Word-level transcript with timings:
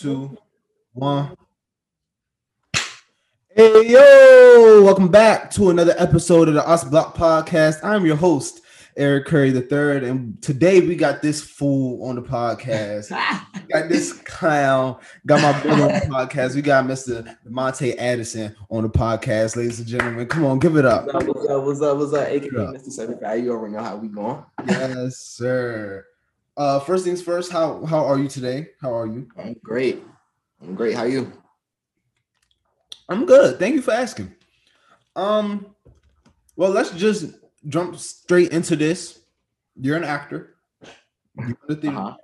two, 0.00 0.34
one. 0.94 1.36
Hey 3.54 3.86
yo, 3.86 4.82
welcome 4.82 5.08
back 5.08 5.50
to 5.50 5.68
another 5.68 5.94
episode 5.98 6.48
of 6.48 6.54
the 6.54 6.66
Us 6.66 6.84
Block 6.84 7.14
Podcast. 7.14 7.84
I'm 7.84 8.06
your 8.06 8.16
host, 8.16 8.62
Eric 8.96 9.26
Curry 9.26 9.50
the 9.50 9.60
third, 9.60 10.02
and 10.02 10.40
today 10.40 10.80
we 10.80 10.96
got 10.96 11.20
this 11.20 11.42
fool 11.42 12.02
on 12.08 12.14
the 12.14 12.22
podcast. 12.22 13.10
got 13.68 13.90
this 13.90 14.14
clown, 14.14 14.96
got 15.26 15.42
my 15.42 15.60
brother 15.60 15.82
on 15.82 15.88
the 15.88 16.06
podcast. 16.06 16.54
We 16.54 16.62
got 16.62 16.86
Mr. 16.86 17.36
Monte 17.44 17.98
Addison 17.98 18.56
on 18.70 18.84
the 18.84 18.88
podcast, 18.88 19.54
ladies 19.56 19.80
and 19.80 19.88
gentlemen. 19.88 20.26
Come 20.28 20.46
on, 20.46 20.60
give 20.60 20.76
it 20.76 20.86
up. 20.86 21.12
What's 21.12 21.16
up? 21.16 21.26
What's 21.26 21.46
up? 21.46 21.64
What's 21.66 21.82
up? 21.82 21.96
What's 21.98 22.14
up? 22.14 22.26
AKA 22.26 22.48
Mr. 22.48 22.90
75. 22.90 23.44
You 23.44 23.52
already 23.52 23.74
know 23.74 23.82
how 23.82 23.96
we 23.96 24.08
going. 24.08 24.42
Yes, 24.66 25.18
sir. 25.18 26.06
Uh, 26.60 26.78
first 26.78 27.06
things 27.06 27.22
first, 27.22 27.50
how 27.50 27.82
how 27.86 28.04
are 28.04 28.18
you 28.18 28.28
today? 28.28 28.66
How 28.82 28.94
are 28.94 29.06
you? 29.06 29.26
I'm 29.38 29.56
great. 29.62 30.04
I'm 30.60 30.74
great. 30.74 30.94
How 30.94 31.04
are 31.04 31.08
you? 31.08 31.32
I'm 33.08 33.24
good. 33.24 33.58
Thank 33.58 33.76
you 33.76 33.80
for 33.80 33.92
asking. 33.92 34.34
Um, 35.16 35.74
well, 36.56 36.68
let's 36.68 36.90
just 36.90 37.32
jump 37.66 37.96
straight 37.96 38.52
into 38.52 38.76
this. 38.76 39.20
You're 39.74 39.96
an 39.96 40.04
actor. 40.04 40.56
You're. 41.38 41.56
Uh-huh. 41.70 42.16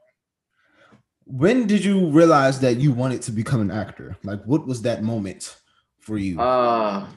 When 1.25 1.67
did 1.67 1.83
you 1.83 2.11
realize 2.11 2.61
that 2.61 2.77
you 2.77 2.93
wanted 2.93 3.23
to 3.23 3.33
become 3.33 3.63
an 3.63 3.71
actor? 3.71 4.19
Like, 4.23 4.45
what 4.45 4.67
was 4.67 4.83
that 4.83 5.03
moment 5.03 5.57
for 5.99 6.19
you? 6.19 6.39
Uh, 6.39 7.09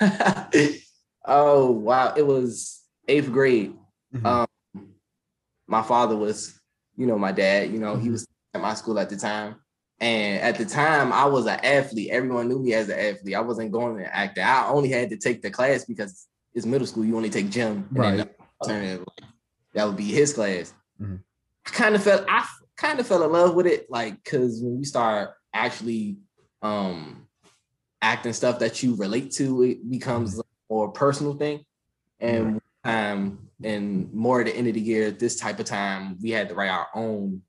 oh 1.24 1.70
wow! 1.70 2.14
It 2.16 2.26
was 2.26 2.82
eighth 3.06 3.30
grade. 3.30 3.74
Mhm. 4.12 4.26
Um, 4.26 4.45
my 5.66 5.82
father 5.82 6.16
was, 6.16 6.58
you 6.96 7.06
know, 7.06 7.18
my 7.18 7.32
dad. 7.32 7.70
You 7.70 7.78
know, 7.78 7.96
he 7.96 8.08
Mhm. 8.08 8.12
was 8.12 8.26
at 8.54 8.60
my 8.60 8.74
school 8.74 8.98
at 8.98 9.10
the 9.10 9.16
time, 9.16 9.56
and 10.00 10.40
at 10.42 10.56
the 10.58 10.64
time, 10.64 11.12
I 11.12 11.24
was 11.26 11.46
an 11.46 11.60
athlete. 11.62 12.10
Everyone 12.10 12.48
knew 12.48 12.58
me 12.58 12.74
as 12.74 12.88
an 12.88 12.98
athlete. 12.98 13.34
I 13.34 13.40
wasn't 13.40 13.72
going 13.72 13.98
to 13.98 14.14
act. 14.16 14.38
I 14.38 14.68
only 14.68 14.90
had 14.90 15.10
to 15.10 15.16
take 15.16 15.42
the 15.42 15.50
class 15.50 15.84
because 15.84 16.26
it's 16.54 16.66
middle 16.66 16.86
school. 16.86 17.04
You 17.04 17.16
only 17.16 17.30
take 17.30 17.50
gym, 17.50 17.88
Right. 17.90 18.28
alternative, 18.60 19.04
that 19.74 19.86
would 19.86 19.96
be 19.96 20.04
his 20.10 20.32
class. 20.32 20.72
Mhm. 21.00 21.20
I 21.66 21.70
kind 21.70 21.94
of 21.94 22.02
felt 22.02 22.24
I 22.28 22.46
kind 22.76 23.00
of 23.00 23.06
fell 23.06 23.22
in 23.24 23.32
love 23.32 23.54
with 23.54 23.66
it, 23.66 23.90
like 23.90 24.22
because 24.22 24.62
when 24.62 24.78
you 24.78 24.84
start 24.84 25.34
actually 25.52 26.16
um 26.62 27.26
acting 28.00 28.32
stuff 28.32 28.58
that 28.60 28.82
you 28.82 28.94
relate 28.96 29.32
to, 29.32 29.62
it 29.62 29.90
becomes 29.90 30.38
a 30.38 30.42
more 30.70 30.90
personal 30.92 31.34
thing. 31.34 31.64
And 32.20 32.60
um 32.84 33.45
and 33.62 34.12
more 34.12 34.40
at 34.40 34.46
the 34.46 34.56
end 34.56 34.68
of 34.68 34.74
the 34.74 34.80
year, 34.80 35.10
this 35.10 35.36
type 35.36 35.58
of 35.58 35.66
time, 35.66 36.18
we 36.22 36.30
had 36.30 36.48
to 36.48 36.54
write 36.54 36.68
our 36.68 36.88
own 36.94 37.42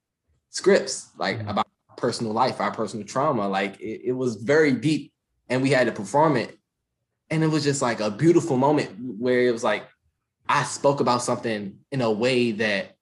scripts, 0.49 1.09
like 1.17 1.39
Mhm. 1.39 1.49
about 1.49 1.67
personal 1.97 2.31
life, 2.33 2.61
our 2.61 2.71
personal 2.71 3.05
trauma. 3.05 3.47
Like 3.47 3.79
it, 3.79 4.01
it 4.05 4.11
was 4.13 4.35
very 4.37 4.71
deep, 4.71 5.11
and 5.49 5.61
we 5.61 5.71
had 5.71 5.87
to 5.87 5.91
perform 5.91 6.37
it. 6.37 6.57
And 7.29 7.43
it 7.43 7.47
was 7.47 7.63
just 7.63 7.81
like 7.81 7.99
a 7.99 8.09
beautiful 8.09 8.57
moment 8.57 8.91
where 9.19 9.41
it 9.41 9.51
was 9.51 9.63
like 9.63 9.87
I 10.47 10.63
spoke 10.63 11.01
about 11.01 11.21
something 11.21 11.77
in 11.91 12.01
a 12.01 12.11
way 12.11 12.51
that 12.53 12.95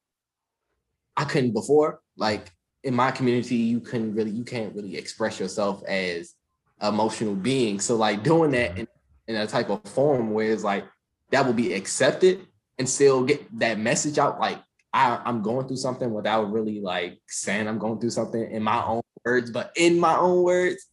I 1.15 1.25
couldn't 1.25 1.53
before. 1.53 2.01
Like 2.17 2.51
in 2.83 2.95
my 2.95 3.11
community, 3.11 3.55
you 3.55 3.79
couldn't 3.79 4.15
really, 4.15 4.31
you 4.31 4.43
can't 4.43 4.73
really 4.75 4.97
express 4.97 5.39
yourself 5.39 5.83
as 5.87 6.33
an 6.79 6.93
emotional 6.93 7.35
being. 7.35 7.79
So 7.79 7.95
like 7.95 8.23
doing 8.23 8.51
that 8.51 8.77
in, 8.79 8.87
in 9.27 9.35
a 9.35 9.47
type 9.47 9.69
of 9.69 9.83
form 9.83 10.31
where 10.31 10.51
it's 10.51 10.63
like 10.63 10.85
that 11.31 11.45
will 11.45 11.53
be 11.53 11.73
accepted 11.73 12.47
and 12.77 12.87
still 12.87 13.23
get 13.23 13.59
that 13.59 13.79
message 13.79 14.17
out. 14.17 14.39
Like 14.39 14.59
I, 14.93 15.19
I'm 15.25 15.41
going 15.41 15.67
through 15.67 15.77
something 15.77 16.13
without 16.13 16.51
really 16.51 16.79
like 16.79 17.19
saying 17.27 17.67
I'm 17.67 17.79
going 17.79 17.99
through 17.99 18.11
something 18.11 18.51
in 18.51 18.63
my 18.63 18.83
own 18.83 19.01
words, 19.25 19.51
but 19.51 19.71
in 19.75 19.99
my 19.99 20.15
own 20.15 20.43
words. 20.43 20.85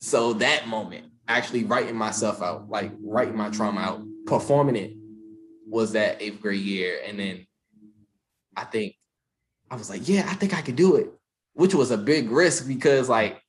So 0.00 0.32
that 0.34 0.66
moment, 0.66 1.06
actually 1.28 1.64
writing 1.64 1.96
myself 1.96 2.42
out, 2.42 2.68
like 2.68 2.90
writing 3.02 3.36
my 3.36 3.50
trauma 3.50 3.80
out, 3.80 4.02
performing 4.26 4.76
it 4.76 4.94
was 5.66 5.92
that 5.92 6.20
eighth 6.20 6.40
grade 6.40 6.60
year. 6.60 6.98
And 7.06 7.18
then 7.18 7.46
I 8.56 8.64
think 8.64 8.96
I 9.70 9.76
was 9.76 9.88
like, 9.88 10.08
yeah, 10.08 10.26
I 10.28 10.34
think 10.34 10.54
I 10.54 10.62
could 10.62 10.76
do 10.76 10.96
it, 10.96 11.10
which 11.52 11.74
was 11.74 11.90
a 11.92 11.98
big 11.98 12.30
risk 12.30 12.66
because, 12.66 13.08
like, 13.08 13.40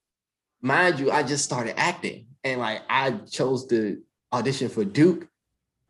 mind 0.62 1.00
you, 1.00 1.10
I 1.10 1.24
just 1.24 1.44
started 1.44 1.80
acting 1.80 2.28
and 2.44 2.60
like 2.60 2.82
I 2.90 3.12
chose 3.30 3.66
to 3.68 4.02
audition 4.32 4.70
for 4.70 4.86
Duke 4.86 5.28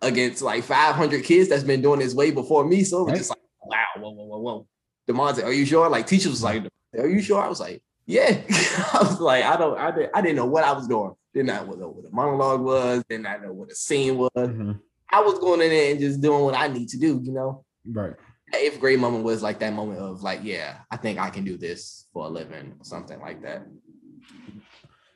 against 0.01 0.41
like 0.41 0.63
500 0.63 1.23
kids 1.23 1.49
that's 1.49 1.63
been 1.63 1.81
doing 1.81 1.99
this 1.99 2.13
way 2.13 2.31
before 2.31 2.65
me. 2.65 2.83
So 2.83 2.99
it 2.99 3.03
was 3.03 3.11
Right. 3.11 3.17
just 3.17 3.29
like, 3.29 3.39
wow, 3.63 3.85
whoa, 3.97 4.09
whoa, 4.11 4.25
whoa, 4.25 4.39
whoa. 4.39 4.67
Demonte, 5.07 5.43
are 5.43 5.51
you 5.53 5.65
sure? 5.65 5.89
Like, 5.89 6.07
teachers 6.07 6.31
was 6.31 6.43
like, 6.43 6.63
are 6.97 7.07
you 7.07 7.21
sure? 7.21 7.41
I 7.41 7.47
was 7.47 7.59
like, 7.59 7.81
yeah. 8.05 8.41
I 8.93 8.97
was 9.01 9.19
like, 9.19 9.43
I 9.45 9.57
don't, 9.57 9.77
I 9.77 9.91
didn't, 9.91 10.11
I 10.15 10.21
didn't 10.21 10.35
know 10.37 10.45
what 10.45 10.63
I 10.63 10.71
was 10.73 10.87
doing. 10.87 11.13
Didn't 11.33 11.47
know 11.47 11.63
what, 11.63 11.77
what 11.95 12.05
a 12.05 12.13
monologue 12.15 12.61
was. 12.61 13.03
Didn't 13.09 13.25
I 13.27 13.37
know 13.37 13.53
what 13.53 13.69
the 13.69 13.75
scene 13.75 14.17
was. 14.17 14.29
Mhm. 14.35 14.79
I 15.13 15.21
was 15.21 15.39
going 15.39 15.61
in 15.61 15.69
there 15.69 15.91
and 15.91 15.99
just 15.99 16.21
doing 16.21 16.43
what 16.43 16.55
I 16.55 16.67
need 16.67 16.87
to 16.89 16.97
do, 16.97 17.19
you 17.23 17.31
know. 17.33 17.63
Right. 17.85 18.13
The 18.51 18.57
eighth 18.57 18.79
grade 18.79 18.99
moment 18.99 19.23
was 19.23 19.41
like 19.43 19.59
that 19.59 19.73
moment 19.73 19.99
of 19.99 20.23
like, 20.23 20.39
yeah, 20.43 20.79
I 20.89 20.97
think 20.97 21.19
I 21.19 21.29
can 21.29 21.43
do 21.43 21.57
this 21.57 22.07
for 22.13 22.25
a 22.25 22.29
living 22.29 22.75
or 22.79 22.83
something 22.85 23.19
like 23.19 23.41
that. 23.43 23.65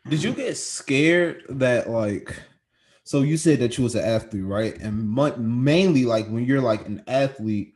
Did 0.07 0.22
you 0.24 0.34
get 0.34 0.56
scared 0.57 1.44
that 1.50 1.90
like 1.90 2.35
so 3.06 3.22
you 3.22 3.38
said 3.38 3.60
that 3.60 3.78
you 3.78 3.84
was 3.84 3.94
an 3.94 4.04
athlete, 4.04 4.44
right? 4.44 4.76
And 4.80 5.08
mu- 5.08 5.38
mainly 5.38 6.06
like 6.06 6.28
when 6.28 6.44
you're 6.44 6.62
like 6.62 6.88
an 6.88 7.04
athlete 7.08 7.76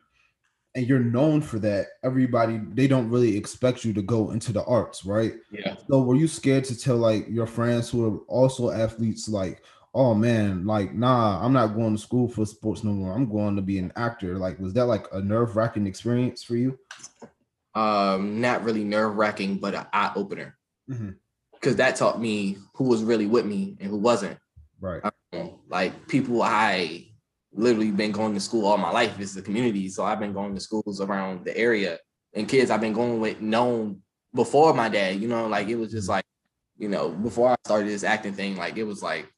and 0.74 0.88
you're 0.88 1.00
known 1.00 1.42
for 1.42 1.60
that, 1.60 1.86
everybody 2.04 2.60
they 2.74 2.88
don't 2.88 3.10
really 3.10 3.38
expect 3.38 3.86
you 3.86 3.94
to 3.94 4.02
go 4.02 4.32
into 4.32 4.52
the 4.52 4.64
arts, 4.66 5.06
right? 5.06 5.34
Yeah. 5.52 5.76
So 5.88 6.02
were 6.02 6.16
you 6.16 6.28
scared 6.28 6.64
to 6.66 6.78
tell 6.78 6.98
like 6.98 7.28
your 7.30 7.46
friends 7.46 7.90
who 7.90 8.06
are 8.08 8.18
also 8.28 8.72
athletes 8.72 9.30
like, 9.30 9.64
"Oh 9.94 10.16
man, 10.16 10.66
like 10.66 10.96
nah, 10.96 11.46
I'm 11.46 11.54
not 11.54 11.76
going 11.76 11.96
to 11.96 12.02
school 12.02 12.28
for 12.28 12.46
sports 12.48 12.84
no 12.84 12.92
more. 12.92 13.14
I'm 13.14 13.30
going 13.30 13.56
to 13.56 13.62
be 13.62 13.78
an 13.78 13.94
actor." 13.96 14.36
Like 14.40 14.60
was 14.60 14.74
that 14.74 14.86
like 14.86 15.06
a 15.12 15.22
nerve-wracking 15.22 15.86
experience 15.86 16.42
for 16.42 16.56
you? 16.56 16.80
Um, 17.76 18.42
not 18.42 18.64
really 18.64 18.84
nerve 18.84 19.16
wracking, 19.16 19.58
but 19.58 19.76
an 19.76 19.86
eye 19.94 20.12
opener 20.16 20.58
because 21.54 21.76
that 21.76 21.96
taught 21.98 22.20
me 22.20 22.58
who 22.74 22.86
was 22.86 23.04
really 23.04 23.28
with 23.28 23.46
me 23.46 23.78
and 23.80 23.92
who 23.92 23.98
wasn't. 23.98 24.40
Right. 24.82 25.02
Um, 25.04 25.12
like 25.70 26.08
people 26.08 26.42
I 26.42 27.08
literally 27.54 27.92
been 27.92 28.12
going 28.12 28.34
to 28.34 28.40
school 28.40 28.66
all 28.66 28.78
my 28.78 28.92
life 28.92 29.20
is 29.20 29.34
the 29.34 29.42
community. 29.42 29.90
So 29.90 30.04
I've 30.04 30.20
been 30.20 30.34
going 30.34 30.54
to 30.56 30.62
schools 30.62 31.02
around 31.02 31.46
the 31.46 31.56
area 31.58 31.98
and 32.34 32.48
kids 32.48 32.72
I've 32.72 32.82
been 32.82 32.94
going 32.94 33.20
with 33.20 33.42
known 33.42 34.02
before 34.34 34.74
my 34.74 34.90
dad, 34.90 35.20
you 35.20 35.28
know, 35.28 35.48
like 35.48 35.68
it 35.68 35.76
was 35.76 35.92
just 35.92 36.10
like, 36.10 36.24
you 36.78 36.88
know, 36.88 37.10
before 37.10 37.52
I 37.52 37.56
started 37.66 37.90
this 37.90 38.04
acting 38.04 38.34
thing, 38.34 38.56
like 38.56 38.78
it 38.78 38.84
was 38.84 39.02
like, 39.02 39.32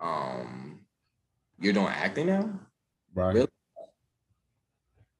um, 0.00 0.80
you're 1.60 1.72
doing 1.72 1.86
acting 1.86 2.26
now? 2.26 2.50
Right. 3.14 3.34
Really? 3.34 3.48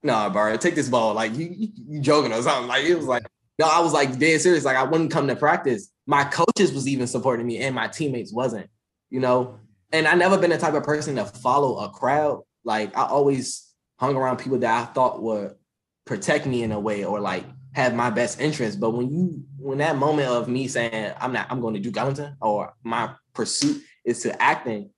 Nah, 0.02 0.28
bro, 0.28 0.56
take 0.56 0.74
this 0.74 0.88
ball. 0.88 1.14
Like 1.14 1.34
you, 1.34 1.48
you, 1.56 1.68
you 1.88 2.00
joking 2.00 2.32
or 2.32 2.42
something. 2.42 2.68
Like 2.68 2.84
it 2.84 2.96
was 2.96 3.06
like, 3.06 3.26
no, 3.58 3.66
I 3.66 3.80
was 3.80 3.92
like 3.92 4.18
dead 4.18 4.40
serious. 4.40 4.64
Like 4.64 4.76
I 4.76 4.84
wouldn't 4.84 5.10
come 5.10 5.26
to 5.28 5.36
practice. 5.36 5.90
My 6.06 6.24
coaches 6.24 6.72
was 6.72 6.86
even 6.86 7.06
supporting 7.06 7.46
me, 7.46 7.58
and 7.58 7.74
my 7.74 7.88
teammates 7.88 8.32
wasn't. 8.32 8.68
You 9.10 9.20
know, 9.20 9.58
and 9.92 10.06
I 10.06 10.14
never 10.14 10.38
been 10.38 10.50
the 10.50 10.58
type 10.58 10.74
of 10.74 10.82
person 10.82 11.16
to 11.16 11.24
follow 11.24 11.78
a 11.78 11.90
crowd. 11.90 12.42
Like 12.64 12.96
I 12.96 13.06
always 13.06 13.72
hung 13.98 14.16
around 14.16 14.38
people 14.38 14.58
that 14.58 14.82
I 14.82 14.92
thought 14.92 15.22
would 15.22 15.54
protect 16.04 16.46
me 16.46 16.62
in 16.62 16.72
a 16.72 16.80
way 16.80 17.04
or 17.04 17.20
like 17.20 17.44
have 17.72 17.94
my 17.94 18.10
best 18.10 18.40
interest. 18.40 18.80
But 18.80 18.90
when 18.90 19.10
you 19.10 19.44
when 19.58 19.78
that 19.78 19.96
moment 19.96 20.28
of 20.28 20.48
me 20.48 20.68
saying 20.68 21.12
I'm 21.20 21.32
not 21.32 21.46
I'm 21.50 21.60
going 21.60 21.74
to 21.74 21.80
do 21.80 21.92
Ellington 21.98 22.36
or 22.40 22.74
my 22.82 23.10
pursuit 23.34 23.82
is 24.04 24.22
to 24.22 24.40
acting, 24.42 24.90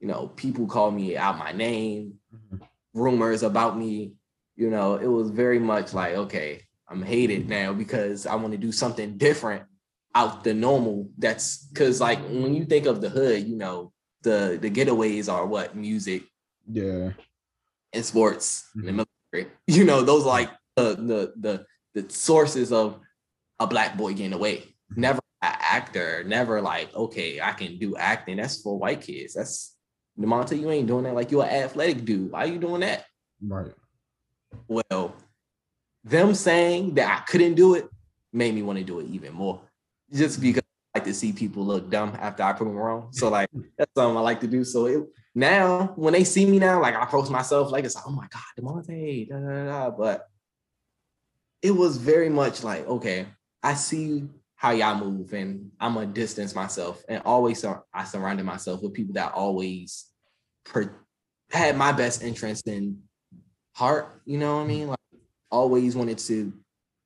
you 0.00 0.08
know, 0.08 0.28
people 0.28 0.66
call 0.66 0.90
me 0.90 1.16
out 1.16 1.38
my 1.38 1.52
name, 1.52 2.14
Mhm. 2.34 2.60
rumors 2.94 3.42
about 3.42 3.78
me, 3.78 4.12
you 4.56 4.70
know, 4.70 4.96
it 4.96 5.06
was 5.06 5.30
very 5.30 5.58
much 5.58 5.94
like, 5.94 6.14
okay, 6.14 6.62
I'm 6.88 7.02
hated 7.02 7.48
now 7.48 7.72
because 7.72 8.26
I 8.26 8.34
want 8.34 8.52
to 8.52 8.58
do 8.58 8.72
something 8.72 9.16
different 9.16 9.64
out 10.14 10.42
the 10.42 10.52
normal. 10.54 11.08
That's 11.18 11.64
because 11.68 12.00
like 12.00 12.18
when 12.28 12.54
you 12.54 12.64
think 12.64 12.86
of 12.86 13.00
the 13.00 13.08
hood, 13.08 13.46
you 13.46 13.56
know, 13.56 13.92
the 14.22 14.58
the 14.60 14.70
getaways 14.70 15.32
are 15.32 15.46
what 15.46 15.74
music 15.76 16.24
Yeah. 16.70 17.10
and 17.92 18.04
sports 18.04 18.68
and 18.74 18.84
the 18.86 18.92
Mhm. 18.92 19.06
military. 19.32 19.52
You 19.66 19.84
know, 19.84 20.02
those 20.02 20.24
like 20.24 20.50
the 20.76 20.94
the 20.94 21.32
the 21.36 21.66
the 21.94 22.12
sources 22.12 22.72
of 22.72 22.98
a 23.58 23.66
black 23.66 23.96
boy 23.96 24.14
getting 24.14 24.32
away. 24.32 24.64
Never 24.96 25.20
an 25.42 25.54
actor, 25.60 26.22
never 26.24 26.60
like, 26.60 26.94
okay, 26.94 27.40
I 27.40 27.52
can 27.52 27.78
do 27.78 27.96
acting. 27.96 28.36
That's 28.36 28.60
for 28.62 28.78
white 28.78 29.00
kids. 29.02 29.34
That's 29.34 29.76
Demonte, 30.18 30.58
you 30.60 30.70
ain't 30.70 30.86
doing 30.86 31.04
that 31.04 31.14
like 31.14 31.30
you're 31.30 31.44
an 31.44 31.48
athletic 31.64 32.04
dude. 32.04 32.32
Why 32.32 32.40
are 32.44 32.46
you 32.46 32.58
doing 32.58 32.80
that? 32.82 33.06
Right. 33.40 33.72
Well, 34.68 35.14
them 36.04 36.34
saying 36.34 36.94
that 36.94 37.20
I 37.20 37.24
couldn't 37.30 37.54
do 37.54 37.74
it 37.74 37.88
made 38.32 38.54
me 38.54 38.62
want 38.62 38.78
to 38.78 38.84
do 38.84 39.00
it 39.00 39.06
even 39.10 39.32
more. 39.32 39.60
Just 40.12 40.40
because 40.40 40.59
like 40.94 41.04
to 41.04 41.14
see 41.14 41.32
people 41.32 41.64
look 41.64 41.90
dumb 41.90 42.16
after 42.20 42.42
I 42.42 42.52
prove 42.52 42.70
them 42.70 42.78
wrong. 42.78 43.08
So 43.12 43.28
like 43.28 43.48
that's 43.78 43.90
something 43.96 44.16
I 44.16 44.20
like 44.20 44.40
to 44.40 44.46
do. 44.46 44.64
So 44.64 44.86
it, 44.86 45.04
now 45.34 45.92
when 45.96 46.12
they 46.12 46.24
see 46.24 46.46
me 46.46 46.58
now, 46.58 46.80
like 46.80 46.94
I 46.94 47.02
approach 47.02 47.30
myself 47.30 47.70
like 47.70 47.84
it's 47.84 47.94
like, 47.94 48.04
oh 48.06 48.12
my 48.12 48.26
God, 48.28 48.42
Demonte, 48.58 49.28
da, 49.28 49.38
da, 49.38 49.64
da, 49.64 49.90
but 49.90 50.28
it 51.62 51.70
was 51.70 51.96
very 51.96 52.28
much 52.28 52.64
like, 52.64 52.86
okay, 52.88 53.26
I 53.62 53.74
see 53.74 54.28
how 54.56 54.72
y'all 54.72 54.98
move, 54.98 55.32
and 55.32 55.70
I'm 55.80 55.94
gonna 55.94 56.06
distance 56.06 56.54
myself, 56.54 57.02
and 57.08 57.22
always 57.24 57.64
I 57.94 58.04
surrounded 58.04 58.44
myself 58.44 58.82
with 58.82 58.92
people 58.92 59.14
that 59.14 59.32
always 59.32 60.06
per- 60.64 60.96
had 61.50 61.76
my 61.76 61.92
best 61.92 62.22
interest 62.22 62.66
in 62.68 63.02
heart. 63.74 64.20
You 64.26 64.38
know 64.38 64.56
what 64.56 64.62
I 64.62 64.66
mean? 64.66 64.88
Like 64.88 64.98
always 65.50 65.96
wanted 65.96 66.18
to 66.18 66.52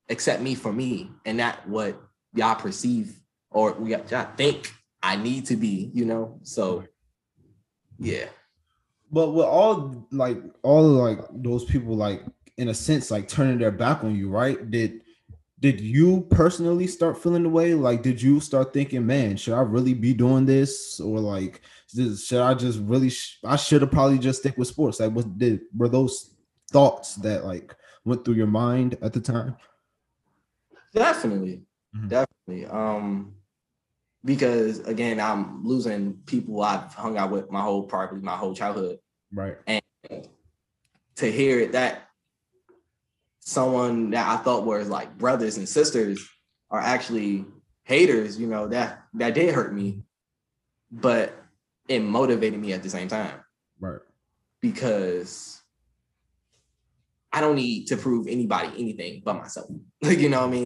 accept 0.09 0.43
me 0.43 0.55
for 0.55 0.73
me, 0.73 1.11
and 1.25 1.37
not 1.37 1.69
what 1.69 2.01
y'all 2.35 2.57
perceive 2.57 3.21
or 3.55 3.73
we 3.73 3.93
y'all 3.93 4.29
think 4.37 4.71
I 5.03 5.17
need 5.17 5.47
to 5.47 5.57
be. 5.57 5.91
You 5.95 6.05
know, 6.05 6.41
so 6.43 6.85
yeah. 7.99 8.27
But 9.11 9.31
with 9.31 9.47
all 9.47 10.07
like 10.11 10.39
all 10.63 10.83
like 10.83 11.21
those 11.33 11.65
people 11.65 11.97
like 11.97 12.23
in 12.57 12.69
a 12.69 12.75
sense 12.75 13.11
like 13.11 13.29
turning 13.29 13.59
their 13.59 13.71
back 13.71 14.05
on 14.05 14.15
you, 14.15 14.29
right? 14.29 14.71
Did 14.71 15.01
did 15.65 15.81
you 15.81 16.27
personally 16.31 16.87
start 16.87 17.23
feeling 17.23 17.43
the 17.43 17.49
way? 17.49 17.73
Like, 17.73 18.03
did 18.03 18.21
you 18.21 18.39
start 18.39 18.75
thinking, 18.75 19.07
man, 19.07 19.39
should 19.39 19.55
I 19.55 19.63
really 19.63 19.95
be 19.95 20.13
doing 20.13 20.45
this, 20.45 21.01
or 21.01 21.19
like, 21.19 21.63
should 21.89 22.41
I 22.41 22.53
just 22.53 22.81
really? 22.81 23.09
Sh- 23.09 23.39
I 23.45 23.57
should 23.57 23.81
have 23.81 23.91
probably 23.91 24.19
just 24.19 24.41
stick 24.41 24.59
with 24.59 24.69
sports. 24.69 25.01
Like, 25.01 25.13
what 25.13 25.39
did 25.39 25.63
were 25.75 25.89
those 25.89 26.35
thoughts 26.71 27.15
that 27.17 27.47
like 27.47 27.75
went 28.05 28.27
through 28.27 28.35
your 28.35 28.47
mind 28.47 28.99
at 29.01 29.15
the 29.15 29.21
time? 29.21 29.57
Definitely, 30.93 31.63
mm-hmm. 31.97 32.09
definitely. 32.09 32.67
Um, 32.67 33.35
because 34.25 34.81
again, 34.81 35.21
I'm 35.21 35.65
losing 35.65 36.15
people 36.27 36.63
I've 36.63 36.95
hung 36.95 37.19
out 37.19 37.31
with 37.31 37.51
my 37.51 37.61
whole 37.61 37.83
probably 37.85 38.21
my 38.21 38.37
whole 38.37 38.55
childhood. 38.55 38.99
Right. 39.33 39.57
And 39.67 39.83
to 41.17 41.31
hear 41.31 41.61
it 41.61 41.73
that 41.73 42.09
someone 43.41 44.11
that 44.11 44.27
I 44.27 44.43
thought 44.43 44.65
was 44.65 44.89
like 44.89 45.19
brothers 45.19 45.59
and 45.59 45.69
sisters 45.69 46.27
are 46.71 46.81
actually 46.81 47.45
haters, 47.85 48.39
you 48.39 48.47
know, 48.47 48.69
that 48.69 49.03
that 49.15 49.35
did 49.35 49.55
hurt 49.55 49.75
me. 49.75 50.03
But 50.91 51.35
it 51.89 52.01
motivated 52.01 52.59
me 52.59 52.73
at 52.73 52.83
the 52.83 52.91
same 52.91 53.09
time. 53.09 53.41
Right. 53.79 54.01
Because 54.61 55.61
I 57.33 57.41
don't 57.41 57.57
need 57.57 57.89
to 57.89 57.97
prove 57.97 58.27
anybody 58.29 58.69
anything 58.79 59.23
but 59.25 59.35
myself. 59.35 59.69
Like, 60.03 60.19
you 60.19 60.29
know 60.29 60.41
what 60.41 60.49
I 60.49 60.53
mean? 60.53 60.65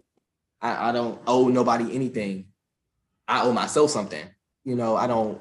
I, 0.61 0.89
I 0.89 0.91
don't 0.91 1.19
owe 1.25 1.47
nobody 1.47 1.95
anything. 1.95 2.48
I 3.29 3.43
owe 3.43 3.53
myself 3.53 3.91
something. 3.91 4.25
You 4.65 4.75
know, 4.75 4.95
I 4.97 5.07
don't 5.07 5.39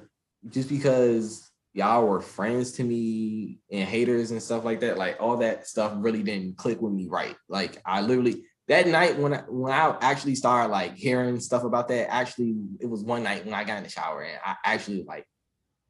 just 0.48 0.68
because 0.68 1.50
y'all 1.72 2.06
were 2.06 2.20
friends 2.20 2.72
to 2.72 2.84
me 2.84 3.60
and 3.70 3.88
haters 3.88 4.30
and 4.30 4.42
stuff 4.42 4.64
like 4.64 4.80
that. 4.80 4.98
Like 4.98 5.16
all 5.20 5.38
that 5.38 5.66
stuff 5.66 5.92
really 5.96 6.22
didn't 6.22 6.58
click 6.58 6.80
with 6.80 6.92
me 6.92 7.08
right. 7.08 7.34
Like 7.48 7.80
I 7.84 8.02
literally 8.02 8.44
that 8.68 8.86
night 8.86 9.18
when 9.18 9.32
I 9.32 9.38
when 9.48 9.72
I 9.72 9.96
actually 10.02 10.34
started 10.34 10.70
like 10.70 10.96
hearing 10.96 11.40
stuff 11.40 11.64
about 11.64 11.88
that, 11.88 12.12
actually 12.12 12.56
it 12.78 12.86
was 12.86 13.02
one 13.02 13.22
night 13.22 13.44
when 13.44 13.54
I 13.54 13.64
got 13.64 13.78
in 13.78 13.84
the 13.84 13.88
shower 13.88 14.22
and 14.22 14.38
I 14.44 14.56
actually 14.64 15.04
like 15.04 15.26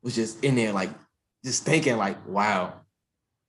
was 0.01 0.15
just 0.15 0.45
in 0.45 0.55
there 0.55 0.73
like 0.73 0.91
just 1.45 1.65
thinking 1.65 1.97
like, 1.97 2.27
wow, 2.29 2.75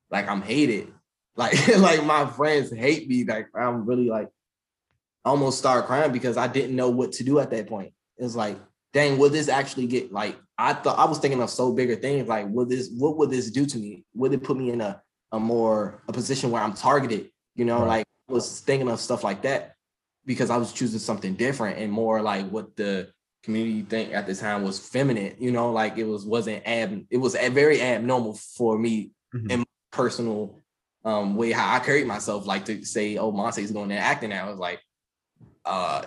like 0.10 0.28
I'm 0.28 0.42
hated. 0.42 0.92
Like 1.36 1.56
like 1.78 2.04
my 2.04 2.26
friends 2.26 2.70
hate 2.70 3.08
me. 3.08 3.24
Like 3.24 3.48
I'm 3.56 3.86
really 3.86 4.10
like 4.10 4.28
almost 5.24 5.58
start 5.58 5.86
crying 5.86 6.12
because 6.12 6.36
I 6.36 6.48
didn't 6.48 6.76
know 6.76 6.90
what 6.90 7.14
to 7.14 7.24
do 7.24 7.40
at 7.40 7.50
that 7.52 7.68
point. 7.68 7.94
It's 8.20 8.36
like, 8.36 8.58
dang, 8.94 9.18
will 9.18 9.30
this 9.30 9.50
actually 9.50 9.88
get 9.88 10.12
like 10.12 10.38
I 10.58 10.74
thought 10.74 11.00
I 11.00 11.06
was 11.06 11.20
thinking 11.20 11.42
of 11.42 11.50
so 11.50 11.72
bigger 11.72 11.96
things 11.96 12.28
like 12.28 12.48
will 12.50 12.66
this 12.66 12.90
what 12.98 13.18
would 13.18 13.32
this 13.32 13.50
do 13.50 13.66
to 13.66 13.78
me? 13.78 14.04
Would 14.14 14.34
it 14.34 14.44
put 14.44 14.58
me 14.58 14.72
in 14.72 14.82
a 14.82 15.02
a 15.32 15.40
more 15.40 16.04
a 16.08 16.14
position 16.14 16.52
where 16.52 16.62
I'm 16.62 16.74
targeted? 16.74 17.30
You 17.56 17.66
know, 17.66 17.80
right. 17.80 17.88
like 17.88 18.06
I 18.30 18.34
was 18.34 18.60
thinking 18.60 18.90
of 18.90 19.00
stuff 19.00 19.24
like 19.24 19.42
that 19.44 19.76
because 20.26 20.50
I 20.50 20.58
was 20.58 20.74
choosing 20.74 21.00
something 21.00 21.34
different 21.34 21.80
and 21.80 21.92
more 21.92 22.22
like 22.22 22.50
what 22.50 22.76
the 22.76 23.10
community 23.44 23.82
think 23.84 24.14
at 24.14 24.28
the 24.28 24.36
time 24.36 24.64
was 24.64 24.80
feminine. 24.80 25.36
You 25.40 25.52
know, 25.52 25.72
like 25.72 25.98
it 25.98 26.06
was 26.06 26.26
wasn't 26.26 26.64
ab 26.66 27.06
it 27.10 27.18
was 27.18 27.36
very 27.36 27.82
abnormal 27.82 28.34
for 28.34 28.78
me 28.78 29.12
mm-hmm. 29.34 29.50
in 29.50 29.60
my 29.60 29.66
personal 29.92 30.62
um 31.06 31.36
way 31.36 31.52
how 31.52 31.76
I 31.76 31.80
carried 31.80 32.08
myself. 32.08 32.46
Like 32.46 32.66
to 32.66 32.84
say, 32.84 33.18
oh, 33.18 33.32
Monte's 33.32 33.72
going 33.72 33.90
there 33.90 34.02
acting 34.02 34.32
now. 34.32 34.46
I 34.46 34.50
was 34.50 34.60
like, 34.60 34.82
uh, 35.64 36.04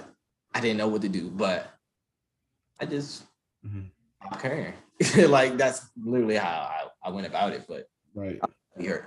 I 0.55 0.61
didn't 0.61 0.77
know 0.77 0.89
what 0.89 1.03
to 1.03 1.09
do, 1.09 1.31
but 1.31 1.72
I 2.83 2.87
just. 2.87 3.25
Mm-hmm 3.67 3.89
caring. 4.39 4.75
like 5.29 5.57
that's 5.57 5.89
literally 6.03 6.37
how 6.37 6.71
I, 7.05 7.09
I 7.09 7.11
went 7.11 7.27
about 7.27 7.53
it. 7.53 7.65
But 7.69 7.89
right, 8.15 8.41
hurt. 8.81 9.07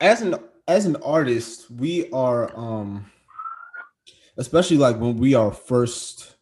As 0.00 0.22
an 0.22 0.36
as 0.66 0.86
an 0.86 0.96
artist, 0.96 1.70
we 1.70 2.10
are 2.10 2.56
um 2.58 3.10
especially 4.36 4.76
like 4.76 4.98
when 4.98 5.16
we 5.16 5.34
are 5.34 5.52
first 5.52 6.36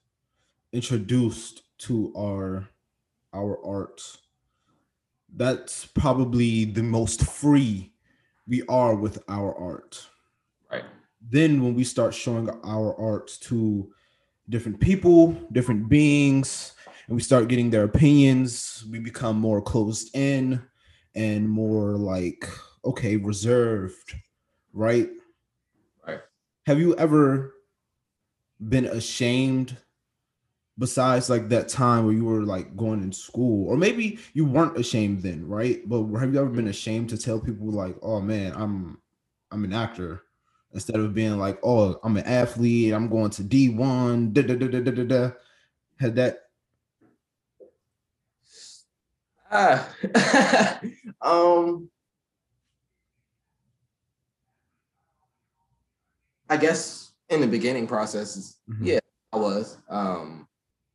introduced 0.73 1.63
to 1.79 2.13
our 2.17 2.69
our 3.33 3.65
art 3.65 4.03
that's 5.35 5.85
probably 5.85 6.65
the 6.65 6.83
most 6.83 7.23
free 7.27 7.93
we 8.49 8.63
are 8.69 8.95
with 8.95 9.23
our 9.29 9.55
art 9.59 10.07
right 10.71 10.85
then 11.21 11.63
when 11.63 11.75
we 11.75 11.85
start 11.85 12.15
showing 12.15 12.49
our 12.65 12.99
art 12.99 13.31
to 13.41 13.93
different 14.49 14.81
people 14.81 15.33
different 15.53 15.89
beings 15.89 16.77
and 17.07 17.17
we 17.17 17.23
start 17.23 17.49
getting 17.49 17.71
their 17.71 17.85
opinions, 17.85 18.85
we 18.91 18.99
become 18.99 19.39
more 19.39 19.63
closed 19.63 20.15
in 20.15 20.61
and 21.15 21.49
more 21.49 21.97
like, 21.97 22.49
okay, 22.85 23.17
reserved, 23.17 24.15
right? 24.73 25.09
Right. 26.07 26.21
Have 26.67 26.81
you 26.81 26.97
ever 26.97 27.55
been 28.69 28.87
ashamed 28.87 29.77
besides 30.79 31.31
like 31.31 31.49
that 31.49 31.69
time 31.69 32.05
where 32.05 32.15
you 32.15 32.25
were 32.25 32.43
like 32.43 32.77
going 32.77 33.03
in 33.03 33.13
school 33.13 33.69
or 33.69 33.77
maybe 33.77 34.19
you 34.33 34.45
weren't 34.45 34.79
ashamed 34.79 35.23
then 35.23 35.47
right 35.47 35.87
but 35.87 36.05
have 36.19 36.33
you 36.33 36.41
ever 36.41 36.49
been 36.49 36.69
ashamed 36.69 37.09
to 37.09 37.19
tell 37.19 37.39
people 37.39 37.71
like 37.71 37.95
oh 38.03 38.21
man 38.21 38.53
i'm 38.55 38.99
i'm 39.51 39.65
an 39.65 39.75
actor 39.75 40.23
instead 40.77 40.97
of 40.97 41.15
being 41.15 41.39
like 41.39 41.59
oh 41.65 41.99
i'm 42.05 42.17
an 42.17 42.25
athlete 42.25 42.95
i'm 42.95 43.09
going 43.09 43.31
to 43.31 43.43
d1 43.43 44.33
da, 44.33 44.43
da, 44.43 44.55
da, 44.55 44.69
da, 44.69 44.91
da, 44.91 45.05
da. 45.05 45.31
had 45.99 46.15
that 46.15 46.39
uh, 49.51 49.83
um, 51.23 51.89
I 56.49 56.57
guess 56.57 57.13
in 57.29 57.41
the 57.41 57.47
beginning 57.47 57.87
processes, 57.87 58.59
mm-hmm. 58.69 58.87
yeah, 58.87 58.99
I 59.33 59.37
was. 59.37 59.79
Um, 59.89 60.47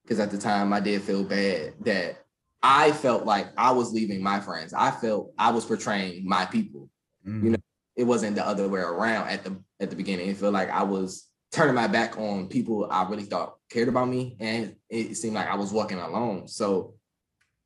because 0.04 0.20
at 0.20 0.32
the 0.32 0.38
time 0.38 0.74
I 0.74 0.80
did 0.80 1.02
feel 1.02 1.24
bad 1.24 1.74
that 1.82 2.26
I 2.64 2.92
felt 2.92 3.26
like 3.26 3.48
I 3.58 3.72
was 3.72 3.94
leaving 3.94 4.22
my 4.22 4.40
friends. 4.40 4.74
I 4.74 4.92
felt 4.92 5.32
I 5.38 5.52
was 5.52 5.66
portraying 5.66 6.28
my 6.28 6.46
people. 6.46 6.90
Mm-hmm. 7.26 7.46
You 7.46 7.52
know, 7.52 7.58
it 7.96 8.04
wasn't 8.04 8.36
the 8.36 8.46
other 8.46 8.68
way 8.68 8.80
around 8.80 9.30
at 9.30 9.44
the 9.44 9.62
at 9.80 9.90
the 9.90 9.96
beginning. 9.96 10.30
It 10.30 10.38
felt 10.38 10.54
like 10.54 10.70
I 10.70 10.84
was 10.84 11.28
turning 11.52 11.76
my 11.76 11.88
back 11.88 12.18
on 12.18 12.48
people 12.48 12.88
I 12.90 13.08
really 13.10 13.24
thought 13.24 13.56
cared 13.70 13.90
about 13.90 14.08
me, 14.08 14.38
and 14.40 14.76
it 14.90 15.16
seemed 15.16 15.36
like 15.36 15.48
I 15.48 15.56
was 15.56 15.72
walking 15.72 16.00
alone. 16.00 16.48
So 16.48 16.96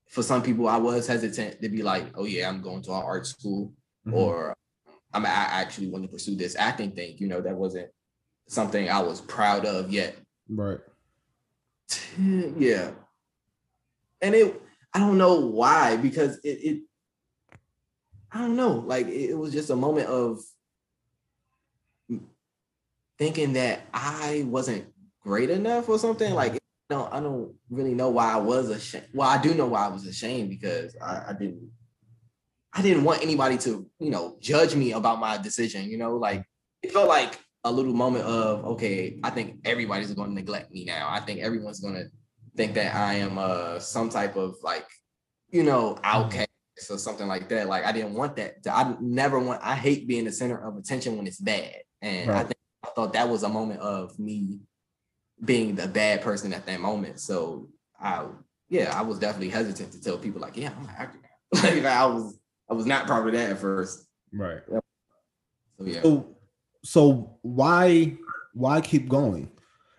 for 0.10 0.24
some 0.24 0.42
people, 0.42 0.68
I 0.68 0.78
was 0.78 1.08
hesitant 1.08 1.62
to 1.62 1.70
be 1.70 1.84
like, 1.84 2.06
oh 2.16 2.26
yeah, 2.26 2.50
I'm 2.50 2.62
going 2.62 2.82
to 2.84 2.92
an 2.92 3.04
art 3.04 3.28
school, 3.28 3.74
mm-hmm. 4.08 4.18
or 4.18 4.56
I'm 5.14 5.26
I 5.26 5.30
actually 5.30 5.88
want 5.88 6.04
to 6.04 6.10
pursue 6.10 6.36
this 6.36 6.56
acting 6.56 6.92
thing. 6.92 7.16
You 7.18 7.28
know, 7.28 7.42
that 7.42 7.56
wasn't 7.56 7.90
something 8.48 8.90
I 8.90 9.00
was 9.02 9.22
proud 9.22 9.66
of 9.66 9.92
yet. 9.92 10.16
Right. 10.50 10.80
Yeah. 12.18 12.92
And 14.22 14.34
it, 14.34 14.62
I 14.94 15.00
don't 15.00 15.18
know 15.18 15.40
why, 15.40 15.98
because 15.98 16.38
it, 16.44 16.60
it 16.64 16.82
I 18.36 18.40
don't 18.40 18.58
know, 18.58 18.84
like 18.86 19.08
it, 19.08 19.34
was 19.34 19.54
just 19.54 19.70
a 19.70 19.78
moment 19.78 20.10
of 20.10 20.42
thinking 23.18 23.54
that 23.54 23.84
I 23.94 24.44
wasn't 24.46 24.88
great 25.22 25.50
enough 25.50 25.88
or 25.88 25.98
something. 25.98 26.34
Like 26.34 26.60
don't 26.90 27.12
I 27.14 27.22
don't 27.22 27.54
really 27.70 27.94
know 27.94 28.10
why 28.10 28.34
I 28.34 28.36
was 28.36 28.70
ashamed. 28.70 29.08
Well, 29.14 29.30
I 29.30 29.42
do 29.42 29.54
know 29.54 29.68
why 29.68 29.86
I 29.86 29.88
was 29.88 30.06
ashamed 30.06 30.50
because 30.50 30.98
I, 31.02 31.28
I 31.30 31.34
didn't 31.40 31.72
I 32.74 32.82
didn't 32.82 33.06
want 33.06 33.24
anybody 33.24 33.58
to, 33.60 33.90
you 34.00 34.10
know, 34.10 34.36
judge 34.42 34.76
me 34.76 34.92
about 34.92 35.22
my 35.22 35.38
decision. 35.38 35.90
You 35.90 35.98
know, 35.98 36.18
like 36.18 36.44
it 36.84 36.92
felt 36.92 37.08
like 37.08 37.40
a 37.64 37.72
little 37.72 37.94
moment 37.94 38.26
of 38.26 38.66
okay, 38.66 39.18
I 39.24 39.30
think 39.30 39.60
everybody's 39.64 40.14
going 40.14 40.28
to 40.28 40.36
neglect 40.36 40.74
me 40.74 40.84
now. 40.84 41.08
I 41.10 41.22
think 41.22 41.40
everyone's 41.40 41.80
going 41.80 41.96
to 41.96 42.10
think 42.58 42.74
that 42.74 42.94
I 42.94 43.14
am 43.14 43.38
uh 43.38 43.80
some 43.80 44.10
type 44.10 44.36
of 44.36 44.58
like, 44.62 44.88
you 45.52 45.64
know, 45.64 45.98
outcast 46.04 46.45
or 46.90 46.98
something 46.98 47.28
like 47.28 47.50
that. 47.50 47.68
Like 47.68 47.86
I 47.86 47.92
didn't 47.92 48.14
want 48.14 48.36
that. 48.38 48.56
I 48.70 48.96
never 49.00 49.40
want. 49.40 49.62
I 49.64 49.76
hate 49.76 50.08
being 50.08 50.26
the 50.26 50.32
center 50.32 50.58
of 50.58 50.78
attention 50.78 51.18
when 51.18 51.28
it's 51.28 51.40
bad, 51.40 51.76
and 52.02 52.30
right. 52.30 52.38
I 52.38 52.44
think 52.44 52.58
I 52.84 52.90
thought 52.90 53.14
that 53.14 53.30
was 53.30 53.44
a 53.44 53.50
moment 53.50 53.80
of 53.82 54.18
me 54.20 54.60
being 55.44 55.76
the 55.76 55.88
bad 55.88 56.22
person 56.22 56.54
at 56.54 56.66
that 56.66 56.80
moment. 56.80 57.20
So 57.20 57.70
I 58.00 58.26
yeah, 58.70 58.98
I 58.98 59.02
was 59.02 59.20
definitely 59.20 59.50
hesitant 59.50 59.92
to 59.94 60.02
tell 60.02 60.18
people 60.18 60.42
like, 60.42 60.58
yeah, 60.58 60.72
I'm 60.78 60.84
an 60.86 60.96
actor 60.98 61.20
like 61.54 61.86
I 61.86 62.06
was 62.06 62.38
I 62.70 62.74
was 62.74 62.86
not 62.86 63.08
proud 63.08 63.28
of 63.28 63.34
that 63.34 63.52
at 63.52 63.60
first. 63.60 64.08
Right. 64.34 64.62
So 64.68 64.82
yeah. 65.86 66.02
So, 66.02 66.38
so 66.84 67.38
why 67.42 68.18
why 68.54 68.82
keep 68.82 69.10
going? 69.10 69.52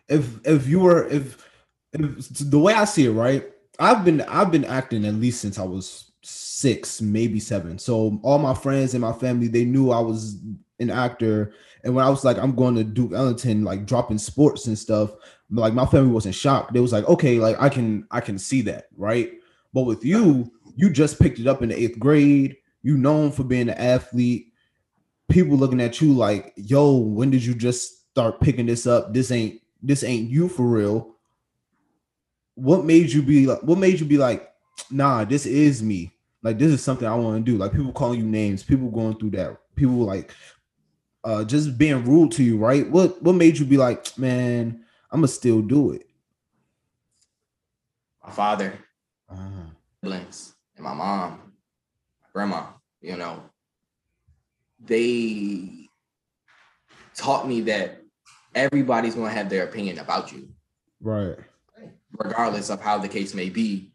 if 0.09 0.47
if 0.47 0.66
you 0.66 0.80
were 0.80 1.06
if 1.09 1.45
if 1.92 2.28
the 2.28 2.59
way 2.59 2.75
I 2.75 2.85
see 2.85 3.06
it, 3.06 3.12
right? 3.12 3.45
I've 3.78 4.04
been 4.04 4.21
I've 4.23 4.50
been 4.50 4.64
acting 4.64 5.04
at 5.04 5.14
least 5.14 5.40
since 5.40 5.59
I 5.59 5.64
was 5.64 6.12
six, 6.26 7.00
maybe 7.00 7.38
seven. 7.38 7.78
So 7.78 8.18
all 8.23 8.38
my 8.38 8.54
friends 8.54 8.95
and 8.95 9.00
my 9.00 9.12
family 9.12 9.49
they 9.49 9.64
knew 9.64 9.90
I 9.90 10.00
was 10.00 10.38
an 10.80 10.90
actor. 10.90 11.52
And 11.85 11.95
when 11.95 12.04
I 12.04 12.11
was 12.11 12.25
like, 12.25 12.37
I'm 12.38 12.54
going 12.54 12.75
to 12.75 12.85
Duke 12.85 13.12
Ellington, 13.12 13.64
like 13.64 13.87
dropping 13.87 14.18
sports 14.18 14.66
and 14.66 14.78
stuff, 14.78 15.12
like 15.50 15.73
my 15.73 15.87
family 15.87 16.11
wasn't 16.11 16.35
shocked. 16.35 16.73
They 16.73 16.80
was 16.80 16.92
like, 16.92 17.06
okay, 17.09 17.38
like 17.38 17.56
I 17.61 17.68
can 17.68 18.06
I 18.11 18.21
can 18.21 18.38
see 18.38 18.62
that, 18.62 18.87
right? 18.97 19.33
But 19.73 19.83
with 19.83 20.04
you, 20.04 20.50
you 20.75 20.90
just 20.90 21.21
picked 21.21 21.38
it 21.38 21.47
up 21.47 21.62
in 21.62 21.68
the 21.68 21.80
eighth 21.80 21.99
grade. 21.99 22.56
You 22.83 22.99
known 22.99 23.30
for 23.30 23.45
being 23.45 23.68
an 23.68 23.78
athlete. 23.78 24.52
People 25.28 25.56
looking 25.56 25.80
at 25.80 26.00
you 26.00 26.12
like, 26.12 26.52
yo, 26.56 26.97
when 26.97 27.30
did 27.30 27.45
you 27.45 27.54
just 27.54 28.11
start 28.11 28.40
picking 28.40 28.66
this 28.66 28.87
up? 28.87 29.14
This 29.14 29.30
ain't 29.30 29.61
this 29.83 30.02
ain't 30.02 30.30
you 30.30 30.49
for 30.49 30.66
real. 30.66 31.14
What 32.54 32.85
made 32.85 33.11
you 33.11 33.23
be 33.23 33.47
like? 33.47 33.62
What 33.62 33.78
made 33.78 34.00
you 34.00 34.06
be 34.06 34.18
like, 34.18 34.49
nah, 34.90 35.25
this 35.25 35.47
is 35.47 35.83
me. 35.83 36.12
Like 36.47 36.59
this 36.59 36.71
is 36.71 36.81
something 36.81 37.09
I 37.09 37.15
want 37.17 37.45
to 37.45 37.53
do. 37.53 37.59
Like 37.59 37.73
people 37.73 37.91
calling 37.91 38.21
you 38.21 38.25
names, 38.25 38.62
people 38.62 38.88
going 38.88 39.19
through 39.19 39.31
that. 39.31 39.57
People 39.75 39.97
like 39.97 40.33
uh 41.25 41.43
just 41.43 41.76
being 41.76 42.05
rude 42.05 42.31
to 42.33 42.45
you, 42.45 42.57
right? 42.57 42.88
What 42.88 43.21
what 43.21 43.33
made 43.33 43.59
you 43.59 43.67
be 43.67 43.76
like, 43.76 44.17
man, 44.17 44.85
I'm 45.11 45.19
gonna 45.19 45.26
still 45.26 45.61
do 45.61 45.91
it? 45.91 46.07
My 48.25 48.31
father, 48.31 48.79
uh-huh. 49.29 49.71
siblings, 50.00 50.55
and 50.76 50.85
my 50.85 50.95
mom, 50.95 51.53
my 52.23 52.29
grandma, 52.33 52.67
you 53.00 53.17
know, 53.17 53.43
they 54.79 55.88
taught 57.17 57.49
me 57.49 57.62
that 57.62 58.03
everybody's 58.55 59.17
gonna 59.17 59.31
have 59.31 59.50
their 59.50 59.65
opinion 59.65 59.99
about 59.99 60.31
you. 60.31 60.49
Right. 61.00 61.38
Regardless 62.17 62.71
of 62.71 62.81
how 62.81 62.99
the 62.99 63.09
case 63.09 63.35
may 63.35 63.49
be, 63.49 63.91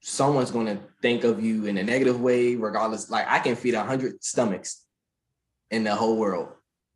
someone's 0.00 0.50
gonna 0.50 0.80
think 1.02 1.24
of 1.24 1.42
you 1.42 1.66
in 1.66 1.78
a 1.78 1.82
negative 1.82 2.20
way, 2.20 2.56
regardless. 2.56 3.10
Like 3.10 3.26
I 3.28 3.38
can 3.38 3.56
feed 3.56 3.74
a 3.74 3.82
hundred 3.82 4.22
stomachs 4.22 4.84
in 5.70 5.84
the 5.84 5.94
whole 5.94 6.16
world, 6.16 6.48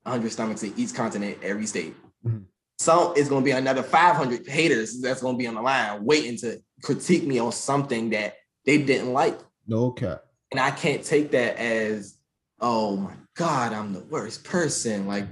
hundred 0.06 0.32
stomachs 0.32 0.62
in 0.62 0.74
each 0.76 0.94
continent, 0.94 1.38
every 1.42 1.66
state. 1.66 1.94
Mm-hmm. 2.24 2.44
So 2.78 3.12
it's 3.12 3.28
gonna 3.28 3.44
be 3.44 3.50
another 3.50 3.82
500 3.82 4.46
haters 4.46 5.00
that's 5.00 5.20
gonna 5.20 5.36
be 5.36 5.46
on 5.46 5.54
the 5.54 5.62
line 5.62 6.04
waiting 6.04 6.38
to 6.38 6.62
critique 6.82 7.24
me 7.24 7.38
on 7.38 7.52
something 7.52 8.10
that 8.10 8.36
they 8.64 8.78
didn't 8.78 9.12
like. 9.12 9.38
No 9.66 9.90
cap. 9.90 10.22
And 10.50 10.58
I 10.58 10.70
can't 10.70 11.04
take 11.04 11.30
that 11.32 11.58
as, 11.58 12.16
oh 12.60 12.96
my 12.96 13.12
God, 13.36 13.72
I'm 13.72 13.92
the 13.92 14.04
worst 14.04 14.44
person. 14.44 15.06
Like 15.06 15.26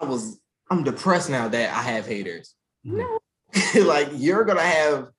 I 0.00 0.04
was, 0.06 0.40
I'm 0.70 0.82
depressed 0.82 1.30
now 1.30 1.48
that 1.48 1.76
I 1.76 1.82
have 1.82 2.06
haters. 2.06 2.54
No. 2.82 3.18
like 3.82 4.08
you're 4.14 4.44
gonna 4.44 4.62
have 4.62 5.10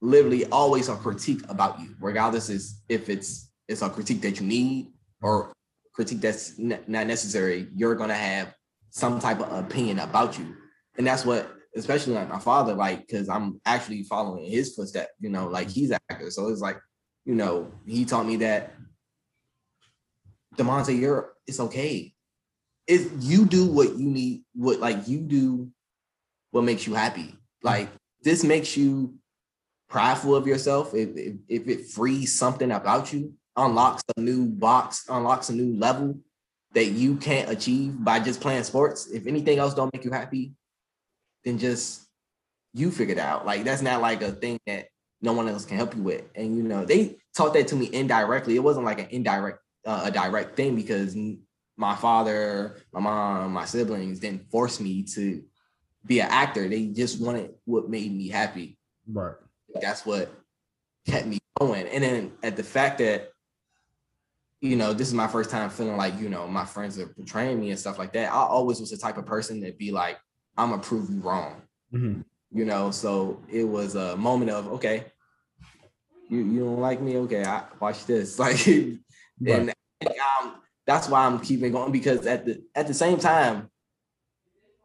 literally 0.00 0.44
always 0.46 0.88
a 0.88 0.96
critique 0.96 1.42
about 1.48 1.80
you, 1.80 1.94
regardless 2.00 2.48
is 2.48 2.82
if 2.88 3.08
it's 3.08 3.50
it's 3.68 3.82
a 3.82 3.90
critique 3.90 4.22
that 4.22 4.40
you 4.40 4.46
need 4.46 4.88
or 5.20 5.52
critique 5.92 6.20
that's 6.20 6.58
not 6.58 6.88
necessary. 6.88 7.68
You're 7.74 7.94
gonna 7.94 8.14
have 8.14 8.54
some 8.90 9.20
type 9.20 9.40
of 9.40 9.52
opinion 9.52 9.98
about 9.98 10.38
you, 10.38 10.54
and 10.96 11.06
that's 11.06 11.24
what, 11.24 11.50
especially 11.76 12.14
like 12.14 12.28
my 12.28 12.38
father, 12.38 12.74
like 12.74 13.00
because 13.06 13.28
I'm 13.28 13.60
actually 13.66 14.04
following 14.04 14.50
his 14.50 14.74
footsteps. 14.74 15.12
You 15.20 15.30
know, 15.30 15.48
like 15.48 15.68
he's 15.68 15.92
actor, 15.92 16.30
so 16.30 16.48
it's 16.48 16.60
like, 16.60 16.78
you 17.24 17.34
know, 17.34 17.72
he 17.86 18.04
taught 18.04 18.26
me 18.26 18.36
that. 18.36 18.74
Demonte, 20.56 20.98
you're 20.98 21.32
it's 21.46 21.60
okay. 21.60 22.12
If 22.86 23.10
you 23.20 23.44
do 23.44 23.66
what 23.66 23.96
you 23.96 24.08
need, 24.08 24.42
what 24.54 24.80
like 24.80 25.06
you 25.08 25.20
do, 25.20 25.68
what 26.52 26.64
makes 26.64 26.86
you 26.86 26.94
happy. 26.94 27.34
Like 27.62 27.88
this 28.22 28.44
makes 28.44 28.76
you 28.76 29.14
prideful 29.88 30.36
of 30.36 30.46
yourself, 30.46 30.94
if, 30.94 31.16
if, 31.16 31.34
if 31.48 31.68
it 31.68 31.86
frees 31.86 32.38
something 32.38 32.70
about 32.70 33.12
you, 33.12 33.32
unlocks 33.56 34.02
a 34.16 34.20
new 34.20 34.46
box, 34.46 35.04
unlocks 35.08 35.48
a 35.48 35.54
new 35.54 35.76
level 35.76 36.18
that 36.74 36.86
you 36.86 37.16
can't 37.16 37.50
achieve 37.50 38.04
by 38.04 38.20
just 38.20 38.40
playing 38.40 38.62
sports. 38.62 39.08
If 39.10 39.26
anything 39.26 39.58
else 39.58 39.74
don't 39.74 39.92
make 39.92 40.04
you 40.04 40.10
happy, 40.10 40.52
then 41.44 41.58
just 41.58 42.06
you 42.74 42.90
figure 42.90 43.14
it 43.14 43.18
out. 43.18 43.46
Like 43.46 43.64
that's 43.64 43.82
not 43.82 44.00
like 44.00 44.22
a 44.22 44.32
thing 44.32 44.60
that 44.66 44.88
no 45.20 45.32
one 45.32 45.48
else 45.48 45.64
can 45.64 45.76
help 45.76 45.96
you 45.96 46.02
with. 46.02 46.24
And 46.34 46.56
you 46.56 46.62
know, 46.62 46.84
they 46.84 47.16
taught 47.34 47.54
that 47.54 47.68
to 47.68 47.76
me 47.76 47.88
indirectly. 47.92 48.54
It 48.54 48.62
wasn't 48.62 48.86
like 48.86 49.00
an 49.00 49.08
indirect, 49.10 49.58
uh, 49.86 50.02
a 50.04 50.10
direct 50.10 50.54
thing 50.54 50.76
because 50.76 51.16
my 51.76 51.96
father, 51.96 52.76
my 52.92 53.00
mom, 53.00 53.52
my 53.54 53.64
siblings 53.64 54.20
didn't 54.20 54.50
force 54.50 54.78
me 54.78 55.02
to 55.14 55.42
be 56.04 56.20
an 56.20 56.28
actor. 56.30 56.68
They 56.68 56.86
just 56.86 57.20
wanted 57.20 57.54
what 57.64 57.88
made 57.88 58.14
me 58.14 58.28
happy. 58.28 58.78
Right 59.10 59.34
that's 59.80 60.04
what 60.06 60.32
kept 61.06 61.26
me 61.26 61.38
going. 61.58 61.86
And 61.88 62.02
then 62.04 62.32
at 62.42 62.56
the 62.56 62.62
fact 62.62 62.98
that, 62.98 63.30
you 64.60 64.76
know, 64.76 64.92
this 64.92 65.08
is 65.08 65.14
my 65.14 65.28
first 65.28 65.50
time 65.50 65.70
feeling 65.70 65.96
like, 65.96 66.18
you 66.18 66.28
know, 66.28 66.46
my 66.48 66.64
friends 66.64 66.98
are 66.98 67.06
betraying 67.06 67.60
me 67.60 67.70
and 67.70 67.78
stuff 67.78 67.98
like 67.98 68.12
that. 68.14 68.32
I 68.32 68.36
always 68.36 68.80
was 68.80 68.90
the 68.90 68.96
type 68.96 69.16
of 69.16 69.26
person 69.26 69.60
that 69.60 69.78
be 69.78 69.92
like, 69.92 70.18
I'm 70.56 70.70
gonna 70.70 70.82
prove 70.82 71.10
you 71.10 71.20
wrong. 71.20 71.62
Mm-hmm. 71.92 72.22
You 72.50 72.64
know, 72.64 72.90
so 72.90 73.42
it 73.50 73.64
was 73.64 73.94
a 73.94 74.16
moment 74.16 74.50
of 74.50 74.66
okay, 74.74 75.04
you, 76.28 76.38
you 76.40 76.60
don't 76.60 76.80
like 76.80 77.00
me, 77.00 77.16
okay, 77.18 77.44
I 77.44 77.64
watch 77.80 78.04
this. 78.06 78.38
Like 78.48 78.66
right. 79.40 79.74
and 80.00 80.08
um, 80.40 80.54
that's 80.84 81.08
why 81.08 81.24
I'm 81.24 81.38
keeping 81.38 81.70
going 81.70 81.92
because 81.92 82.26
at 82.26 82.44
the 82.44 82.62
at 82.74 82.88
the 82.88 82.94
same 82.94 83.18
time, 83.18 83.70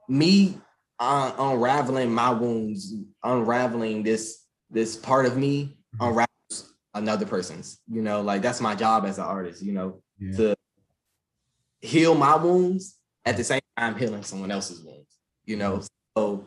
me 0.08 0.58
uh, 1.00 1.32
unraveling 1.38 2.14
my 2.14 2.32
wounds, 2.32 2.94
unraveling 3.24 4.04
this 4.04 4.43
this 4.74 4.96
part 4.96 5.26
of 5.26 5.38
me 5.38 5.78
mm-hmm. 5.96 6.04
unravels 6.04 6.74
another 6.94 7.26
person's. 7.26 7.80
You 7.90 8.02
know, 8.02 8.22
like 8.22 8.42
that's 8.42 8.60
my 8.60 8.76
job 8.76 9.06
as 9.06 9.18
an 9.18 9.26
artist. 9.26 9.62
You 9.62 9.74
know, 9.74 10.02
yeah. 10.20 10.38
to 10.38 10.56
heal 11.82 12.16
my 12.16 12.36
wounds 12.36 12.98
at 13.26 13.38
the 13.38 13.44
same 13.44 13.62
time 13.78 13.96
healing 13.96 14.24
someone 14.24 14.52
else's 14.52 14.84
wounds. 14.84 15.18
You 15.46 15.58
know, 15.58 15.82
so 16.18 16.46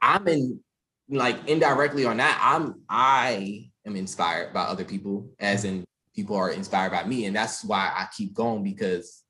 I'm 0.00 0.26
in 0.28 0.60
like 1.08 1.48
indirectly 1.48 2.04
or 2.06 2.14
not. 2.14 2.36
I'm 2.40 2.82
I 2.88 3.70
am 3.86 3.96
inspired 3.96 4.52
by 4.52 4.62
other 4.62 4.84
people, 4.84 5.30
as 5.38 5.64
in 5.64 5.84
people 6.14 6.36
are 6.36 6.50
inspired 6.50 6.92
by 6.92 7.04
me, 7.04 7.26
and 7.26 7.36
that's 7.36 7.64
why 7.64 7.92
I 7.94 8.06
keep 8.16 8.34
going 8.34 8.64
because 8.64 9.22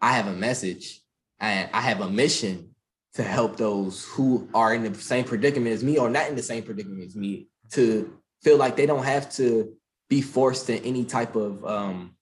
I 0.00 0.12
have 0.12 0.26
a 0.26 0.32
message 0.32 1.00
and 1.40 1.68
I 1.72 1.80
have 1.80 2.00
a 2.00 2.08
mission 2.08 2.75
to 3.16 3.22
help 3.22 3.56
those 3.56 4.04
who 4.04 4.46
are 4.52 4.74
in 4.74 4.82
the 4.82 4.94
same 5.00 5.24
predicament 5.24 5.74
as 5.74 5.82
me 5.82 5.96
or 5.96 6.10
not 6.10 6.28
in 6.28 6.36
the 6.36 6.42
same 6.42 6.62
predicament 6.62 7.02
as 7.02 7.16
me 7.16 7.48
to 7.72 8.18
feel 8.42 8.58
like 8.58 8.76
they 8.76 8.84
don't 8.84 9.04
have 9.04 9.32
to 9.32 9.72
be 10.10 10.20
forced 10.20 10.66
to 10.66 10.78
any 10.86 11.02
type 11.02 11.34
of 11.34 11.64
um, 11.64 12.14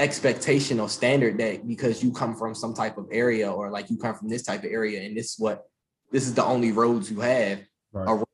expectation 0.00 0.80
or 0.80 0.88
standard 0.88 1.38
that 1.38 1.66
because 1.68 2.02
you 2.02 2.12
come 2.12 2.34
from 2.34 2.52
some 2.52 2.74
type 2.74 2.98
of 2.98 3.06
area 3.12 3.50
or 3.50 3.70
like 3.70 3.88
you 3.88 3.96
come 3.96 4.14
from 4.16 4.28
this 4.28 4.42
type 4.42 4.64
of 4.64 4.70
area 4.72 5.02
and 5.02 5.16
this 5.16 5.34
is 5.34 5.38
what 5.38 5.62
this 6.10 6.26
is 6.26 6.34
the 6.34 6.44
only 6.44 6.72
roads 6.72 7.08
you 7.08 7.20
have 7.20 7.60
right. 7.92 8.24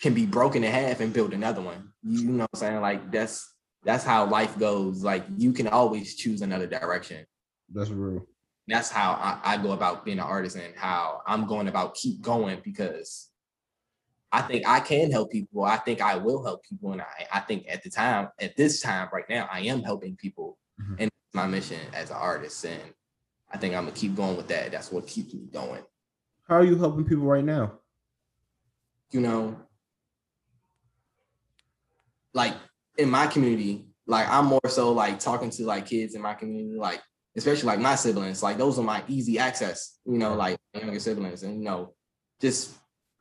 can 0.00 0.14
be 0.14 0.26
broken 0.26 0.64
in 0.64 0.72
half 0.72 0.98
and 0.98 1.12
build 1.12 1.32
another 1.32 1.62
one. 1.62 1.92
You 2.02 2.24
know 2.24 2.42
what 2.42 2.50
i'm 2.54 2.58
saying? 2.58 2.80
Like 2.80 3.12
that's 3.12 3.54
that's 3.84 4.02
how 4.02 4.26
life 4.26 4.58
goes. 4.58 5.04
Like 5.04 5.24
you 5.36 5.52
can 5.52 5.68
always 5.68 6.16
choose 6.16 6.42
another 6.42 6.66
direction. 6.66 7.24
That's 7.72 7.90
real 7.90 8.26
that's 8.68 8.90
how 8.90 9.12
I, 9.12 9.54
I, 9.54 9.56
go 9.56 9.72
about 9.72 10.04
being 10.04 10.18
an 10.18 10.24
artist 10.24 10.56
and 10.56 10.74
how 10.76 11.22
I'm 11.26 11.46
going 11.46 11.68
about 11.68 11.94
keep 11.94 12.20
going 12.20 12.60
because 12.62 13.28
I 14.30 14.42
think 14.42 14.66
I 14.66 14.80
can 14.80 15.10
help 15.10 15.32
people. 15.32 15.64
I 15.64 15.76
think 15.76 16.00
I 16.00 16.16
will 16.16 16.44
help 16.44 16.62
people. 16.64 16.92
And 16.92 17.02
I, 17.02 17.26
I 17.32 17.40
think 17.40 17.66
at 17.68 17.82
the 17.82 17.90
time, 17.90 18.28
at 18.40 18.56
this 18.56 18.80
time 18.80 19.08
right 19.12 19.28
now, 19.28 19.48
I 19.52 19.60
am 19.62 19.82
helping 19.82 20.16
people. 20.16 20.58
Mm-hmm. 20.80 20.94
And 21.00 21.10
my 21.34 21.46
mission 21.46 21.80
as 21.92 22.10
an 22.10 22.16
artist. 22.16 22.64
And 22.64 22.80
I 23.50 23.58
think 23.58 23.74
I'm 23.74 23.84
gonna 23.84 23.96
keep 23.96 24.14
going 24.14 24.36
with 24.36 24.48
that. 24.48 24.72
That's 24.72 24.92
what 24.92 25.06
keeps 25.06 25.34
me 25.34 25.46
going. 25.52 25.82
How 26.48 26.56
are 26.56 26.64
you 26.64 26.76
helping 26.76 27.04
people 27.04 27.24
right 27.24 27.44
now? 27.44 27.72
You 29.10 29.20
know, 29.20 29.56
like 32.34 32.54
in 32.98 33.10
my 33.10 33.26
community, 33.26 33.86
like 34.06 34.28
I'm 34.28 34.46
more 34.46 34.60
so 34.68 34.92
like 34.92 35.18
talking 35.18 35.50
to 35.50 35.64
like 35.64 35.86
kids 35.86 36.14
in 36.14 36.22
my 36.22 36.34
community, 36.34 36.78
like 36.78 37.02
especially 37.36 37.66
like 37.66 37.80
my 37.80 37.94
siblings, 37.94 38.42
like 38.42 38.58
those 38.58 38.78
are 38.78 38.84
my 38.84 39.02
easy 39.08 39.38
access, 39.38 39.98
you 40.04 40.18
know, 40.18 40.34
like 40.34 40.58
younger 40.74 41.00
siblings. 41.00 41.42
And 41.42 41.58
you 41.58 41.64
know, 41.64 41.94
just 42.40 42.70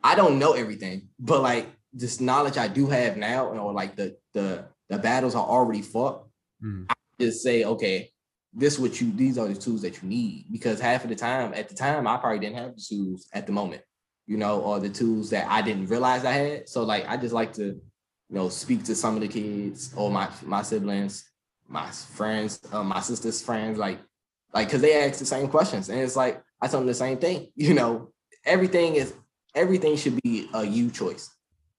I 0.03 0.15
don't 0.15 0.39
know 0.39 0.53
everything, 0.53 1.09
but 1.19 1.41
like 1.41 1.67
this 1.93 2.19
knowledge 2.19 2.57
I 2.57 2.67
do 2.67 2.87
have 2.87 3.17
now, 3.17 3.47
or 3.47 3.73
like 3.73 3.95
the 3.95 4.17
the 4.33 4.65
the 4.89 4.97
battles 4.97 5.35
are 5.35 5.45
already 5.45 5.81
fought. 5.81 6.27
Mm. 6.63 6.85
I 6.89 6.93
just 7.19 7.41
say, 7.41 7.63
okay, 7.63 8.11
this 8.53 8.77
what 8.77 8.99
you 8.99 9.11
these 9.11 9.37
are 9.37 9.47
the 9.47 9.55
tools 9.55 9.81
that 9.83 10.01
you 10.01 10.09
need. 10.09 10.45
Because 10.51 10.79
half 10.79 11.03
of 11.03 11.09
the 11.09 11.15
time, 11.15 11.53
at 11.53 11.69
the 11.69 11.75
time, 11.75 12.07
I 12.07 12.17
probably 12.17 12.39
didn't 12.39 12.57
have 12.57 12.75
the 12.75 12.81
tools 12.81 13.27
at 13.33 13.45
the 13.45 13.53
moment, 13.53 13.81
you 14.27 14.37
know, 14.37 14.61
or 14.61 14.79
the 14.79 14.89
tools 14.89 15.29
that 15.29 15.47
I 15.49 15.61
didn't 15.61 15.87
realize 15.87 16.25
I 16.25 16.33
had. 16.33 16.69
So 16.69 16.83
like 16.83 17.07
I 17.07 17.17
just 17.17 17.33
like 17.33 17.53
to, 17.53 17.63
you 17.65 17.81
know, 18.29 18.49
speak 18.49 18.83
to 18.85 18.95
some 18.95 19.15
of 19.15 19.21
the 19.21 19.27
kids 19.27 19.93
or 19.95 20.11
my 20.11 20.29
my 20.43 20.63
siblings 20.63 21.30
my 21.71 21.89
friends, 21.89 22.59
uh, 22.71 22.83
my 22.83 22.99
sister's 22.99 23.41
friends, 23.41 23.77
like, 23.77 23.99
like, 24.53 24.69
cause 24.69 24.81
they 24.81 25.01
ask 25.01 25.19
the 25.19 25.25
same 25.25 25.47
questions, 25.47 25.89
and 25.89 25.99
it's 25.99 26.15
like 26.15 26.43
I 26.61 26.67
tell 26.67 26.79
them 26.79 26.87
the 26.87 26.93
same 26.93 27.17
thing. 27.17 27.47
You 27.55 27.73
know, 27.73 28.11
everything 28.45 28.95
is 28.95 29.13
everything 29.55 29.95
should 29.95 30.21
be 30.21 30.49
a 30.53 30.65
you 30.65 30.89
choice, 30.91 31.29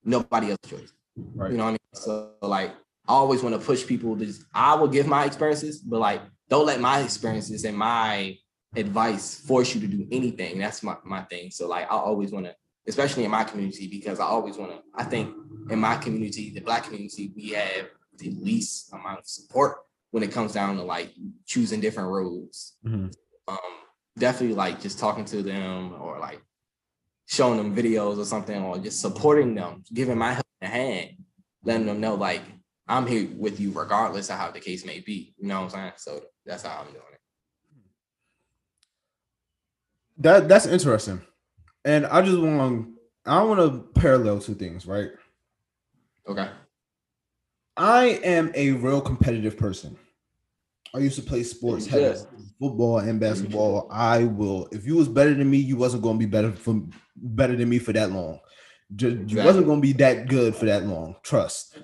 nobody 0.04 0.50
else's 0.50 0.70
choice. 0.70 0.92
Right. 1.16 1.50
You 1.50 1.58
know 1.58 1.64
what 1.64 1.70
I 1.70 1.72
mean? 1.72 1.78
So 1.94 2.32
like 2.42 2.70
I 3.06 3.12
always 3.12 3.42
want 3.42 3.54
to 3.54 3.60
push 3.60 3.86
people 3.86 4.16
to 4.16 4.24
just, 4.24 4.44
I 4.54 4.74
will 4.74 4.88
give 4.88 5.06
my 5.06 5.24
experiences, 5.24 5.78
but 5.80 6.00
like 6.00 6.22
don't 6.48 6.66
let 6.66 6.80
my 6.80 7.00
experiences 7.00 7.64
and 7.64 7.76
my 7.76 8.36
advice 8.76 9.40
force 9.40 9.74
you 9.74 9.80
to 9.80 9.86
do 9.86 10.06
anything. 10.10 10.58
That's 10.58 10.82
my, 10.82 10.96
my 11.04 11.22
thing. 11.22 11.50
So 11.50 11.68
like 11.68 11.90
I 11.90 11.96
always 11.96 12.30
want 12.30 12.46
to, 12.46 12.54
especially 12.86 13.24
in 13.24 13.30
my 13.30 13.44
community, 13.44 13.88
because 13.88 14.20
I 14.20 14.24
always 14.24 14.56
want 14.56 14.72
to, 14.72 14.78
I 14.94 15.04
think 15.04 15.34
in 15.70 15.78
my 15.78 15.96
community, 15.96 16.50
the 16.50 16.60
black 16.60 16.84
community, 16.84 17.32
we 17.34 17.50
have 17.50 17.88
the 18.22 18.30
least 18.30 18.92
amount 18.92 19.20
of 19.20 19.26
support 19.26 19.78
when 20.10 20.22
it 20.22 20.32
comes 20.32 20.52
down 20.52 20.76
to 20.76 20.82
like 20.82 21.12
choosing 21.46 21.80
different 21.80 22.10
roads. 22.10 22.76
Mhm. 22.84 23.12
Um, 23.48 23.58
definitely 24.18 24.54
like 24.54 24.80
just 24.80 24.98
talking 24.98 25.24
to 25.26 25.42
them 25.42 25.94
or 26.00 26.18
like 26.18 26.42
showing 27.26 27.56
them 27.56 27.74
videos 27.74 28.18
or 28.18 28.24
something, 28.24 28.62
or 28.62 28.78
just 28.78 29.00
supporting 29.00 29.54
them, 29.54 29.82
giving 29.92 30.18
my 30.18 30.34
help 30.34 30.46
a 30.60 30.66
hand, 30.66 31.10
letting 31.64 31.86
them 31.86 32.00
know 32.00 32.14
like 32.14 32.42
I'm 32.88 33.06
here 33.06 33.28
with 33.36 33.58
you 33.60 33.72
regardless 33.72 34.28
of 34.28 34.36
how 34.36 34.50
the 34.50 34.60
case 34.60 34.84
may 34.84 35.00
be. 35.00 35.34
You 35.38 35.48
know 35.48 35.62
what 35.62 35.64
I'm 35.64 35.70
saying? 35.70 35.92
So 35.96 36.22
that's 36.44 36.62
how 36.62 36.80
I'm 36.80 36.92
doing 36.92 37.04
it. 37.12 37.20
That 40.18 40.48
that's 40.48 40.66
interesting, 40.66 41.22
and 41.84 42.06
I 42.06 42.22
just 42.22 42.38
want 42.38 42.88
I 43.24 43.42
want 43.42 43.60
to 43.60 44.00
parallel 44.00 44.40
two 44.40 44.54
things, 44.54 44.86
right? 44.86 45.10
Okay. 46.28 46.48
I 47.76 48.20
am 48.24 48.52
a 48.54 48.72
real 48.72 49.00
competitive 49.00 49.56
person. 49.56 49.96
I 50.94 50.98
used 50.98 51.16
to 51.16 51.22
play 51.22 51.42
sports, 51.42 51.86
heavy, 51.86 52.18
football 52.60 52.98
and 52.98 53.18
basketball. 53.18 53.88
I 53.90 54.24
will. 54.24 54.68
If 54.72 54.86
you 54.86 54.96
was 54.96 55.08
better 55.08 55.32
than 55.32 55.50
me, 55.50 55.56
you 55.56 55.76
wasn't 55.76 56.02
going 56.02 56.18
to 56.18 56.26
be 56.26 56.30
better 56.30 56.52
from 56.52 56.90
better 57.16 57.56
than 57.56 57.68
me 57.68 57.78
for 57.78 57.92
that 57.94 58.10
long. 58.12 58.40
You 58.98 59.08
Exactly. 59.08 59.42
wasn't 59.44 59.66
going 59.66 59.78
to 59.80 59.86
be 59.86 59.94
that 59.94 60.28
good 60.28 60.54
for 60.54 60.66
that 60.66 60.84
long. 60.84 61.16
Trust. 61.22 61.78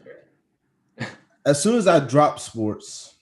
As 1.47 1.62
soon 1.62 1.76
as 1.76 1.88
I 1.88 2.00
dropped 2.00 2.40
sports, 2.40 3.14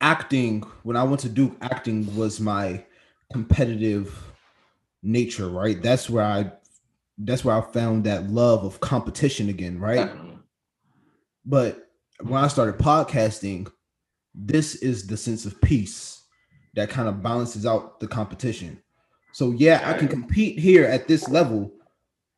acting 0.00 0.60
when 0.84 0.96
I 0.96 1.02
went 1.02 1.20
to 1.22 1.28
Duke, 1.28 1.56
acting 1.60 2.14
was 2.14 2.38
my 2.38 2.84
competitive 3.32 4.16
nature. 5.02 5.48
Right. 5.48 5.82
That's 5.82 6.08
where 6.08 6.24
I. 6.24 6.52
That's 7.18 7.44
where 7.44 7.56
I 7.56 7.60
found 7.60 8.04
that 8.04 8.30
love 8.30 8.64
of 8.64 8.78
competition 8.80 9.48
again. 9.48 9.80
Right. 9.80 10.10
But 11.44 11.88
when 12.20 12.42
I 12.42 12.48
started 12.48 12.78
podcasting, 12.78 13.70
this 14.34 14.76
is 14.76 15.06
the 15.06 15.16
sense 15.16 15.44
of 15.44 15.60
peace 15.60 16.22
that 16.74 16.90
kind 16.90 17.08
of 17.08 17.22
balances 17.22 17.66
out 17.66 18.00
the 18.00 18.08
competition. 18.08 18.82
So 19.32 19.50
yeah, 19.52 19.82
I 19.84 19.94
can 19.94 20.08
compete 20.08 20.58
here 20.58 20.84
at 20.84 21.08
this 21.08 21.28
level, 21.28 21.72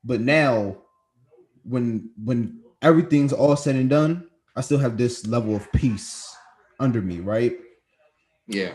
but 0.05 0.21
now 0.21 0.79
when 1.63 2.11
when 2.23 2.61
everything's 2.83 3.33
all 3.33 3.57
said 3.57 3.77
and 3.77 3.91
done, 3.91 4.29
I 4.55 4.61
still 4.61 4.79
have 4.79 4.97
this 4.97 5.27
level 5.27 5.55
of 5.55 5.71
peace 5.73 6.35
under 6.81 7.03
me, 7.03 7.21
right? 7.21 7.57
Yeah. 8.47 8.73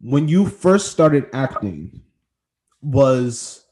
When 0.00 0.28
you 0.28 0.46
first 0.46 0.92
started 0.92 1.26
acting, 1.32 2.02
was 2.82 3.64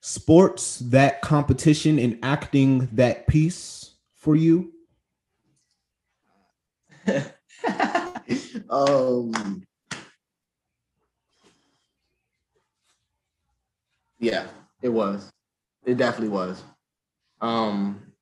sports 0.00 0.78
that 0.80 1.22
competition 1.22 1.98
and 1.98 2.18
acting 2.22 2.88
that 2.92 3.26
peace 3.26 3.94
for 4.14 4.36
you? 4.36 4.73
um 8.70 9.62
yeah 14.18 14.46
it 14.82 14.88
was. 14.88 15.30
It 15.84 15.96
definitely 15.96 16.28
was. 16.28 16.62
Um 17.40 18.12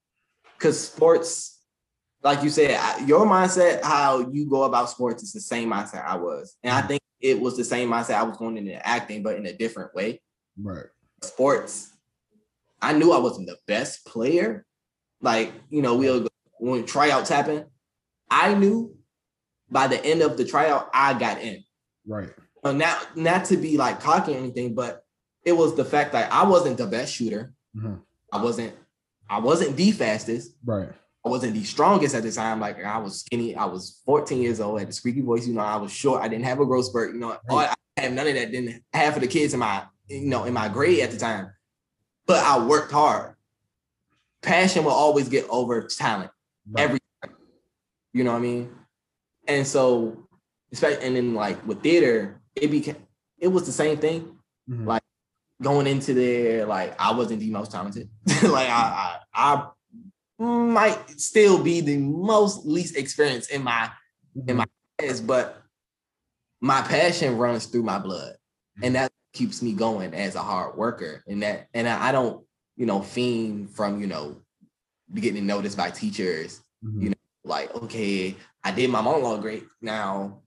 because 0.57 0.81
sports 0.81 1.61
like 2.23 2.43
you 2.43 2.51
said 2.51 2.79
your 3.07 3.27
mindset 3.27 3.83
how 3.83 4.31
you 4.31 4.49
go 4.49 4.63
about 4.65 4.91
sports 4.91 5.23
is 5.23 5.33
the 5.33 5.41
same 5.41 5.71
mindset 5.71 6.05
i 6.05 6.17
was. 6.17 6.57
And 6.63 6.73
i 6.73 6.83
think 6.83 7.01
it 7.21 7.41
was 7.41 7.57
the 7.57 7.65
same 7.65 7.91
mindset 7.91 8.15
i 8.15 8.23
was 8.23 8.37
going 8.37 8.57
into 8.57 8.87
acting 8.87 9.23
but 9.23 9.37
in 9.37 9.47
a 9.47 9.53
different 9.53 9.95
way. 9.95 10.21
Right. 10.61 10.87
sports, 11.23 11.93
I 12.81 12.93
knew 12.93 13.13
I 13.13 13.19
wasn't 13.19 13.47
the 13.47 13.57
best 13.67 14.05
player. 14.05 14.67
Like, 15.21 15.53
you 15.71 15.83
know, 15.83 15.97
we'll 15.97 16.27
when 16.59 16.85
tryouts 16.85 17.31
happen, 17.31 17.67
I 18.33 18.55
knew 18.55 18.97
by 19.71 19.87
the 19.89 20.03
end 20.05 20.23
of 20.23 20.37
the 20.37 20.45
tryout, 20.45 20.89
I 20.95 21.13
got 21.19 21.41
in. 21.41 21.63
Right. 22.07 22.31
Uh, 22.65 22.73
not 22.73 23.17
not 23.17 23.45
to 23.47 23.57
be 23.57 23.77
like 23.77 24.01
cocky 24.01 24.35
or 24.35 24.39
anything, 24.39 24.75
but 24.75 25.05
it 25.45 25.53
was 25.53 25.75
the 25.75 25.85
fact 25.85 26.13
that 26.13 26.33
I 26.33 26.45
wasn't 26.49 26.79
the 26.79 26.87
best 26.87 27.13
shooter. 27.15 27.53
Mhm. 27.77 28.01
I 28.33 28.43
wasn't 28.43 28.75
I 29.29 29.39
wasn't 29.39 29.77
the 29.77 29.93
fastest. 29.93 30.53
Right. 30.65 30.89
I 31.25 31.29
wasn't 31.29 31.55
the 31.55 31.65
strongest 31.65 32.15
at 32.15 32.23
the 32.23 32.33
time. 32.33 32.59
Like 32.61 32.83
I 32.85 32.99
was 32.99 33.21
skinny. 33.21 33.55
I 33.55 33.65
was 33.67 34.01
14 34.07 34.41
years 34.43 34.61
old. 34.61 34.81
had 34.81 34.89
a 34.89 34.93
squeaky 34.93 35.21
voice. 35.21 35.47
You 35.47 35.55
know, 35.55 35.61
I 35.61 35.77
was 35.77 35.93
short. 35.93 36.23
I 36.23 36.29
didn't 36.29 36.45
have 36.47 36.61
a 36.61 36.67
growth 36.67 36.87
spurt. 36.87 37.13
You 37.15 37.21
know, 37.21 37.37
all, 37.49 37.59
I 37.61 37.75
have 37.99 38.13
none 38.13 38.27
of 38.27 38.35
that. 38.35 38.51
Didn't 38.51 38.83
half 38.93 39.15
of 39.17 39.23
the 39.23 39.29
kids 39.29 39.53
in 39.55 39.61
my 39.61 39.85
you 40.09 40.23
know 40.23 40.45
in 40.45 40.53
my 40.55 40.69
grade 40.69 41.01
at 41.01 41.11
the 41.11 41.19
time. 41.19 41.51
But 42.27 42.45
I 42.45 42.65
worked 42.65 42.93
hard. 42.93 43.35
Passion 44.43 44.85
will 44.85 44.93
always 44.93 45.29
get 45.29 45.47
over 45.49 45.83
talent 45.83 46.31
Right. 46.71 46.85
every. 46.85 46.99
You 48.13 48.25
know 48.25 48.33
what 48.33 48.39
I 48.39 48.43
mean? 48.43 48.75
And 49.49 49.67
so, 49.67 50.29
especially 50.73 51.05
and 51.07 51.17
then 51.17 51.35
like 51.35 51.65
with 51.67 51.83
theater, 51.83 52.41
it 52.55 52.71
became 52.71 52.97
it 53.39 53.49
was 53.49 53.67
the 53.67 53.73
same 53.73 53.99
thing 53.99 54.39
Mhm. 54.71 54.87
like, 54.87 55.03
going 55.61 55.87
into 55.87 56.15
there, 56.15 56.67
like 56.67 56.95
I 57.01 57.13
wasn't 57.13 57.41
the 57.41 57.51
most 57.51 57.73
talented. 57.73 58.09
like 58.43 58.69
I, 58.69 59.19
I 59.35 59.71
I 60.39 60.45
might 60.45 61.11
still 61.21 61.63
be 61.63 61.81
the 61.81 61.99
most 61.99 62.67
least 62.67 62.97
experienced 62.97 63.51
in 63.51 63.63
my 63.63 63.91
in 64.47 64.57
my 64.57 64.67
class, 64.99 65.21
but 65.21 65.63
my 66.61 66.81
passion 66.83 67.37
runs 67.39 67.67
through 67.67 67.83
my 67.83 67.99
blood. 67.99 68.37
And 68.83 68.95
that 68.95 69.11
keeps 69.33 69.63
me 69.63 69.73
going 69.73 70.15
as 70.15 70.35
a 70.35 70.43
hard 70.43 70.77
worker. 70.77 71.23
And 71.27 71.43
that 71.43 71.69
and 71.75 71.89
I 71.89 72.13
don't, 72.13 72.45
you 72.77 72.87
know, 72.87 73.01
fiend 73.03 73.71
from, 73.71 74.01
you 74.01 74.07
know, 74.07 74.37
getting 75.15 75.47
noticed 75.47 75.77
by 75.77 75.91
teachers 75.91 76.61
Mhm. 76.85 77.03
you 77.03 77.09
know, 77.11 77.17
like, 77.53 77.75
okay, 77.75 78.35
I 78.65 78.73
did 78.73 78.91
my 78.91 79.03
monologue 79.03 79.43
great. 79.43 79.65
Now 79.81 80.41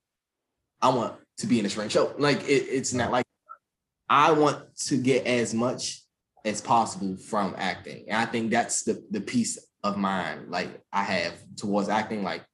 I 0.82 0.90
want 0.90 1.14
to 1.38 1.46
be 1.46 1.60
in 1.60 1.66
a 1.66 1.70
spring 1.70 1.88
show. 1.88 2.12
Like 2.18 2.42
it, 2.42 2.66
it's 2.68 2.92
not 2.92 3.12
like 3.12 3.24
I 4.08 4.32
want 4.32 4.76
to 4.88 4.96
get 4.96 5.26
as 5.26 5.54
much 5.54 6.02
as 6.44 6.60
possible 6.60 7.16
from 7.16 7.54
acting. 7.56 8.06
And 8.08 8.18
I 8.18 8.26
think 8.26 8.50
that's 8.50 8.82
the 8.82 9.02
the 9.10 9.20
peace 9.20 9.58
of 9.84 9.96
mind 9.96 10.50
like 10.50 10.82
I 10.92 11.04
have 11.04 11.34
towards 11.56 11.88
acting. 11.88 12.22
Like 12.22 12.44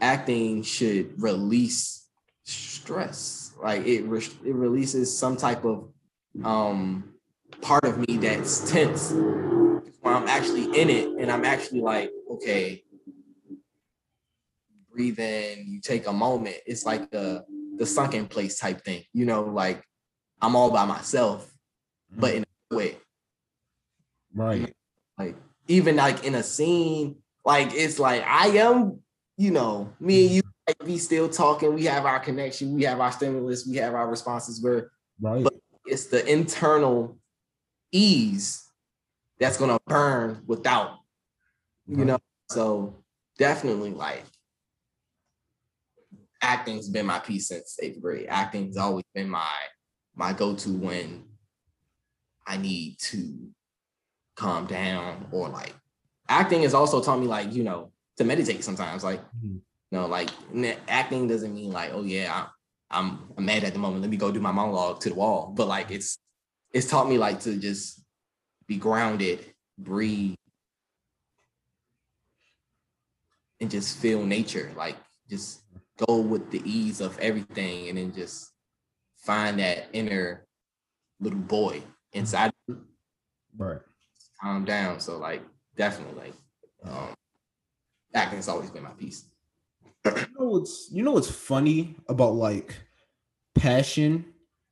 acting 0.00 0.62
should 0.62 1.20
release 1.22 2.08
stress. 2.44 3.52
Like 3.62 3.86
it 3.86 4.02
re- 4.02 4.38
it 4.44 4.54
releases 4.54 5.16
some 5.16 5.36
type 5.36 5.64
of 5.64 5.88
um 6.44 7.14
part 7.60 7.84
of 7.84 7.96
me 7.98 8.16
that's 8.16 8.70
tense 8.72 9.12
when 10.04 10.14
I'm 10.14 10.28
actually 10.28 10.64
in 10.78 10.90
it 10.90 11.08
and 11.18 11.30
I'm 11.30 11.44
actually 11.44 11.80
like, 11.80 12.10
okay, 12.32 12.83
breathe 14.94 15.18
in, 15.18 15.66
you 15.66 15.80
take 15.80 16.06
a 16.06 16.12
moment. 16.12 16.56
It's 16.66 16.86
like 16.86 17.10
the 17.10 17.44
the 17.76 17.86
sunken 17.86 18.26
place 18.26 18.58
type 18.58 18.84
thing, 18.84 19.02
you 19.12 19.26
know, 19.26 19.42
like 19.42 19.82
I'm 20.40 20.54
all 20.54 20.70
by 20.70 20.84
myself, 20.84 21.44
mm-hmm. 22.12 22.20
but 22.20 22.34
in 22.34 22.44
a 22.70 22.74
way, 22.76 22.96
Right. 24.34 24.72
like 25.18 25.36
even 25.68 25.96
like 25.96 26.24
in 26.24 26.34
a 26.36 26.42
scene, 26.42 27.16
like 27.44 27.74
it's 27.74 27.98
like 27.98 28.22
I 28.24 28.48
am, 28.48 29.00
you 29.36 29.50
know, 29.50 29.92
me 29.98 30.26
and 30.26 30.34
you 30.36 30.42
mm-hmm. 30.42 30.50
like 30.68 30.88
we 30.88 30.98
still 30.98 31.28
talking, 31.28 31.74
we 31.74 31.84
have 31.84 32.06
our 32.06 32.20
connection, 32.20 32.74
we 32.74 32.84
have 32.84 33.00
our 33.00 33.12
stimulus, 33.12 33.66
we 33.66 33.76
have 33.76 33.94
our 33.94 34.08
responses 34.08 34.62
where 34.62 34.90
Right. 35.20 35.46
it's 35.86 36.06
the 36.06 36.26
internal 36.30 37.18
ease 37.92 38.68
that's 39.38 39.56
gonna 39.56 39.78
burn 39.86 40.42
without, 40.46 40.98
you 41.86 41.98
Right. 41.98 42.06
know. 42.06 42.18
So 42.50 43.02
definitely 43.38 43.90
like 43.90 44.24
acting's 46.44 46.88
been 46.88 47.06
my 47.06 47.18
peace 47.18 47.48
since 47.48 47.78
eighth 47.82 48.00
grade. 48.00 48.26
Acting's 48.28 48.76
always 48.76 49.04
been 49.14 49.28
my 49.28 49.56
my 50.14 50.32
go-to 50.32 50.70
when 50.70 51.24
I 52.46 52.56
need 52.58 52.98
to 53.10 53.48
calm 54.36 54.66
down 54.66 55.26
or 55.32 55.48
like 55.48 55.74
acting 56.28 56.62
has 56.62 56.74
also 56.74 57.02
taught 57.02 57.18
me 57.18 57.26
like, 57.26 57.52
you 57.52 57.64
know, 57.64 57.90
to 58.18 58.24
meditate 58.24 58.62
sometimes. 58.62 59.02
Like, 59.02 59.20
Mhm. 59.32 59.60
you 59.90 59.98
know, 59.98 60.06
like 60.06 60.30
acting 60.88 61.26
doesn't 61.26 61.54
mean 61.54 61.72
like, 61.72 61.92
oh 61.92 62.02
yeah, 62.02 62.48
I'm 62.90 63.32
I'm 63.36 63.44
mad 63.44 63.64
at 63.64 63.72
the 63.72 63.78
moment. 63.78 64.02
Let 64.02 64.10
me 64.10 64.16
go 64.18 64.30
do 64.30 64.40
my 64.40 64.52
monologue 64.52 65.00
to 65.00 65.08
the 65.08 65.14
wall. 65.14 65.52
But 65.56 65.66
like 65.68 65.90
it's 65.90 66.18
it's 66.72 66.88
taught 66.88 67.08
me 67.08 67.18
like 67.18 67.40
to 67.40 67.56
just 67.56 68.04
be 68.66 68.76
grounded, 68.76 69.54
breathe, 69.78 70.36
and 73.60 73.70
just 73.70 73.96
feel 73.98 74.24
nature. 74.24 74.72
Like 74.76 74.96
just 75.28 75.62
go 75.98 76.18
with 76.18 76.50
the 76.50 76.62
ease 76.64 77.00
of 77.00 77.18
everything 77.18 77.88
and 77.88 77.98
then 77.98 78.12
just 78.12 78.52
find 79.16 79.58
that 79.58 79.86
inner 79.92 80.46
little 81.20 81.38
boy 81.38 81.82
inside. 82.12 82.52
Right. 83.56 83.78
Calm 84.40 84.64
down. 84.64 85.00
So 85.00 85.18
like 85.18 85.42
definitely 85.76 86.20
like 86.20 86.34
um 86.84 87.14
acting 88.14 88.38
has 88.38 88.48
always 88.48 88.70
been 88.70 88.82
my 88.82 88.90
peace. 88.90 89.26
you 90.04 90.12
know 90.38 90.46
what's 90.46 90.88
you 90.92 91.02
know 91.02 91.12
what's 91.12 91.30
funny 91.30 91.96
about 92.08 92.34
like 92.34 92.76
passion 93.54 94.24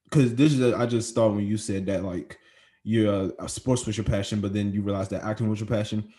because 0.04 0.34
this 0.34 0.52
is 0.52 0.60
a, 0.60 0.76
I 0.76 0.86
just 0.86 1.14
thought 1.14 1.34
when 1.34 1.46
you 1.46 1.56
said 1.56 1.86
that 1.86 2.04
like 2.04 2.38
you're 2.84 3.32
a, 3.38 3.48
sports 3.48 3.86
was 3.86 3.96
your 3.96 4.04
passion 4.04 4.40
but 4.40 4.52
then 4.52 4.72
you 4.72 4.82
realize 4.82 5.08
that 5.08 5.22
acting 5.22 5.48
was 5.48 5.60
your 5.60 5.68
passion 5.68 6.12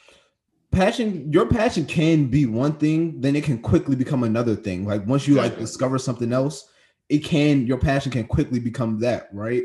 passion 0.74 1.32
your 1.32 1.48
passion 1.48 1.86
can 1.86 2.28
be 2.28 2.46
one 2.46 2.74
thing 2.74 3.20
then 3.22 3.36
it 3.36 3.44
can 3.44 3.60
quickly 3.60 3.96
become 3.96 4.24
another 4.24 4.56
thing 4.56 4.86
like 4.86 5.06
once 5.06 5.28
you 5.28 5.36
like 5.36 5.58
discover 5.58 5.98
something 5.98 6.34
else 6.34 6.70
it 7.10 7.20
can 7.20 7.66
your 7.66 7.78
passion 7.78 8.12
can 8.12 8.26
quickly 8.26 8.60
become 8.60 9.00
that 9.00 9.30
right 9.34 9.64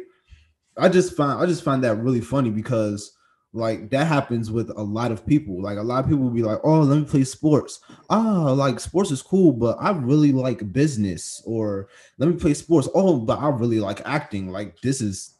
i 0.77 0.88
just 0.88 1.16
find 1.16 1.40
i 1.40 1.47
just 1.47 1.62
find 1.62 1.83
that 1.83 1.97
really 1.97 2.21
funny 2.21 2.51
because 2.51 3.18
like 3.53 3.88
that 3.90 4.07
happens 4.07 4.51
with 4.51 4.71
a 4.77 4.83
lot 4.83 5.11
of 5.11 5.27
people. 5.27 5.62
Like 5.62 5.79
a 5.79 5.83
lot 5.83 6.05
of 6.05 6.11
people 6.11 6.25
will 6.25 6.31
be 6.31 6.42
like, 6.42 6.59
"Oh, 6.64 6.81
let 6.81 6.99
me 6.99 7.05
play 7.05 7.25
sports. 7.25 7.81
Ah, 8.11 8.53
like 8.53 8.79
sports 8.79 9.11
is 9.11 9.23
cool, 9.23 9.53
but 9.53 9.79
I 9.81 9.90
really 9.90 10.33
like 10.33 10.73
business." 10.73 11.42
Or 11.47 11.88
let 12.18 12.29
me 12.29 12.37
play 12.37 12.55
sports. 12.55 12.88
Oh, 12.94 13.18
but 13.18 13.38
I 13.38 13.49
really 13.49 13.81
like 13.81 14.03
acting. 14.07 14.51
Like 14.51 14.81
this 14.83 15.01
is 15.01 15.38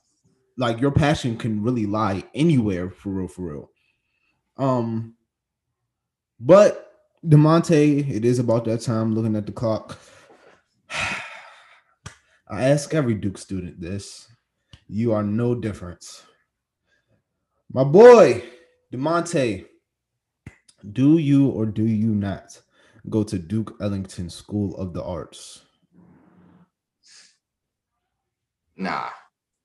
like 0.57 0.81
your 0.81 0.91
passion 0.91 1.37
can 1.37 1.63
really 1.63 1.87
lie 1.87 2.25
anywhere 2.35 2.91
for 2.91 3.11
real, 3.11 3.29
for 3.29 3.43
real. 3.43 3.71
Um, 4.57 5.15
but 6.41 6.93
Demonte, 7.27 8.09
it 8.09 8.25
is 8.25 8.39
about 8.39 8.65
that 8.67 8.81
time. 8.81 9.15
Looking 9.15 9.37
at 9.37 9.47
the 9.47 9.53
clock, 9.53 9.99
I 10.91 12.65
ask 12.65 12.95
every 12.95 13.15
Duke 13.15 13.39
student 13.39 13.81
this: 13.81 14.29
you 14.87 15.13
are 15.13 15.23
no 15.23 15.55
difference. 15.55 16.23
My 17.73 17.85
boy, 17.85 18.43
Demonte, 18.93 19.67
do 20.93 21.19
you 21.19 21.49
or 21.49 21.67
do 21.67 21.85
you 21.85 22.15
not 22.15 22.61
go 23.11 23.23
to 23.25 23.39
Duke 23.39 23.77
Ellington 23.81 24.31
School 24.31 24.77
of 24.77 24.93
the 24.95 25.03
Arts? 25.03 25.63
Nah. 28.77 29.09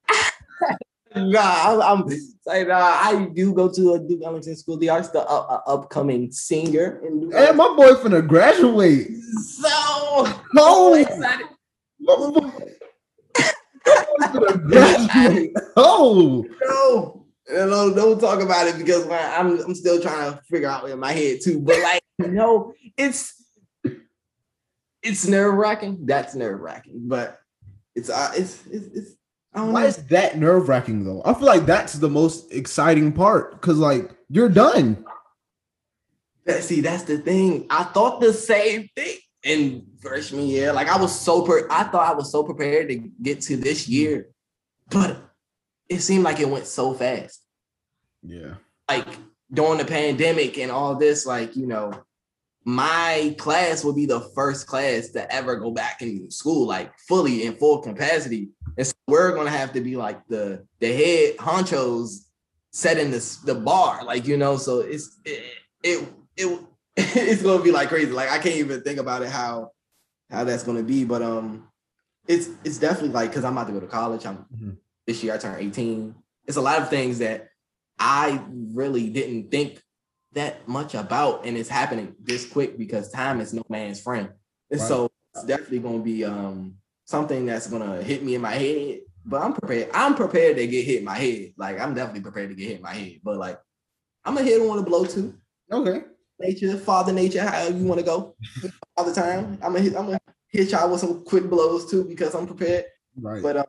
nah, 1.15 1.81
I'm, 1.81 1.81
I'm 1.81 2.07
like, 2.45 2.67
nah, 2.67 2.75
I 2.75 3.29
do 3.33 3.53
go 3.53 3.71
to 3.71 3.93
a 3.93 3.99
Duke 3.99 4.21
Ellington 4.23 4.55
School 4.55 4.75
of 4.75 4.79
the 4.81 4.89
Arts, 4.89 5.09
the 5.09 5.21
uh, 5.21 5.45
uh, 5.49 5.61
upcoming 5.67 6.31
singer. 6.31 7.01
In 7.05 7.21
Duke 7.21 7.33
hey, 7.33 7.51
my 7.51 7.73
boy 7.75 7.93
finna 7.93 8.27
graduate. 8.27 9.07
So, 9.07 9.67
oh, 9.67 10.93
excited. 10.95 11.47
My 11.99 12.15
boy. 12.15 12.51
graduate. 14.67 15.53
Oh, 15.75 16.45
no. 16.61 17.25
And 17.49 17.69
don't, 17.69 17.95
don't 17.95 18.19
talk 18.19 18.41
about 18.41 18.67
it 18.67 18.77
because 18.77 19.05
I'm 19.09 19.59
I'm 19.59 19.75
still 19.75 20.01
trying 20.01 20.31
to 20.31 20.41
figure 20.49 20.69
out 20.69 20.89
in 20.89 20.97
my 20.97 21.11
head 21.11 21.39
too. 21.43 21.59
But 21.59 21.81
like, 21.81 22.01
you 22.19 22.31
know, 22.31 22.73
it's 22.97 23.33
it's 25.01 25.27
nerve 25.27 25.53
wracking. 25.53 26.05
That's 26.05 26.35
nerve 26.35 26.61
wracking. 26.61 27.01
But 27.03 27.39
it's 27.95 28.09
uh, 28.09 28.31
it's 28.35 28.65
it's, 28.67 28.87
it's 28.95 29.15
Why 29.53 29.81
know. 29.81 29.87
is 29.87 29.97
that 30.07 30.37
nerve 30.37 30.67
wracking 30.67 31.05
though? 31.05 31.21
I 31.25 31.33
feel 31.33 31.45
like 31.45 31.65
that's 31.65 31.93
the 31.93 32.09
most 32.09 32.51
exciting 32.51 33.11
part 33.11 33.51
because 33.53 33.77
like 33.77 34.11
you're 34.29 34.49
done. 34.49 35.05
That, 36.45 36.63
see, 36.63 36.81
that's 36.81 37.03
the 37.03 37.19
thing. 37.19 37.67
I 37.69 37.83
thought 37.83 38.19
the 38.19 38.33
same 38.33 38.89
thing 38.95 39.17
in 39.43 39.85
freshman 40.01 40.47
year. 40.47 40.73
Like 40.73 40.87
I 40.87 40.99
was 40.99 41.17
so 41.17 41.43
per- 41.43 41.67
I 41.69 41.83
thought 41.83 42.11
I 42.11 42.15
was 42.15 42.31
so 42.31 42.43
prepared 42.43 42.89
to 42.89 42.95
get 43.21 43.41
to 43.41 43.57
this 43.57 43.87
year, 43.87 44.29
but 44.89 45.17
it 45.87 45.99
seemed 45.99 46.23
like 46.23 46.39
it 46.39 46.49
went 46.49 46.65
so 46.65 46.93
fast. 46.93 47.41
Yeah. 48.23 48.55
Like 48.89 49.07
during 49.51 49.77
the 49.77 49.85
pandemic 49.85 50.57
and 50.57 50.71
all 50.71 50.95
this, 50.95 51.25
like, 51.25 51.55
you 51.55 51.67
know, 51.67 51.93
my 52.65 53.35
class 53.37 53.83
will 53.83 53.93
be 53.93 54.05
the 54.05 54.21
first 54.33 54.67
class 54.67 55.09
to 55.09 55.31
ever 55.33 55.57
go 55.57 55.71
back 55.71 56.01
in 56.01 56.31
school, 56.31 56.65
like 56.65 56.97
fully 57.07 57.45
in 57.45 57.55
full 57.55 57.79
capacity. 57.79 58.49
And 58.77 58.87
so 58.87 58.93
we're 59.07 59.35
gonna 59.35 59.49
have 59.49 59.73
to 59.73 59.81
be 59.81 59.95
like 59.95 60.25
the 60.27 60.65
the 60.79 60.93
head 60.93 61.37
honchos 61.37 62.25
setting 62.71 63.11
this 63.11 63.37
the 63.37 63.55
bar, 63.55 64.03
like 64.03 64.27
you 64.27 64.37
know. 64.37 64.57
So 64.57 64.79
it's 64.79 65.19
it 65.25 65.43
it, 65.83 66.13
it 66.37 66.59
it's 66.97 67.43
gonna 67.43 67.63
be 67.63 67.71
like 67.71 67.89
crazy. 67.89 68.11
Like 68.11 68.31
I 68.31 68.39
can't 68.39 68.55
even 68.55 68.81
think 68.81 68.99
about 68.99 69.21
it 69.21 69.29
how 69.29 69.71
how 70.29 70.43
that's 70.43 70.63
gonna 70.63 70.83
be, 70.83 71.03
but 71.03 71.21
um, 71.21 71.67
it's 72.27 72.49
it's 72.63 72.77
definitely 72.77 73.09
like 73.09 73.29
because 73.29 73.43
I'm 73.43 73.53
about 73.53 73.67
to 73.67 73.73
go 73.73 73.79
to 73.79 73.87
college. 73.87 74.25
I'm 74.25 74.37
mm-hmm 74.37 74.71
this 75.05 75.23
year 75.23 75.33
I 75.33 75.37
turned 75.37 75.61
18. 75.61 76.15
It's 76.47 76.57
a 76.57 76.61
lot 76.61 76.81
of 76.81 76.89
things 76.89 77.19
that 77.19 77.49
I 77.99 78.41
really 78.49 79.09
didn't 79.09 79.51
think 79.51 79.81
that 80.33 80.67
much 80.67 80.95
about, 80.95 81.45
and 81.45 81.57
it's 81.57 81.69
happening 81.69 82.15
this 82.19 82.45
quick 82.45 82.77
because 82.77 83.11
time 83.11 83.39
is 83.39 83.53
no 83.53 83.63
man's 83.69 84.01
friend. 84.01 84.29
And 84.71 84.79
right. 84.79 84.87
so 84.87 85.11
it's 85.35 85.45
definitely 85.45 85.79
gonna 85.79 85.99
be 85.99 86.25
um 86.25 86.75
something 87.05 87.45
that's 87.45 87.67
gonna 87.67 88.01
hit 88.01 88.23
me 88.23 88.35
in 88.35 88.41
my 88.41 88.53
head. 88.53 88.99
But 89.25 89.41
I'm 89.41 89.53
prepared. 89.53 89.89
I'm 89.93 90.15
prepared 90.15 90.57
to 90.57 90.67
get 90.67 90.85
hit 90.85 90.99
in 90.99 91.05
my 91.05 91.15
head. 91.15 91.53
Like 91.57 91.79
I'm 91.79 91.93
definitely 91.93 92.21
prepared 92.21 92.49
to 92.49 92.55
get 92.55 92.67
hit 92.67 92.77
in 92.77 92.83
my 92.83 92.93
head. 92.93 93.19
But 93.23 93.37
like 93.37 93.59
I'm 94.25 94.35
gonna 94.35 94.45
hit 94.45 94.61
on 94.61 94.79
a 94.79 94.83
blow 94.83 95.05
too. 95.05 95.35
Okay. 95.71 96.03
Nature, 96.39 96.77
Father 96.77 97.13
Nature, 97.13 97.41
how 97.41 97.67
you 97.67 97.85
want 97.85 97.99
to 97.99 98.05
go 98.05 98.35
all 98.97 99.05
the 99.05 99.13
time. 99.13 99.57
I'm 99.61 99.73
gonna 99.73 99.81
hit. 99.81 99.95
I'm 99.95 100.05
gonna 100.05 100.19
hit 100.49 100.71
y'all 100.71 100.89
with 100.89 100.99
some 100.99 101.23
quick 101.23 101.49
blows 101.49 101.89
too 101.89 102.03
because 102.03 102.35
I'm 102.35 102.47
prepared. 102.47 102.85
Right. 103.19 103.41
But 103.41 103.57
um, 103.57 103.65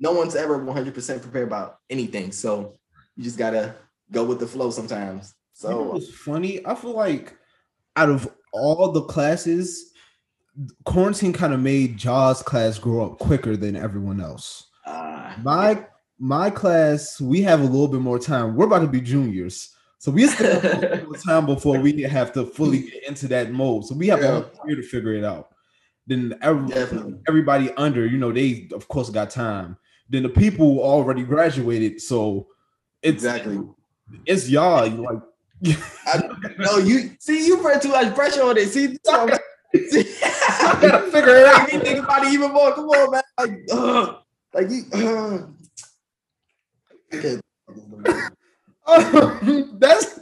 no 0.00 0.12
one's 0.12 0.36
ever 0.36 0.58
100% 0.58 1.22
prepared 1.22 1.48
about 1.48 1.78
anything. 1.90 2.32
So 2.32 2.78
you 3.16 3.24
just 3.24 3.38
gotta 3.38 3.74
go 4.10 4.24
with 4.24 4.40
the 4.40 4.46
flow 4.46 4.70
sometimes. 4.70 5.34
So 5.52 5.68
you 5.68 5.84
know 5.84 5.96
it's 5.96 6.10
funny. 6.10 6.64
I 6.66 6.74
feel 6.74 6.94
like 6.94 7.34
out 7.96 8.10
of 8.10 8.28
all 8.52 8.92
the 8.92 9.02
classes, 9.02 9.92
quarantine 10.84 11.32
kind 11.32 11.52
of 11.52 11.60
made 11.60 11.96
Jaws 11.96 12.42
class 12.42 12.78
grow 12.78 13.06
up 13.06 13.18
quicker 13.18 13.56
than 13.56 13.76
everyone 13.76 14.20
else. 14.20 14.68
Uh, 14.84 15.34
my 15.42 15.70
yeah. 15.70 15.84
my 16.18 16.50
class, 16.50 17.20
we 17.20 17.42
have 17.42 17.60
a 17.60 17.64
little 17.64 17.88
bit 17.88 18.00
more 18.00 18.18
time. 18.18 18.56
We're 18.56 18.66
about 18.66 18.80
to 18.80 18.88
be 18.88 19.00
juniors. 19.00 19.74
So 19.98 20.12
we 20.12 20.26
still 20.28 20.60
have 20.60 21.22
time 21.24 21.46
before 21.46 21.80
we 21.80 22.02
have 22.02 22.32
to 22.34 22.46
fully 22.46 22.78
get 22.90 23.08
into 23.08 23.28
that 23.28 23.50
mode. 23.50 23.84
So 23.84 23.94
we 23.94 24.08
have 24.08 24.20
yeah. 24.20 24.42
a 24.42 24.66
year 24.66 24.76
to 24.76 24.82
figure 24.82 25.14
it 25.14 25.24
out. 25.24 25.50
Then 26.06 26.38
every, 26.40 26.74
everybody 27.28 27.70
under, 27.72 28.06
you 28.06 28.16
know, 28.16 28.32
they 28.32 28.68
of 28.72 28.88
course 28.88 29.10
got 29.10 29.30
time 29.30 29.76
then 30.08 30.22
the 30.22 30.28
people 30.28 30.80
already 30.80 31.22
graduated. 31.22 32.00
So 32.00 32.48
it's 33.02 33.24
exactly 33.24 33.60
it's 34.26 34.48
y'all. 34.48 34.86
You 34.86 35.02
like 35.02 35.18
I, 36.06 36.22
no, 36.58 36.78
you 36.78 37.10
see 37.18 37.46
you 37.46 37.58
put 37.58 37.82
too 37.82 37.90
much 37.90 38.14
pressure 38.14 38.42
on 38.42 38.56
it. 38.56 38.68
See, 38.68 38.96
I 40.68 40.80
gotta 40.80 41.10
figure 41.10 41.36
it 41.36 41.46
out. 41.46 41.72
Me 41.72 41.78
think 41.78 42.04
about 42.04 42.24
it 42.24 42.32
even 42.32 42.52
more. 42.52 42.72
Come 42.74 42.88
on, 42.88 43.10
man. 43.10 43.22
Like, 43.38 43.60
uh, 43.72 44.14
like 44.54 44.70
you. 44.70 44.84
Uh. 44.92 45.46
Okay. 47.14 47.40
that's 49.78 50.18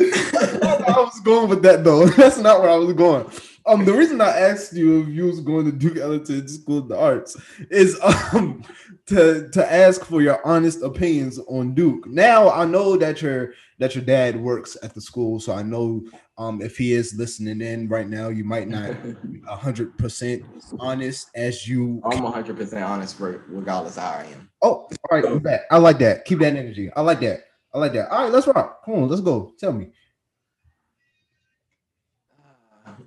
I 0.00 0.94
was 0.96 1.20
going 1.20 1.48
with 1.48 1.62
that 1.62 1.82
though. 1.82 2.06
That's 2.16 2.38
not 2.38 2.60
where 2.60 2.70
I 2.70 2.76
was 2.76 2.92
going. 2.92 3.26
Um, 3.68 3.84
the 3.84 3.92
reason 3.92 4.20
I 4.22 4.30
asked 4.30 4.72
you 4.72 5.02
if 5.02 5.08
you 5.08 5.26
was 5.26 5.40
going 5.40 5.66
to 5.66 5.72
Duke 5.72 5.98
Ellington 5.98 6.48
School 6.48 6.78
of 6.78 6.88
the 6.88 6.98
Arts 6.98 7.36
is 7.70 8.00
um 8.32 8.64
to 9.06 9.48
to 9.50 9.72
ask 9.72 10.04
for 10.04 10.22
your 10.22 10.44
honest 10.46 10.82
opinions 10.82 11.38
on 11.48 11.74
Duke. 11.74 12.06
Now 12.06 12.50
I 12.50 12.64
know 12.64 12.96
that 12.96 13.20
your 13.20 13.52
that 13.78 13.94
your 13.94 14.04
dad 14.04 14.40
works 14.40 14.76
at 14.82 14.94
the 14.94 15.02
school, 15.02 15.38
so 15.38 15.52
I 15.52 15.62
know 15.62 16.02
um 16.38 16.62
if 16.62 16.78
he 16.78 16.94
is 16.94 17.14
listening 17.14 17.60
in 17.60 17.88
right 17.88 18.08
now, 18.08 18.28
you 18.28 18.42
might 18.42 18.68
not 18.68 18.96
hundred 19.46 19.96
percent 19.98 20.42
honest 20.80 21.28
as 21.34 21.68
you. 21.68 22.00
I'm 22.04 22.24
hundred 22.24 22.56
percent 22.56 22.84
honest 22.84 23.16
regardless 23.20 23.96
how 23.96 24.12
I 24.12 24.28
am. 24.32 24.48
Oh, 24.62 24.68
all 24.70 24.90
right, 25.10 25.26
I'm 25.26 25.40
back. 25.40 25.62
I 25.70 25.76
like 25.76 25.98
that. 25.98 26.24
Keep 26.24 26.38
that 26.38 26.56
energy. 26.56 26.90
I 26.96 27.02
like 27.02 27.20
that. 27.20 27.44
I 27.74 27.78
like 27.78 27.92
that. 27.92 28.10
All 28.10 28.24
right, 28.24 28.32
let's 28.32 28.46
rock. 28.46 28.82
Come 28.86 28.94
on, 28.94 29.08
let's 29.08 29.20
go. 29.20 29.52
Tell 29.58 29.72
me. 29.72 29.92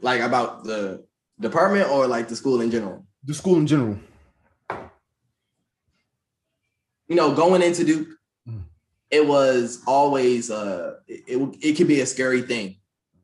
Like 0.01 0.21
about 0.21 0.63
the 0.63 1.05
department 1.39 1.89
or 1.89 2.07
like 2.07 2.27
the 2.27 2.35
school 2.35 2.61
in 2.61 2.71
general? 2.71 3.05
The 3.23 3.33
school 3.33 3.57
in 3.57 3.67
general. 3.67 3.97
you 7.11 7.17
know, 7.17 7.33
going 7.33 7.61
into 7.61 7.83
Duke, 7.83 8.07
mm. 8.47 8.61
it 9.09 9.27
was 9.27 9.81
always 9.85 10.49
uh 10.49 10.95
it, 11.05 11.23
it, 11.27 11.57
it 11.61 11.73
could 11.73 11.89
be 11.89 11.99
a 11.99 12.05
scary 12.05 12.41
thing 12.41 12.77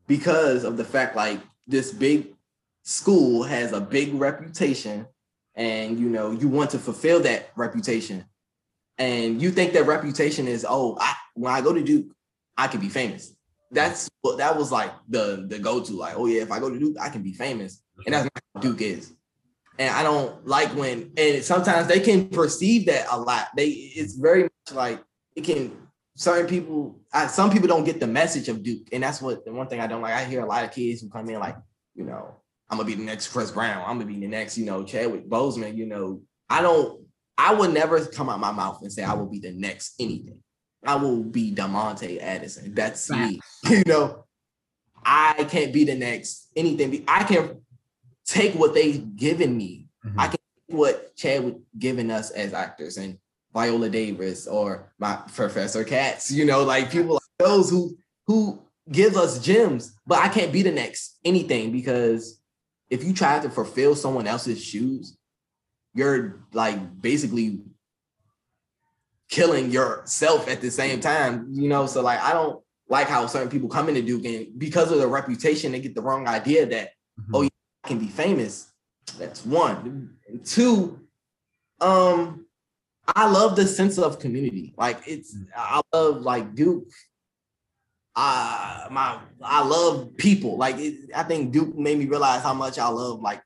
because 0.06 0.64
of 0.64 0.76
the 0.76 0.84
fact 0.84 1.16
like 1.16 1.40
this 1.66 1.90
big 1.90 2.34
school 2.82 3.44
has 3.44 3.72
a 3.72 3.80
big 3.80 4.12
reputation 4.12 5.06
and 5.54 5.98
you 5.98 6.06
know 6.06 6.32
you 6.32 6.48
want 6.48 6.68
to 6.70 6.78
fulfill 6.78 7.20
that 7.20 7.48
reputation 7.56 8.26
and 8.98 9.40
you 9.40 9.50
think 9.50 9.72
that 9.72 9.86
reputation 9.86 10.46
is 10.46 10.66
oh 10.68 10.98
I, 11.00 11.14
when 11.34 11.52
i 11.52 11.60
go 11.60 11.72
to 11.72 11.82
duke 11.82 12.06
i 12.56 12.66
can 12.66 12.80
be 12.80 12.88
famous 12.88 13.34
that's 13.70 14.08
what 14.22 14.38
that 14.38 14.56
was 14.56 14.72
like 14.72 14.92
the 15.08 15.46
the 15.48 15.58
go-to 15.58 15.92
like 15.92 16.14
oh 16.16 16.26
yeah 16.26 16.42
if 16.42 16.50
i 16.50 16.58
go 16.58 16.70
to 16.70 16.78
duke 16.78 16.96
i 17.00 17.08
can 17.08 17.22
be 17.22 17.32
famous 17.32 17.82
and 18.06 18.14
that's 18.14 18.28
what 18.52 18.62
duke 18.62 18.80
is 18.80 19.14
and 19.78 19.94
I 19.94 20.02
don't 20.02 20.46
like 20.46 20.74
when 20.74 21.12
and 21.16 21.42
sometimes 21.42 21.86
they 21.86 22.00
can 22.00 22.28
perceive 22.28 22.86
that 22.86 23.06
a 23.10 23.18
lot. 23.18 23.48
They 23.56 23.68
it's 23.68 24.14
very 24.14 24.42
much 24.42 24.74
like 24.74 25.02
it 25.36 25.42
can 25.42 25.76
certain 26.16 26.48
people 26.48 27.00
I, 27.12 27.28
some 27.28 27.50
people 27.50 27.68
don't 27.68 27.84
get 27.84 28.00
the 28.00 28.06
message 28.06 28.48
of 28.48 28.62
Duke, 28.62 28.88
and 28.92 29.02
that's 29.02 29.22
what 29.22 29.44
the 29.44 29.52
one 29.52 29.68
thing 29.68 29.80
I 29.80 29.86
don't 29.86 30.02
like. 30.02 30.14
I 30.14 30.24
hear 30.24 30.42
a 30.42 30.46
lot 30.46 30.64
of 30.64 30.72
kids 30.72 31.00
who 31.00 31.08
come 31.08 31.28
in 31.28 31.38
like, 31.38 31.56
you 31.94 32.04
know, 32.04 32.34
I'm 32.68 32.78
gonna 32.78 32.88
be 32.88 32.96
the 32.96 33.04
next 33.04 33.28
Chris 33.28 33.50
Brown, 33.50 33.82
I'm 33.86 33.98
gonna 33.98 34.06
be 34.06 34.18
the 34.18 34.26
next, 34.26 34.58
you 34.58 34.66
know, 34.66 34.82
Chadwick 34.82 35.28
Boseman. 35.28 35.76
You 35.76 35.86
know, 35.86 36.22
I 36.50 36.60
don't, 36.60 37.06
I 37.38 37.54
would 37.54 37.72
never 37.72 38.04
come 38.06 38.28
out 38.28 38.40
my 38.40 38.52
mouth 38.52 38.82
and 38.82 38.92
say 38.92 39.04
I 39.04 39.14
will 39.14 39.30
be 39.30 39.38
the 39.38 39.52
next 39.52 39.94
anything. 40.00 40.40
I 40.84 40.94
will 40.96 41.22
be 41.22 41.54
Damonte 41.54 42.20
Addison. 42.20 42.74
That's 42.74 43.10
me. 43.10 43.40
You 43.68 43.82
know, 43.86 44.24
I 45.04 45.44
can't 45.50 45.72
be 45.72 45.84
the 45.84 45.94
next 45.94 46.48
anything. 46.56 47.04
I 47.08 47.24
can 47.24 47.62
take 48.24 48.54
what 48.54 48.74
they've 48.74 49.16
given 49.16 49.56
me. 49.56 49.88
Mm-hmm. 50.04 50.20
I 50.20 50.28
can 50.28 50.38
what 50.68 51.16
Chadwick 51.16 51.56
given 51.78 52.10
us 52.10 52.30
as 52.30 52.52
actors 52.52 52.98
and 52.98 53.18
Viola 53.52 53.88
Davis 53.88 54.46
or 54.46 54.92
my 54.98 55.18
Professor 55.34 55.82
Katz, 55.82 56.30
you 56.30 56.44
know, 56.44 56.62
like 56.62 56.90
people 56.90 57.14
like 57.14 57.22
those 57.38 57.70
who 57.70 57.96
who 58.26 58.62
give 58.90 59.16
us 59.16 59.38
gems, 59.40 59.94
but 60.06 60.18
I 60.18 60.28
can't 60.28 60.52
be 60.52 60.62
the 60.62 60.72
next 60.72 61.18
anything 61.24 61.72
because 61.72 62.40
if 62.90 63.02
you 63.02 63.12
try 63.12 63.38
to 63.40 63.50
fulfill 63.50 63.94
someone 63.94 64.26
else's 64.26 64.62
shoes, 64.62 65.16
you're 65.94 66.44
like 66.52 67.00
basically 67.00 67.60
killing 69.28 69.70
yourself 69.70 70.48
at 70.48 70.60
the 70.60 70.70
same 70.70 71.00
time, 71.00 71.48
you 71.50 71.68
know. 71.68 71.86
So 71.86 72.02
like 72.02 72.20
I 72.20 72.32
don't 72.32 72.62
like 72.88 73.08
how 73.08 73.26
certain 73.26 73.50
people 73.50 73.68
come 73.68 73.88
into 73.88 74.02
Duke 74.02 74.24
and 74.24 74.58
because 74.58 74.90
of 74.90 74.98
the 74.98 75.06
reputation, 75.06 75.72
they 75.72 75.80
get 75.80 75.94
the 75.94 76.02
wrong 76.02 76.26
idea 76.26 76.66
that 76.66 76.90
mm-hmm. 77.20 77.34
oh, 77.34 77.42
you 77.42 77.50
can 77.86 77.98
be 77.98 78.08
famous. 78.08 78.72
That's 79.18 79.44
one. 79.44 80.16
And 80.28 80.44
two, 80.44 81.00
um, 81.80 82.46
I 83.14 83.28
love 83.28 83.56
the 83.56 83.66
sense 83.66 83.98
of 83.98 84.18
community. 84.18 84.74
Like 84.76 85.00
it's 85.06 85.36
I 85.56 85.80
love 85.92 86.22
like 86.22 86.54
Duke. 86.54 86.88
I 88.16 88.88
my 88.90 89.18
I 89.42 89.62
love 89.62 90.16
people. 90.16 90.56
Like 90.56 90.76
it, 90.78 91.10
I 91.14 91.22
think 91.22 91.52
Duke 91.52 91.76
made 91.76 91.98
me 91.98 92.06
realize 92.06 92.42
how 92.42 92.54
much 92.54 92.78
I 92.78 92.88
love 92.88 93.20
like 93.20 93.42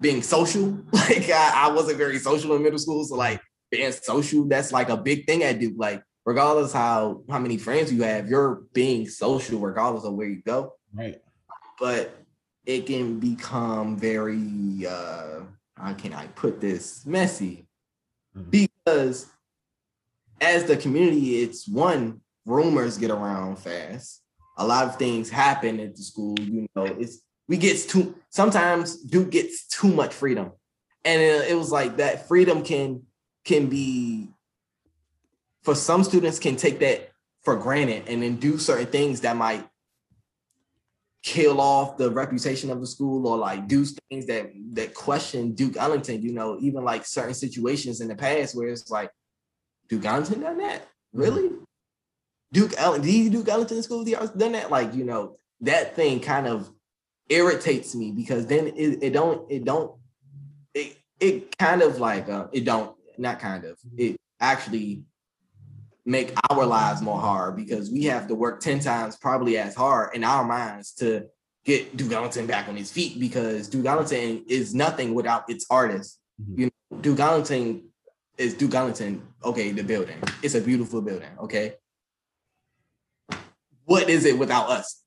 being 0.00 0.22
social. 0.22 0.78
Like 0.92 1.30
I, 1.30 1.66
I 1.66 1.72
wasn't 1.72 1.98
very 1.98 2.18
social 2.18 2.54
in 2.56 2.62
middle 2.62 2.78
school, 2.78 3.04
so 3.04 3.16
like 3.16 3.40
being 3.72 3.90
social, 3.90 4.44
that's 4.44 4.70
like 4.70 4.90
a 4.90 4.96
big 4.96 5.26
thing 5.26 5.42
at 5.42 5.58
Duke. 5.58 5.74
Like 5.76 6.04
regardless 6.24 6.72
how 6.72 7.22
how 7.28 7.40
many 7.40 7.56
friends 7.56 7.92
you 7.92 8.02
have, 8.02 8.28
you're 8.28 8.62
being 8.72 9.08
social 9.08 9.58
regardless 9.58 10.04
of 10.04 10.14
where 10.14 10.28
you 10.28 10.42
go. 10.42 10.74
Right. 10.94 11.20
But 11.80 12.14
it 12.64 12.86
can 12.86 13.18
become 13.18 13.96
very 13.96 14.86
uh 14.86 15.40
how 15.76 15.94
can 15.94 16.12
I 16.12 16.28
put 16.28 16.60
this 16.60 17.04
messy 17.06 17.66
mm-hmm. 18.36 18.50
because 18.50 19.26
as 20.40 20.64
the 20.64 20.76
community, 20.76 21.42
it's 21.42 21.66
one 21.66 22.20
rumors 22.44 22.98
get 22.98 23.10
around 23.10 23.56
fast. 23.56 24.22
A 24.58 24.66
lot 24.66 24.86
of 24.86 24.96
things 24.96 25.30
happen 25.30 25.80
at 25.80 25.96
the 25.96 26.02
school. 26.02 26.34
You 26.38 26.68
know, 26.76 26.84
it's 26.84 27.20
we 27.48 27.56
get 27.56 27.88
too 27.88 28.14
sometimes 28.28 28.96
Duke 28.96 29.30
gets 29.30 29.66
too 29.66 29.88
much 29.88 30.12
freedom, 30.12 30.52
and 31.06 31.22
it, 31.22 31.50
it 31.52 31.54
was 31.54 31.72
like 31.72 31.96
that 31.96 32.28
freedom 32.28 32.62
can 32.62 33.02
can 33.44 33.66
be 33.66 34.28
for 35.62 35.74
some 35.74 36.04
students 36.04 36.38
can 36.38 36.56
take 36.56 36.80
that 36.80 37.10
for 37.42 37.56
granted 37.56 38.04
and 38.08 38.22
then 38.22 38.36
do 38.36 38.58
certain 38.58 38.86
things 38.86 39.20
that 39.20 39.36
might 39.36 39.66
kill 41.22 41.60
off 41.60 41.96
the 41.96 42.10
reputation 42.10 42.70
of 42.70 42.80
the 42.80 42.86
school 42.86 43.26
or 43.28 43.36
like 43.36 43.68
do 43.68 43.84
things 44.10 44.26
that 44.26 44.50
that 44.72 44.92
question 44.92 45.52
Duke 45.52 45.76
Ellington, 45.76 46.20
you 46.20 46.32
know, 46.32 46.58
even 46.60 46.84
like 46.84 47.06
certain 47.06 47.34
situations 47.34 48.00
in 48.00 48.08
the 48.08 48.16
past 48.16 48.56
where 48.56 48.68
it's 48.68 48.90
like, 48.90 49.10
Duke 49.88 50.04
Ellington 50.04 50.40
done 50.40 50.58
that? 50.58 50.88
Really? 51.12 51.44
Mm-hmm. 51.44 51.64
Duke 52.52 52.74
Ellington, 52.76 53.10
did 53.10 53.32
Duke 53.32 53.48
Ellington 53.48 53.82
School 53.82 54.04
the 54.04 54.16
Arts 54.16 54.32
done 54.32 54.52
that? 54.52 54.70
Like, 54.70 54.94
you 54.94 55.04
know, 55.04 55.36
that 55.60 55.94
thing 55.94 56.20
kind 56.20 56.46
of 56.46 56.70
irritates 57.28 57.94
me 57.94 58.10
because 58.10 58.46
then 58.46 58.68
it, 58.68 59.02
it 59.02 59.12
don't, 59.12 59.50
it 59.50 59.64
don't, 59.64 59.94
it, 60.74 60.96
it 61.20 61.56
kind 61.56 61.82
of 61.82 61.98
like, 61.98 62.28
uh, 62.28 62.48
it 62.52 62.64
don't, 62.64 62.96
not 63.18 63.40
kind 63.40 63.64
of, 63.64 63.78
it 63.96 64.16
actually 64.40 65.02
make 66.04 66.32
our 66.50 66.66
lives 66.66 67.00
more 67.00 67.20
hard 67.20 67.56
because 67.56 67.90
we 67.90 68.04
have 68.04 68.26
to 68.28 68.34
work 68.34 68.60
10 68.60 68.80
times 68.80 69.16
probably 69.16 69.56
as 69.56 69.74
hard 69.74 70.14
in 70.14 70.24
our 70.24 70.44
minds 70.44 70.92
to 70.92 71.26
get 71.64 71.96
Duke 71.96 72.12
Ellington 72.12 72.46
back 72.46 72.68
on 72.68 72.76
his 72.76 72.90
feet 72.90 73.20
because 73.20 73.68
Duke 73.68 73.86
Ellington 73.86 74.44
is 74.48 74.74
nothing 74.74 75.14
without 75.14 75.48
its 75.48 75.66
artists. 75.70 76.18
Mm-hmm. 76.40 76.60
You 76.60 76.70
know, 76.90 76.98
Duke 76.98 77.20
Ellington 77.20 77.84
is 78.36 78.54
Duke 78.54 78.74
Ellington. 78.74 79.22
Okay, 79.44 79.70
the 79.72 79.82
building. 79.82 80.16
It's 80.42 80.54
a 80.54 80.60
beautiful 80.60 81.02
building. 81.02 81.30
Okay. 81.38 81.74
What 83.84 84.08
is 84.08 84.24
it 84.24 84.38
without 84.38 84.70
us? 84.70 85.02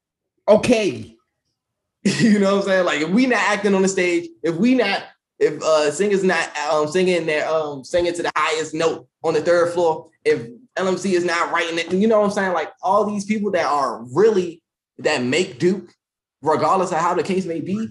Okay. 0.48 1.16
you 2.04 2.40
know 2.40 2.56
what 2.56 2.64
I'm 2.64 2.68
saying? 2.68 2.86
Like 2.86 3.02
if 3.02 3.10
we 3.10 3.26
not 3.26 3.40
acting 3.40 3.74
on 3.74 3.82
the 3.82 3.88
stage, 3.88 4.30
if 4.44 4.56
we 4.56 4.76
not, 4.76 5.04
if 5.40 5.62
uh 5.62 5.92
singers 5.92 6.24
not 6.24 6.56
um 6.58 6.88
singing 6.88 7.26
their 7.26 7.48
um 7.50 7.84
singing 7.84 8.14
to 8.14 8.24
the 8.24 8.32
highest 8.36 8.74
note 8.74 9.08
on 9.24 9.34
the 9.34 9.42
third 9.42 9.74
floor, 9.74 10.10
if 10.24 10.48
LMC 10.78 11.14
is 11.14 11.26
not 11.26 11.52
writing 11.52 11.80
it. 11.80 11.92
You 11.94 12.08
know 12.08 12.20
what 12.20 12.26
I'm 12.26 12.32
saying? 12.32 12.54
Like 12.54 12.72
all 12.82 13.06
these 13.06 13.26
people 13.26 13.52
that 13.52 13.66
are 13.66 14.04
really 14.14 14.62
that 15.00 15.24
make 15.24 15.60
Duke, 15.60 15.94
regardless 16.42 16.92
of 16.92 16.98
how 16.98 17.14
the 17.14 17.24
case 17.24 17.46
may 17.46 17.62
be, 17.62 17.90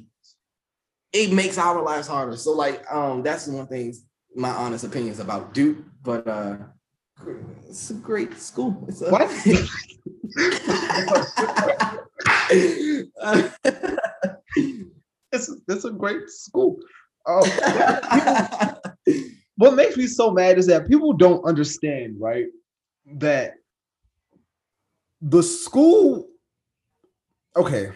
it 1.12 1.32
makes 1.32 1.58
our 1.58 1.82
lives 1.82 2.08
harder. 2.08 2.36
So 2.36 2.52
like 2.52 2.84
um 2.90 3.22
that's 3.22 3.46
one 3.46 3.66
thing 3.66 3.94
my 4.34 4.50
honest 4.50 4.84
opinions 4.84 5.20
about 5.20 5.54
Duke, 5.54 5.78
but 6.02 6.26
uh 6.26 6.56
it's 7.68 7.90
a 7.90 7.94
great 7.94 8.38
school. 8.38 8.84
It's 8.88 9.00
a 9.00 9.10
what? 9.10 9.30
it's 15.32 15.50
it's 15.68 15.84
a 15.84 15.90
great 15.90 16.28
school. 16.28 16.76
Oh, 17.26 18.74
what 19.56 19.74
makes 19.74 19.96
me 19.96 20.06
so 20.06 20.30
mad 20.30 20.58
is 20.58 20.66
that 20.66 20.88
people 20.88 21.12
don't 21.12 21.44
understand, 21.44 22.16
right? 22.18 22.46
that 23.06 23.54
the 25.20 25.42
school 25.42 26.28
okay 27.56 27.90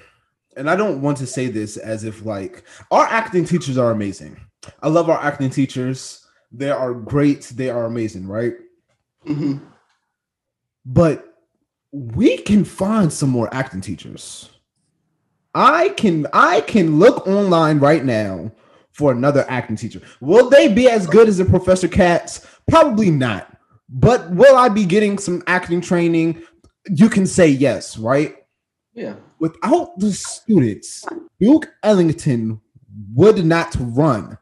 and 0.56 0.68
i 0.68 0.76
don't 0.76 1.02
want 1.02 1.16
to 1.16 1.26
say 1.26 1.46
this 1.46 1.76
as 1.76 2.04
if 2.04 2.24
like 2.24 2.64
our 2.90 3.06
acting 3.06 3.44
teachers 3.44 3.78
are 3.78 3.90
amazing. 3.90 4.38
I 4.82 4.88
love 4.88 5.08
our 5.08 5.20
acting 5.20 5.50
teachers. 5.50 6.26
They 6.50 6.70
are 6.70 6.92
great. 6.92 7.42
They 7.54 7.70
are 7.70 7.84
amazing 7.84 8.26
right? 8.26 8.54
Mm-hmm. 9.26 9.58
but 10.86 11.34
we 11.90 12.38
can 12.38 12.64
find 12.64 13.12
some 13.12 13.30
more 13.30 13.52
acting 13.52 13.80
teachers. 13.80 14.50
I 15.54 15.90
can 15.90 16.26
i 16.32 16.60
can 16.62 16.98
look 16.98 17.26
online 17.26 17.78
right 17.78 18.04
now 18.04 18.52
for 18.98 19.12
another 19.12 19.46
acting 19.48 19.76
teacher 19.76 20.02
will 20.20 20.50
they 20.50 20.66
be 20.66 20.88
as 20.88 21.06
good 21.06 21.28
as 21.28 21.38
a 21.40 21.44
professor 21.44 21.88
katz 21.88 22.44
probably 22.66 23.10
not 23.10 23.58
but 23.88 24.30
will 24.30 24.56
I 24.56 24.68
be 24.68 24.84
getting 24.84 25.18
some 25.18 25.42
acting 25.46 25.80
training? 25.80 26.42
You 26.88 27.08
can 27.08 27.26
say 27.26 27.48
yes, 27.48 27.96
right? 27.96 28.36
Yeah. 28.92 29.14
Without 29.38 29.98
the 29.98 30.12
students, 30.12 31.06
Duke 31.40 31.68
Ellington 31.82 32.60
would 33.14 33.44
not 33.44 33.74
run. 33.78 34.36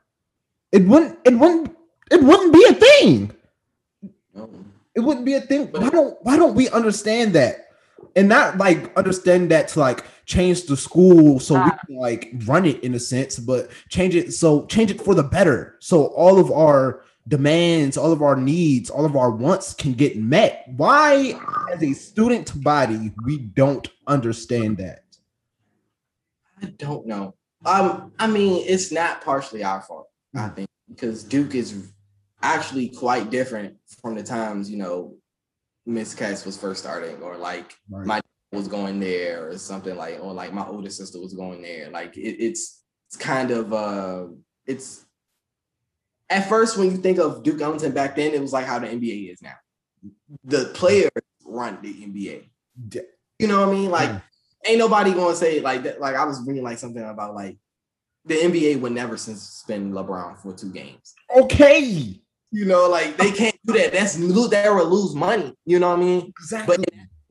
It 0.72 0.86
wouldn't. 0.86 1.18
It 1.24 1.34
wouldn't. 1.34 1.76
It 2.10 2.22
wouldn't 2.22 2.52
be 2.52 2.64
a 2.64 2.74
thing. 2.74 3.32
No. 4.34 4.50
It 4.94 5.00
wouldn't 5.00 5.26
be 5.26 5.34
a 5.34 5.40
thing. 5.40 5.66
Why 5.68 5.90
don't 5.90 6.16
Why 6.22 6.36
don't 6.36 6.54
we 6.54 6.68
understand 6.70 7.34
that? 7.34 7.65
And 8.14 8.28
not 8.28 8.56
like 8.58 8.96
understand 8.96 9.50
that 9.50 9.68
to 9.68 9.80
like 9.80 10.04
change 10.24 10.64
the 10.64 10.76
school 10.76 11.38
so 11.38 11.54
we 11.54 11.60
ah. 11.60 11.78
can 11.86 11.96
like 11.96 12.32
run 12.46 12.64
it 12.64 12.82
in 12.82 12.94
a 12.94 12.98
sense, 12.98 13.38
but 13.38 13.70
change 13.88 14.14
it 14.14 14.32
so 14.32 14.66
change 14.66 14.90
it 14.90 15.00
for 15.00 15.14
the 15.14 15.22
better. 15.22 15.76
So 15.80 16.06
all 16.06 16.38
of 16.38 16.50
our 16.50 17.02
demands, 17.28 17.96
all 17.96 18.12
of 18.12 18.22
our 18.22 18.36
needs, 18.36 18.90
all 18.90 19.04
of 19.04 19.16
our 19.16 19.30
wants 19.30 19.74
can 19.74 19.92
get 19.92 20.16
met. 20.16 20.64
Why, 20.76 21.38
as 21.72 21.82
a 21.82 21.92
student 21.92 22.62
body, 22.62 23.12
we 23.24 23.38
don't 23.38 23.88
understand 24.06 24.78
that? 24.78 25.04
I 26.62 26.66
don't 26.66 27.06
know. 27.06 27.34
Um, 27.64 28.12
I 28.18 28.26
mean, 28.26 28.64
it's 28.66 28.92
not 28.92 29.22
partially 29.22 29.64
our 29.64 29.80
fault, 29.80 30.08
I 30.34 30.48
hmm. 30.48 30.54
think, 30.54 30.68
because 30.88 31.24
Duke 31.24 31.54
is 31.54 31.88
actually 32.42 32.88
quite 32.88 33.30
different 33.30 33.76
from 34.00 34.14
the 34.14 34.22
times, 34.22 34.70
you 34.70 34.76
know, 34.76 35.16
Miss 35.86 36.14
Katz 36.14 36.44
was 36.44 36.56
first 36.56 36.82
starting, 36.82 37.22
or 37.22 37.36
like 37.36 37.74
right. 37.88 38.06
my 38.06 38.20
was 38.52 38.68
going 38.68 39.00
there, 39.00 39.48
or 39.48 39.58
something 39.58 39.96
like, 39.96 40.18
or 40.20 40.32
like 40.32 40.52
my 40.52 40.66
older 40.66 40.90
sister 40.90 41.20
was 41.20 41.34
going 41.34 41.62
there. 41.62 41.90
Like 41.90 42.16
it, 42.16 42.36
it's 42.42 42.82
it's 43.08 43.16
kind 43.16 43.50
of 43.50 43.72
uh 43.72 44.26
it's 44.66 45.04
at 46.28 46.48
first 46.48 46.76
when 46.76 46.90
you 46.90 46.96
think 46.96 47.18
of 47.18 47.42
Duke 47.42 47.60
Ellington 47.60 47.92
back 47.92 48.16
then, 48.16 48.34
it 48.34 48.40
was 48.40 48.52
like 48.52 48.66
how 48.66 48.78
the 48.78 48.88
NBA 48.88 49.32
is 49.32 49.42
now. 49.42 49.54
The 50.44 50.72
players 50.74 51.10
run 51.44 51.78
the 51.82 51.92
NBA. 51.92 52.48
You 53.38 53.46
know 53.46 53.60
what 53.60 53.68
I 53.68 53.72
mean? 53.72 53.90
Like, 53.90 54.10
ain't 54.66 54.78
nobody 54.78 55.12
gonna 55.12 55.36
say 55.36 55.60
like 55.60 55.84
that. 55.84 56.00
Like 56.00 56.16
I 56.16 56.24
was 56.24 56.44
reading 56.46 56.64
like 56.64 56.78
something 56.78 57.02
about 57.02 57.34
like 57.34 57.56
the 58.24 58.34
NBA 58.34 58.80
would 58.80 58.92
never 58.92 59.16
suspend 59.16 59.94
LeBron 59.94 60.38
for 60.38 60.52
two 60.52 60.72
games. 60.72 61.14
Okay. 61.34 62.20
You 62.52 62.64
know, 62.64 62.88
like 62.88 63.16
they 63.16 63.32
can't 63.32 63.56
do 63.66 63.74
that. 63.74 63.92
That's 63.92 64.14
they 64.16 64.68
will 64.68 64.86
lose 64.88 65.14
money. 65.14 65.54
You 65.64 65.78
know 65.78 65.90
what 65.90 65.98
I 65.98 66.02
mean? 66.02 66.32
Exactly. 66.38 66.84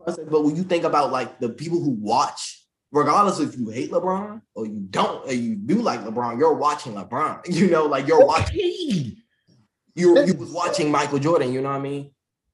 But, 0.06 0.30
but 0.30 0.44
when 0.44 0.56
you 0.56 0.64
think 0.64 0.84
about 0.84 1.12
like 1.12 1.40
the 1.40 1.50
people 1.50 1.80
who 1.82 1.92
watch, 1.92 2.64
regardless 2.92 3.40
if 3.40 3.58
you 3.58 3.70
hate 3.70 3.92
LeBron 3.92 4.42
or 4.54 4.66
you 4.66 4.86
don't, 4.90 5.28
or 5.28 5.34
you 5.34 5.56
do 5.56 5.82
like 5.82 6.02
LeBron, 6.02 6.38
you're 6.38 6.54
watching 6.54 6.94
LeBron. 6.94 7.48
You 7.48 7.70
know, 7.70 7.86
like 7.86 8.08
you're 8.08 8.26
watching. 8.26 9.16
You 9.96 10.26
you 10.26 10.34
was 10.36 10.52
watching 10.52 10.92
Michael 10.92 11.20
Jordan. 11.20 11.54
You 11.54 11.62
know 11.62 11.70
what 11.70 11.78
I 11.78 11.82
mean? 11.82 12.12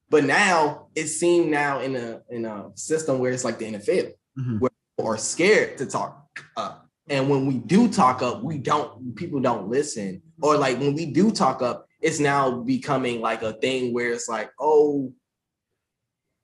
But 0.08 0.24
now 0.24 0.88
it 0.94 1.08
seemed 1.08 1.50
now 1.50 1.80
in 1.80 1.96
a 1.96 2.22
in 2.30 2.44
a 2.44 2.70
system 2.74 3.18
where 3.18 3.32
it's 3.32 3.44
like 3.44 3.58
the 3.58 3.66
NFL, 3.66 4.12
Mhm. 4.38 4.60
where 4.60 4.70
people 4.96 5.10
are 5.10 5.16
scared 5.18 5.78
to 5.78 5.86
talk 5.86 6.40
up. 6.56 6.88
And 7.08 7.28
when 7.28 7.46
we 7.46 7.54
do 7.58 7.88
talk 7.88 8.22
up, 8.22 8.42
we 8.42 8.58
don't 8.58 9.14
people 9.16 9.40
don't 9.40 9.68
listen. 9.68 10.22
Or 10.40 10.56
like 10.56 10.78
when 10.78 10.94
we 10.94 11.06
do 11.06 11.30
talk 11.32 11.60
up, 11.62 11.86
it's 12.02 12.18
now 12.18 12.50
becoming 12.50 13.20
like 13.20 13.42
a 13.42 13.52
thing 13.52 13.94
where 13.94 14.12
it's 14.12 14.28
like, 14.28 14.50
oh, 14.58 15.12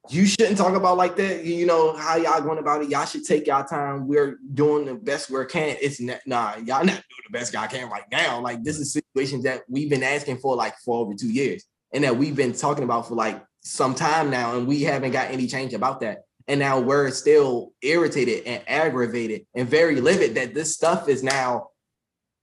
you 0.09 0.25
shouldn't 0.25 0.57
talk 0.57 0.75
about 0.75 0.97
like 0.97 1.17
that. 1.17 1.45
You 1.45 1.67
know 1.67 1.95
how 1.97 2.17
y'all 2.17 2.41
going 2.41 2.59
about 2.59 2.83
it. 2.83 2.89
Y'all 2.89 3.05
should 3.05 3.25
take 3.25 3.47
y'all 3.47 3.65
time. 3.65 4.07
We're 4.07 4.39
doing 4.55 4.87
the 4.87 4.95
best 4.95 5.29
we 5.29 5.45
can. 5.47 5.77
It's 5.83 6.01
not, 6.01 6.21
nah, 6.27 6.55
y'all 6.57 6.85
not 6.85 6.87
doing 6.87 7.25
the 7.27 7.33
best 7.33 7.53
y'all 7.53 7.67
can 7.67 7.91
right 7.91 8.05
now. 8.11 8.41
Like 8.41 8.63
this 8.63 8.79
is 8.79 8.93
situations 8.93 9.45
that 9.45 9.63
we've 9.69 9.91
been 9.91 10.05
asking 10.05 10.39
for 10.39 10.57
like 10.57 10.77
for 10.79 10.99
over 10.99 11.15
two 11.15 11.31
years, 11.31 11.65
and 11.93 12.05
that 12.05 12.17
we've 12.17 12.37
been 12.37 12.53
talking 12.53 12.85
about 12.85 13.09
for 13.09 13.17
like 13.17 13.45
some 13.61 13.95
time 13.95 14.31
now, 14.31 14.57
and 14.57 14.67
we 14.67 14.83
haven't 14.83 15.11
got 15.11 15.31
any 15.31 15.47
change 15.47 15.75
about 15.75 16.01
that. 16.01 16.23
And 16.47 16.61
now 16.61 16.81
we're 16.81 17.11
still 17.11 17.73
irritated 17.83 18.45
and 18.47 18.63
aggravated 18.67 19.47
and 19.55 19.69
very 19.69 20.01
livid 20.01 20.37
that 20.37 20.55
this 20.55 20.73
stuff 20.73 21.07
is 21.09 21.23
now 21.23 21.69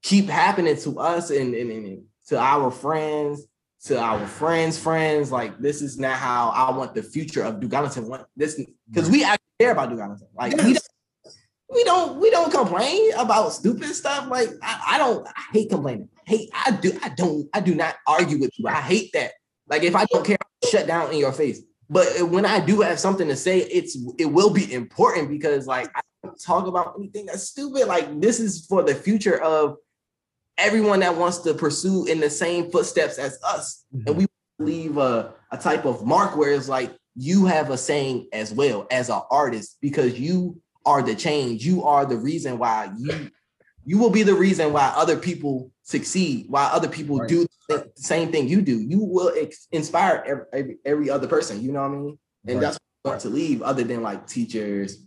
keep 0.04 0.28
happening 0.28 0.76
to 0.76 1.00
us 1.00 1.30
and, 1.30 1.52
and, 1.54 1.72
and 1.72 2.04
to 2.26 2.38
our 2.38 2.70
friends, 2.70 3.46
to 3.84 3.98
our 3.98 4.26
friends' 4.26 4.78
friends. 4.78 5.30
Like 5.30 5.58
this 5.58 5.82
is 5.82 5.98
not 5.98 6.16
how 6.16 6.50
I 6.50 6.76
want 6.76 6.94
the 6.94 7.02
future 7.02 7.42
of 7.42 7.62
Ellington. 7.72 8.08
Want 8.08 8.26
this 8.36 8.60
because 8.90 9.10
we 9.10 9.24
actually 9.24 9.44
care 9.60 9.72
about 9.72 9.90
Ellington. 9.90 10.28
Like 10.36 10.52
we, 10.52 10.74
don't, 10.74 10.88
we 11.72 11.84
don't 11.84 12.20
we 12.20 12.30
don't 12.30 12.52
complain 12.52 13.12
about 13.14 13.50
stupid 13.52 13.94
stuff. 13.94 14.28
Like 14.28 14.50
I, 14.62 14.82
I 14.92 14.98
don't 14.98 15.26
I 15.26 15.42
hate 15.52 15.70
complaining. 15.70 16.08
Hate 16.26 16.50
I 16.52 16.72
do 16.72 16.98
I 17.02 17.10
don't 17.10 17.48
I 17.52 17.60
do 17.60 17.74
not 17.74 17.96
argue 18.06 18.38
with 18.38 18.58
you. 18.58 18.66
I 18.68 18.80
hate 18.80 19.12
that. 19.12 19.32
Like 19.68 19.82
if 19.82 19.96
I 19.96 20.04
don't 20.06 20.24
care, 20.24 20.36
I'll 20.40 20.70
shut 20.70 20.86
down 20.86 21.12
in 21.12 21.18
your 21.18 21.32
face. 21.32 21.60
But 21.88 22.30
when 22.30 22.44
I 22.44 22.58
do 22.58 22.80
have 22.80 22.98
something 22.98 23.28
to 23.28 23.36
say, 23.36 23.60
it's 23.60 23.96
it 24.18 24.26
will 24.26 24.50
be 24.50 24.72
important 24.72 25.28
because 25.28 25.66
like 25.66 25.88
I 25.94 26.00
don't 26.24 26.40
talk 26.40 26.66
about 26.66 26.94
anything 26.98 27.26
that's 27.26 27.44
stupid. 27.44 27.86
Like 27.86 28.20
this 28.20 28.40
is 28.40 28.66
for 28.66 28.82
the 28.82 28.94
future 28.94 29.40
of 29.40 29.76
everyone 30.58 31.00
that 31.00 31.16
wants 31.16 31.38
to 31.38 31.54
pursue 31.54 32.06
in 32.06 32.20
the 32.20 32.30
same 32.30 32.70
footsteps 32.70 33.18
as 33.18 33.38
us. 33.42 33.84
And 33.92 34.04
mm-hmm. 34.04 34.18
we 34.18 34.26
leave 34.58 34.96
a, 34.96 35.00
uh, 35.00 35.30
a 35.52 35.58
type 35.58 35.84
of 35.84 36.04
mark 36.04 36.36
where 36.36 36.52
it's 36.52 36.68
like 36.68 36.96
you 37.14 37.46
have 37.46 37.70
a 37.70 37.78
saying 37.78 38.28
as 38.32 38.52
well 38.52 38.86
as 38.90 39.08
an 39.10 39.20
artist 39.30 39.76
because 39.80 40.18
you 40.18 40.60
are 40.84 41.02
the 41.02 41.14
change. 41.14 41.64
You 41.64 41.84
are 41.84 42.04
the 42.04 42.16
reason 42.16 42.58
why 42.58 42.90
you 42.98 43.30
you 43.86 43.98
will 43.98 44.10
be 44.10 44.24
the 44.24 44.34
reason 44.34 44.72
why 44.72 44.92
other 44.96 45.16
people 45.16 45.70
succeed, 45.84 46.46
why 46.48 46.64
other 46.64 46.88
people 46.88 47.18
Right. 47.18 47.28
do 47.28 47.46
the 47.68 47.90
same 47.94 48.32
thing 48.32 48.48
you 48.48 48.60
do. 48.60 48.80
You 48.80 48.98
will 48.98 49.32
ex- 49.36 49.68
inspire 49.70 50.24
every, 50.26 50.44
every, 50.52 50.78
every 50.84 51.10
other 51.10 51.28
person. 51.28 51.62
You 51.62 51.70
know 51.72 51.82
what 51.82 51.92
I 51.92 51.94
mean? 51.94 52.18
And 52.46 52.56
Right. 52.56 52.60
that's 52.60 52.78
what 53.02 53.10
I 53.10 53.14
want 53.14 53.22
to 53.22 53.28
leave, 53.28 53.62
other 53.62 53.84
than 53.84 54.02
like 54.02 54.26
teachers, 54.26 54.98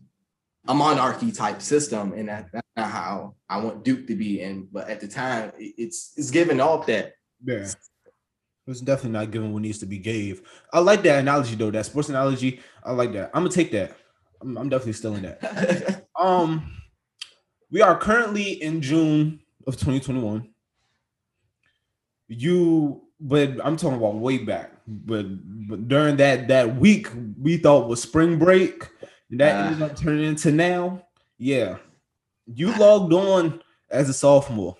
a 0.67 0.73
monarchy 0.73 1.33
type 1.33 1.61
system, 1.61 2.13
and 2.13 2.29
that, 2.29 2.47
that's 2.53 2.67
not 2.67 2.68
how 2.87 3.35
I 3.49 3.57
want 3.59 3.83
Duke 3.83 4.07
to 4.07 4.15
be. 4.15 4.41
And 4.41 4.71
but 4.71 4.89
at 4.89 4.99
the 5.01 5.07
time, 5.07 5.51
it's 5.57 6.13
it's 6.17 6.31
giving 6.31 6.61
off 6.61 6.85
that 6.87 7.13
Yeah. 7.43 7.67
It's 8.67 8.81
definitely 8.81 9.11
not 9.17 9.31
giving 9.31 9.51
what 9.51 9.63
needs 9.63 9.79
to 9.79 9.87
be 9.87 9.97
gave. 9.97 10.43
I 10.71 10.79
like 10.79 11.01
that 11.03 11.19
analogy 11.19 11.55
though. 11.55 11.71
That 11.71 11.87
sports 11.87 12.09
analogy. 12.09 12.59
I 12.83 12.91
like 12.91 13.13
that. 13.13 13.31
I'm 13.33 13.41
gonna 13.43 13.49
take 13.53 13.71
that. 13.71 13.97
I'm, 14.41 14.57
I'm 14.57 14.69
definitely 14.69 14.93
still 14.93 15.15
in 15.15 15.23
that. 15.23 16.05
Um, 16.19 16.75
we 17.71 17.81
are 17.81 17.97
currently 17.97 18.61
in 18.61 18.81
June 18.81 19.39
of 19.65 19.75
2021. 19.77 20.49
You, 22.27 23.03
but 23.19 23.53
I'm 23.65 23.77
talking 23.77 23.97
about 23.97 24.15
way 24.15 24.37
back. 24.39 24.71
But, 24.87 25.25
but 25.67 25.87
during 25.87 26.17
that 26.17 26.47
that 26.49 26.75
week, 26.75 27.07
we 27.39 27.57
thought 27.57 27.87
was 27.87 28.01
spring 28.01 28.37
break, 28.37 28.87
and 29.31 29.39
that 29.39 29.55
Ah. 29.55 29.67
ended 29.67 29.81
up 29.81 29.95
turning 29.97 30.25
into 30.25 30.51
now. 30.51 31.03
Yeah, 31.37 31.77
you 32.53 32.73
logged 32.75 33.13
on 33.13 33.61
as 33.89 34.09
a 34.09 34.13
sophomore. 34.13 34.75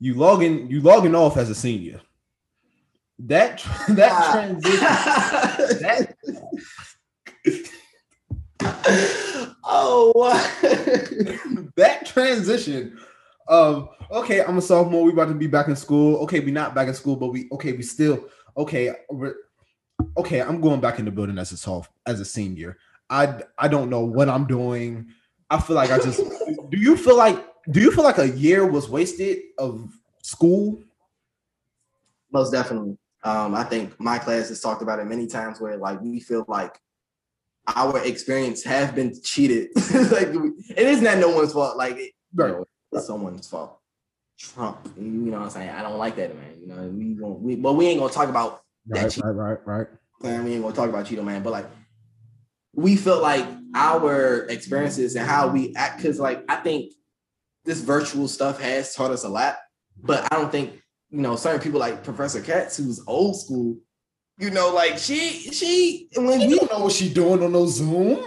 You 0.00 0.14
logging 0.14 0.70
you 0.70 0.80
logging 0.80 1.14
off 1.14 1.36
as 1.36 1.50
a 1.50 1.54
senior. 1.54 2.00
That 3.18 3.64
that 3.88 4.32
transition. 4.32 4.80
that 5.80 6.14
oh, 9.64 10.12
what? 10.14 10.36
that 11.76 12.06
transition 12.06 12.98
of 13.48 13.88
okay, 14.10 14.42
I'm 14.42 14.58
a 14.58 14.62
sophomore. 14.62 15.04
We 15.04 15.12
about 15.12 15.28
to 15.28 15.34
be 15.34 15.46
back 15.46 15.68
in 15.68 15.76
school. 15.76 16.16
Okay, 16.22 16.40
we 16.40 16.50
not 16.50 16.74
back 16.74 16.88
in 16.88 16.94
school, 16.94 17.16
but 17.16 17.28
we 17.28 17.48
okay, 17.52 17.72
we 17.72 17.82
still 17.82 18.26
okay. 18.56 18.94
Okay, 20.16 20.40
I'm 20.40 20.60
going 20.60 20.80
back 20.80 20.98
in 21.00 21.04
the 21.04 21.10
building 21.10 21.38
as 21.38 21.52
a 21.52 21.56
soph 21.56 21.90
as 22.06 22.20
a 22.20 22.24
senior. 22.24 22.78
I 23.10 23.42
I 23.58 23.68
don't 23.68 23.90
know 23.90 24.04
what 24.04 24.28
I'm 24.28 24.46
doing. 24.46 25.08
I 25.50 25.60
feel 25.60 25.76
like 25.76 25.90
I 25.90 25.98
just. 25.98 26.20
do 26.70 26.78
you 26.78 26.96
feel 26.96 27.16
like 27.16 27.44
do 27.70 27.80
you 27.80 27.92
feel 27.92 28.04
like 28.04 28.18
a 28.18 28.28
year 28.28 28.66
was 28.66 28.88
wasted 28.88 29.38
of 29.58 29.90
school? 30.22 30.82
Most 32.32 32.50
definitely. 32.50 32.96
Um, 33.24 33.54
I 33.54 33.64
think 33.64 33.98
my 33.98 34.18
class 34.18 34.48
has 34.48 34.60
talked 34.60 34.82
about 34.82 35.00
it 35.00 35.06
many 35.06 35.26
times 35.26 35.60
where 35.60 35.76
like 35.76 36.00
we 36.00 36.20
feel 36.20 36.44
like 36.48 36.78
our 37.66 37.98
experience 38.04 38.62
have 38.64 38.94
been 38.94 39.12
cheated. 39.22 39.68
like 39.76 40.28
it 40.28 40.78
is 40.86 41.02
not 41.02 41.14
that 41.14 41.20
no 41.20 41.30
one's 41.30 41.52
fault. 41.52 41.76
Like 41.76 41.96
it, 41.96 42.12
you 42.36 42.46
know, 42.46 42.64
it's 42.92 43.06
someone's 43.06 43.48
fault. 43.48 43.78
Trump, 44.38 44.88
you 44.96 45.02
know 45.02 45.38
what 45.38 45.44
I'm 45.46 45.50
saying? 45.50 45.70
I 45.70 45.82
don't 45.82 45.98
like 45.98 46.14
that 46.16 46.34
man. 46.36 46.54
You 46.60 46.68
know, 46.68 46.82
we 46.82 47.14
going 47.14 47.42
we 47.42 47.56
but 47.56 47.72
we 47.72 47.86
ain't 47.86 47.98
gonna 47.98 48.12
talk 48.12 48.28
about 48.28 48.62
that 48.86 49.02
Right, 49.02 49.12
cheat. 49.12 49.24
right, 49.24 49.32
right, 49.32 49.66
right. 49.66 49.86
Man, 50.22 50.44
we 50.44 50.54
ain't 50.54 50.62
gonna 50.62 50.74
talk 50.74 50.88
about 50.88 51.06
Cheeto 51.06 51.24
Man, 51.24 51.42
but 51.42 51.52
like 51.52 51.66
we 52.74 52.94
felt 52.96 53.22
like 53.22 53.44
our 53.74 54.44
experiences 54.46 55.16
and 55.16 55.26
how 55.26 55.48
we 55.48 55.74
act, 55.76 55.98
because 55.98 56.18
like 56.18 56.44
I 56.48 56.56
think 56.56 56.92
this 57.64 57.80
virtual 57.80 58.28
stuff 58.28 58.60
has 58.60 58.94
taught 58.94 59.10
us 59.10 59.24
a 59.24 59.28
lot, 59.28 59.56
but 60.02 60.30
I 60.32 60.36
don't 60.36 60.50
think 60.50 60.80
you 61.10 61.20
know 61.20 61.36
certain 61.36 61.60
people 61.60 61.80
like 61.80 62.04
Professor 62.04 62.40
Katz, 62.40 62.76
who's 62.76 63.02
old 63.06 63.40
school, 63.40 63.78
you 64.38 64.50
know, 64.50 64.72
like 64.72 64.98
she 64.98 65.50
she 65.52 66.08
when 66.16 66.40
You 66.40 66.48
we 66.48 66.58
don't 66.58 66.70
know 66.72 66.80
what 66.84 66.92
she 66.92 67.12
doing 67.12 67.42
on 67.42 67.52
those 67.52 67.76
Zoom. 67.76 68.24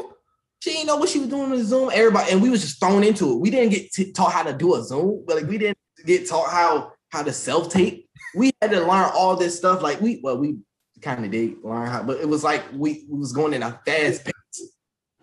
she 0.60 0.72
didn't 0.74 0.88
know 0.88 0.98
what 0.98 1.10
she 1.10 1.20
was 1.20 1.30
doing 1.30 1.52
on 1.52 1.64
Zoom. 1.64 1.90
Everybody 1.94 2.32
and 2.32 2.42
we 2.42 2.50
was 2.50 2.62
just 2.62 2.80
thrown 2.80 3.04
into 3.04 3.32
it. 3.32 3.40
We 3.40 3.50
didn't 3.50 3.72
get 3.72 3.92
t- 3.92 4.12
taught 4.12 4.34
how 4.34 4.44
to 4.44 4.54
do 4.54 4.76
a 4.76 4.84
Zoom, 4.84 5.24
but 5.26 5.38
like 5.38 5.48
we 5.48 5.58
didn't 5.58 5.78
get 6.06 6.28
taught 6.28 6.52
how 6.52 6.92
how 7.10 7.24
to 7.24 7.34
self 7.34 7.70
tape. 7.70 8.08
We 8.36 8.52
had 8.62 8.72
to 8.72 8.80
learn 8.82 9.12
all 9.14 9.36
this 9.36 9.58
stuff. 9.58 9.82
Like 9.82 10.00
we 10.02 10.20
well 10.24 10.38
we 10.38 10.58
kind 11.02 11.26
of 11.26 11.32
did 11.32 11.56
learn 11.64 11.88
how, 11.88 12.04
but 12.04 12.20
it 12.20 12.28
was 12.30 12.44
like 12.44 12.64
we, 12.74 13.06
we 13.10 13.18
was 13.20 13.34
going 13.34 13.54
in 13.54 13.64
a 13.64 13.80
fast 13.86 14.24
pace, 14.26 14.34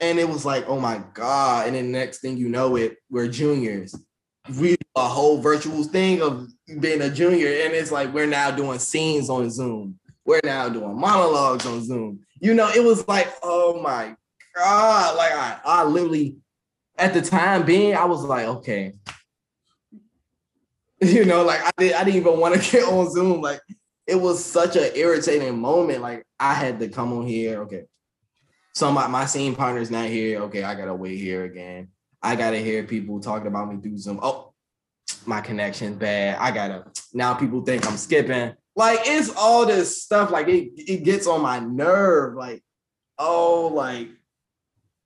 and 0.01 0.19
it 0.19 0.29
was 0.29 0.45
like 0.45 0.69
oh 0.69 0.81
my 0.81 1.03
god. 1.15 1.67
And 1.67 1.77
then 1.77 1.93
next 1.93 2.19
thing 2.19 2.37
you 2.37 2.49
know, 2.49 2.77
it 2.77 2.97
we're 3.11 3.29
juniors. 3.29 3.95
We 4.59 4.77
a 4.97 5.03
whole 5.03 5.41
virtual 5.41 5.85
thing 5.85 6.23
of 6.23 6.49
being 6.81 7.03
a 7.03 7.11
junior, 7.11 7.49
and 7.49 7.75
it's 7.75 7.93
like 7.93 8.13
we're 8.13 8.27
now 8.27 8.51
doing 8.51 8.79
scenes 8.79 9.31
on 9.31 9.51
Zoom. 9.51 9.99
We're 10.25 10.41
now 10.45 10.69
doing 10.69 10.99
monologues 10.99 11.67
on 11.67 11.85
Zoom. 11.85 12.21
You 12.41 12.55
know, 12.55 12.69
it 12.69 12.83
was 12.83 13.07
like 13.09 13.33
oh 13.43 13.81
my 13.81 14.15
god, 14.55 15.17
like 15.17 15.33
I, 15.33 15.61
I 15.65 15.85
literally 15.85 16.37
at 16.99 17.15
the 17.15 17.23
time 17.23 17.65
being, 17.65 17.95
I 17.95 18.05
was 18.05 18.23
like, 18.25 18.47
okay. 18.47 18.95
You 21.01 21.25
know, 21.25 21.45
like 21.45 21.61
I 21.63 21.71
did 21.79 21.93
I 21.93 22.03
didn't 22.03 22.17
even 22.17 22.41
want 22.41 22.61
to 22.61 22.71
get 22.73 22.83
on 22.89 23.09
Zoom. 23.09 23.41
Like 23.41 23.61
it 24.09 24.17
was 24.17 24.45
such 24.45 24.75
an 24.75 24.91
irritating 24.97 25.57
moment. 25.57 26.03
Like 26.03 26.25
I 26.41 26.55
had 26.55 26.81
to 26.81 26.89
come 26.89 27.13
on 27.13 27.25
here. 27.25 27.63
Okay. 27.63 27.85
So 28.79 28.93
my, 28.93 29.09
my 29.09 29.27
scene 29.27 29.57
partner's 29.57 29.91
not 29.91 30.07
here. 30.07 30.41
Okay, 30.43 30.63
I 30.63 30.77
gotta 30.77 30.95
wait 30.95 31.17
here 31.19 31.43
again. 31.43 31.89
I 32.23 32.37
gotta 32.37 32.59
hear 32.59 32.85
people 32.85 33.19
talking 33.19 33.49
about 33.49 33.75
me 33.75 33.81
through 33.83 33.99
Zoom. 33.99 34.21
Oh, 34.23 34.55
my 35.27 35.41
connection's 35.41 35.97
bad. 35.97 36.39
I 36.39 36.53
gotta 36.53 36.85
now 37.13 37.35
people 37.35 37.63
think 37.63 37.85
I'm 37.89 37.97
skipping. 37.97 38.55
Like 38.77 39.01
it's 39.03 39.35
all 39.37 39.67
this 39.67 40.05
stuff. 40.05 40.31
Like 40.31 40.47
it, 40.47 40.71
it 40.77 41.03
gets 41.03 41.27
on 41.27 41.43
my 41.43 41.59
nerve. 41.59 42.37
Like, 42.37 42.63
oh, 43.19 43.73
like 43.75 44.11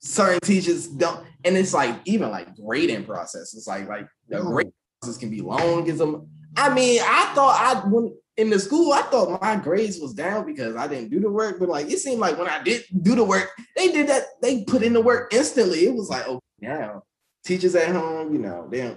certain 0.01 0.41
teachers 0.41 0.87
don't, 0.87 1.25
and 1.43 1.57
it's 1.57 1.73
like 1.73 1.99
even 2.05 2.31
like 2.31 2.55
grading 2.55 3.07
process. 3.07 3.55
It's 3.55 3.66
like 3.66 3.89
like 3.89 4.07
the 4.29 4.43
grading 4.43 4.75
process 5.01 5.16
can 5.16 5.31
be 5.31 5.41
long. 5.41 5.85
Get 5.85 5.97
some. 5.97 6.29
I 6.59 6.75
mean, 6.75 7.01
I 7.03 7.33
thought 7.35 7.59
I 7.59 7.89
when 7.89 8.14
in 8.37 8.51
the 8.51 8.59
school, 8.59 8.93
I 8.93 9.03
thought 9.03 9.41
my 9.43 9.57
grades 9.57 9.99
was 10.01 10.14
down 10.14 10.47
because 10.47 10.74
I 10.76 10.87
didn't 10.89 11.11
do 11.11 11.20
the 11.20 11.30
work. 11.30 11.59
But 11.59 11.68
like 11.68 11.91
it 11.91 11.99
seemed 11.99 12.20
like 12.20 12.39
when 12.39 12.49
I 12.49 12.62
did 12.62 12.85
do 13.03 13.14
the 13.14 13.24
work, 13.24 13.51
they 13.76 13.93
did 13.93 14.09
that. 14.09 14.24
They 14.41 14.64
put 14.64 14.83
in 14.83 14.93
the 14.93 15.01
work 15.01 15.33
instantly. 15.35 15.80
It 15.87 15.95
was 15.95 16.09
like, 16.09 16.24
oh, 16.26 16.41
yeah, 16.61 16.99
teachers 17.45 17.74
at 17.74 17.95
home, 17.95 18.33
you 18.33 18.39
know, 18.39 18.68
damn. 18.70 18.97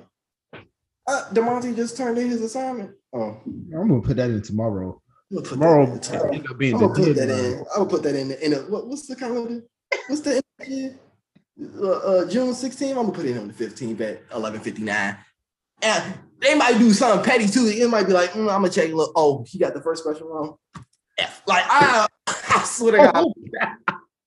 Uh, 1.08 1.24
Demonte 1.34 1.76
just 1.76 1.98
turned 1.98 2.18
in 2.18 2.30
his 2.30 2.42
assignment. 2.42 2.92
Oh, 3.14 3.38
I'm 3.46 3.88
gonna 3.90 4.02
put 4.02 4.18
that 4.18 4.30
in 4.30 4.42
tomorrow. 4.42 5.02
I'm 5.32 5.38
gonna 5.38 5.48
put 5.50 5.54
Tomorrow 5.56 5.86
that 5.86 5.94
in. 5.94 6.00
tomorrow. 6.00 6.32
end 6.34 6.48
up 6.50 6.58
being 6.58 6.74
I'm 6.76 6.80
gonna 6.82 6.94
put 6.94 7.16
that 7.16 7.28
deadline. 7.28 7.46
in. 7.46 7.66
Gonna 7.76 7.90
put 7.90 8.04
that 8.04 8.16
in. 8.16 8.28
The, 8.30 8.46
in 8.46 8.54
a, 8.54 8.58
what, 8.72 8.88
what's 8.88 9.08
the 9.08 9.16
calendar? 9.16 9.64
What's 10.08 10.22
the 10.22 10.42
uh, 11.82 11.90
uh, 11.90 12.26
June 12.30 12.50
16th? 12.54 12.90
I'm 12.90 12.96
gonna 12.96 13.12
put 13.12 13.26
it 13.26 13.38
on 13.38 13.48
the 13.48 13.54
15th 13.54 14.02
at 14.02 14.30
11:59. 14.30 15.18
And 15.86 16.18
they 16.42 16.56
might 16.56 16.80
do 16.80 16.92
something 16.94 17.24
petty 17.24 17.48
too. 17.48 17.68
It 17.68 17.88
might 17.90 18.08
be 18.08 18.14
like, 18.14 18.32
mm, 18.32 18.42
I'm 18.42 18.62
gonna 18.62 18.70
check. 18.70 18.92
Look, 18.92 19.12
oh, 19.16 19.46
he 19.48 19.60
got 19.60 19.74
the 19.76 19.82
first 19.82 20.04
question 20.04 20.26
wrong. 20.28 20.56
F. 21.18 21.44
Like 21.46 21.64
I, 21.68 22.08
I 22.28 22.64
swear 22.66 22.94
to 22.94 23.12
God, 23.12 23.28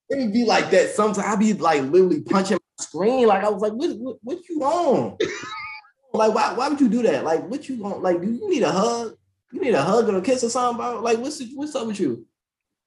it 0.08 0.18
would 0.18 0.32
be 0.32 0.44
like 0.44 0.70
that. 0.70 0.90
Sometimes 0.90 1.26
I'd 1.26 1.38
be 1.38 1.52
like 1.54 1.82
literally 1.82 2.22
punching 2.22 2.56
my 2.56 2.84
screen. 2.84 3.26
Like 3.26 3.42
I 3.42 3.48
was 3.50 3.60
like, 3.60 3.72
what, 3.72 3.90
what, 3.98 4.16
what 4.22 4.48
you 4.48 4.62
on? 4.62 5.18
like 6.12 6.32
why, 6.34 6.54
why 6.54 6.68
would 6.68 6.80
you 6.80 6.88
do 6.88 7.02
that? 7.02 7.24
Like 7.24 7.46
what 7.48 7.68
you 7.68 7.84
on? 7.84 8.02
Like 8.02 8.20
do 8.20 8.30
you 8.30 8.48
need 8.48 8.62
a 8.62 8.72
hug? 8.72 9.16
You 9.52 9.60
need 9.60 9.74
a 9.74 9.82
hug 9.82 10.08
or 10.08 10.18
a 10.18 10.22
kiss 10.22 10.44
or 10.44 10.50
something, 10.50 10.76
bro? 10.76 11.00
Like 11.00 11.18
what's 11.18 11.42
what's 11.54 11.74
up 11.74 11.88
with 11.88 11.98
you? 11.98 12.24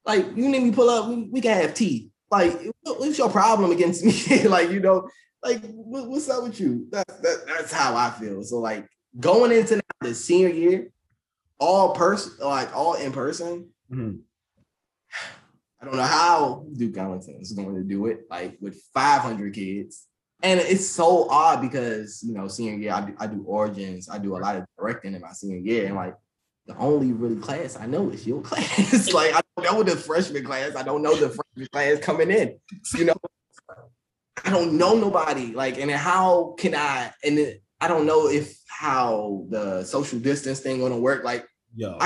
Like 0.05 0.25
you 0.35 0.47
need 0.47 0.63
me 0.63 0.71
pull 0.71 0.89
up? 0.89 1.09
We, 1.09 1.23
we 1.31 1.41
can 1.41 1.59
have 1.61 1.73
tea. 1.73 2.09
Like 2.29 2.53
what- 2.83 2.99
what's 2.99 3.17
your 3.17 3.29
problem 3.29 3.71
against 3.71 4.05
me? 4.05 4.43
like 4.47 4.71
you 4.71 4.79
know, 4.79 5.09
like 5.43 5.63
what, 5.71 6.09
what's 6.09 6.29
up 6.29 6.43
with 6.43 6.59
you? 6.59 6.87
That, 6.91 7.07
that 7.07 7.43
that's 7.47 7.73
how 7.73 7.95
I 7.95 8.09
feel. 8.11 8.43
So 8.43 8.57
like 8.57 8.87
going 9.19 9.51
into 9.51 9.75
now 9.75 9.81
the 10.01 10.15
senior 10.15 10.49
year, 10.49 10.91
all 11.59 11.93
person 11.93 12.33
like 12.45 12.75
all 12.75 12.95
in 12.95 13.11
person. 13.11 13.69
Mhm. 13.91 14.19
I 15.81 15.85
don't 15.85 15.95
know 15.95 16.03
how 16.03 16.65
Duke 16.77 16.95
Ellington 16.95 17.37
is 17.41 17.53
going 17.53 17.73
to 17.75 17.81
do 17.83 18.05
it, 18.05 18.25
like 18.29 18.57
with 18.61 18.79
500 18.93 19.53
kids. 19.53 20.05
And 20.43 20.59
it's 20.59 20.87
so 20.87 21.27
odd 21.29 21.59
because, 21.61 22.21
you 22.23 22.33
know, 22.33 22.47
senior 22.47 22.75
year, 22.75 22.93
I 22.93 23.01
do, 23.01 23.15
I 23.19 23.27
do 23.27 23.43
origins, 23.47 24.07
I 24.07 24.19
do 24.19 24.37
a 24.37 24.39
lot 24.39 24.55
of 24.55 24.65
directing 24.77 25.15
in 25.15 25.21
my 25.21 25.31
senior 25.31 25.57
year. 25.57 25.87
And 25.87 25.95
like, 25.95 26.15
the 26.67 26.77
only 26.77 27.11
really 27.11 27.37
class 27.37 27.77
I 27.77 27.87
know 27.87 28.09
is 28.11 28.27
your 28.27 28.41
class. 28.43 29.11
like, 29.11 29.33
I 29.33 29.41
don't 29.57 29.73
know 29.73 29.81
the 29.83 29.95
freshman 29.95 30.45
class. 30.45 30.75
I 30.75 30.83
don't 30.83 31.01
know 31.01 31.15
the 31.15 31.29
freshman 31.29 31.67
class 31.71 31.99
coming 31.99 32.29
in, 32.29 32.59
you 32.95 33.05
know. 33.05 33.15
I 34.43 34.49
don't 34.49 34.77
know 34.77 34.95
nobody. 34.95 35.53
Like, 35.53 35.77
and 35.77 35.91
how 35.91 36.55
can 36.57 36.75
I, 36.75 37.11
and 37.23 37.59
I 37.79 37.87
don't 37.87 38.05
know 38.05 38.27
if 38.27 38.61
how 38.81 39.45
the 39.49 39.83
social 39.83 40.19
distance 40.19 40.59
thing 40.59 40.79
gonna 40.79 40.97
work. 40.97 41.23
Like, 41.23 41.45
Yo, 41.75 41.99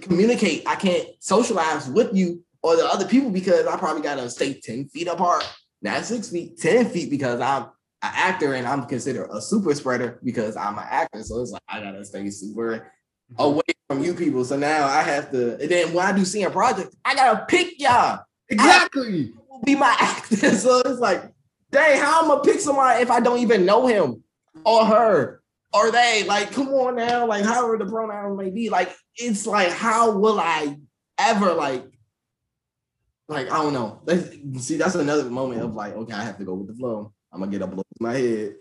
communicate. 0.00 0.62
I 0.66 0.76
can't 0.76 1.08
socialize 1.18 1.88
with 1.88 2.14
you 2.14 2.44
or 2.62 2.76
the 2.76 2.84
other 2.86 3.06
people 3.06 3.30
because 3.30 3.66
I 3.66 3.76
probably 3.76 4.02
gotta 4.02 4.30
stay 4.30 4.54
10 4.54 4.86
feet 4.88 5.08
apart. 5.08 5.44
Not 5.82 6.04
six 6.04 6.30
feet, 6.30 6.58
10 6.58 6.90
feet 6.90 7.10
because 7.10 7.40
I'm 7.40 7.64
an 8.02 8.12
actor 8.14 8.54
and 8.54 8.66
I'm 8.66 8.86
considered 8.86 9.28
a 9.32 9.40
super 9.40 9.74
spreader 9.74 10.20
because 10.22 10.56
I'm 10.56 10.78
an 10.78 10.84
actor. 10.88 11.22
So 11.24 11.40
it's 11.40 11.50
like 11.50 11.62
I 11.68 11.80
gotta 11.80 12.04
stay 12.04 12.30
super 12.30 12.92
mm-hmm. 13.32 13.42
away 13.42 13.62
from 13.88 14.02
you 14.02 14.14
people. 14.14 14.44
So 14.44 14.56
now 14.56 14.86
I 14.86 15.02
have 15.02 15.30
to, 15.32 15.60
and 15.60 15.70
then 15.70 15.92
when 15.92 16.06
I 16.06 16.16
do 16.16 16.24
seeing 16.24 16.50
projects, 16.50 16.96
I 17.04 17.14
gotta 17.14 17.44
pick 17.46 17.80
y'all. 17.80 18.20
exactly. 18.48 19.32
Will 19.50 19.60
be 19.64 19.74
my 19.74 19.96
actor. 20.00 20.50
So 20.52 20.80
it's 20.80 21.00
like, 21.00 21.24
dang, 21.72 22.00
how 22.00 22.24
am 22.24 22.30
I 22.30 22.40
pick 22.44 22.60
somebody 22.60 23.02
if 23.02 23.10
I 23.10 23.20
don't 23.20 23.38
even 23.38 23.66
know 23.66 23.86
him 23.86 24.22
or 24.64 24.84
her 24.84 25.42
or 25.72 25.90
they? 25.90 26.24
Like, 26.26 26.52
come 26.52 26.68
on 26.68 26.96
now, 26.96 27.26
like 27.26 27.44
however 27.44 27.78
the 27.78 27.86
pronoun 27.86 28.36
may 28.36 28.50
be. 28.50 28.68
Like, 28.68 28.94
it's 29.16 29.46
like, 29.46 29.70
how 29.70 30.16
will 30.16 30.38
I 30.38 30.76
ever 31.18 31.54
like, 31.54 31.84
like 33.28 33.50
I 33.50 33.62
don't 33.62 33.72
know. 33.72 34.02
See, 34.60 34.76
that's 34.76 34.94
another 34.94 35.24
moment 35.24 35.62
of 35.62 35.74
like, 35.74 35.94
okay, 35.94 36.12
I 36.12 36.22
have 36.22 36.38
to 36.38 36.44
go 36.44 36.54
with 36.54 36.68
the 36.68 36.74
flow. 36.74 37.12
I'm 37.32 37.40
gonna 37.40 37.50
get 37.50 37.62
up 37.62 37.72
in 37.72 37.82
my 37.98 38.14
head. 38.14 38.54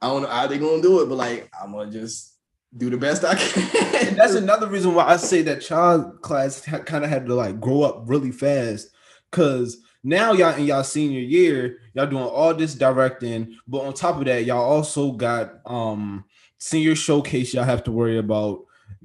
I 0.00 0.08
don't 0.08 0.22
know 0.22 0.28
how 0.28 0.46
they 0.46 0.58
gonna 0.58 0.82
do 0.82 1.00
it, 1.00 1.08
but 1.08 1.16
like, 1.16 1.50
I'm 1.60 1.72
gonna 1.72 1.90
just 1.90 2.36
do 2.76 2.90
the 2.90 2.98
best 2.98 3.24
I 3.24 3.34
can. 3.36 4.16
That's 4.16 4.34
another 4.34 4.68
reason 4.68 4.94
why 4.94 5.06
I 5.06 5.16
say 5.16 5.42
that 5.42 5.62
child 5.62 6.20
class 6.20 6.60
kind 6.60 7.04
of 7.04 7.10
had 7.10 7.26
to 7.26 7.34
like 7.34 7.60
grow 7.60 7.82
up 7.82 8.02
really 8.06 8.32
fast. 8.32 8.88
Cause 9.30 9.78
now 10.04 10.32
y'all 10.32 10.54
in 10.54 10.66
y'all 10.66 10.84
senior 10.84 11.20
year, 11.20 11.78
y'all 11.94 12.06
doing 12.06 12.22
all 12.22 12.54
this 12.54 12.74
directing, 12.74 13.56
but 13.66 13.80
on 13.80 13.94
top 13.94 14.18
of 14.18 14.26
that, 14.26 14.44
y'all 14.44 14.62
also 14.62 15.12
got 15.12 15.60
um 15.64 16.24
senior 16.58 16.94
showcase 16.94 17.54
y'all 17.54 17.64
have 17.64 17.82
to 17.84 17.90
worry 17.90 18.18
about 18.18 18.60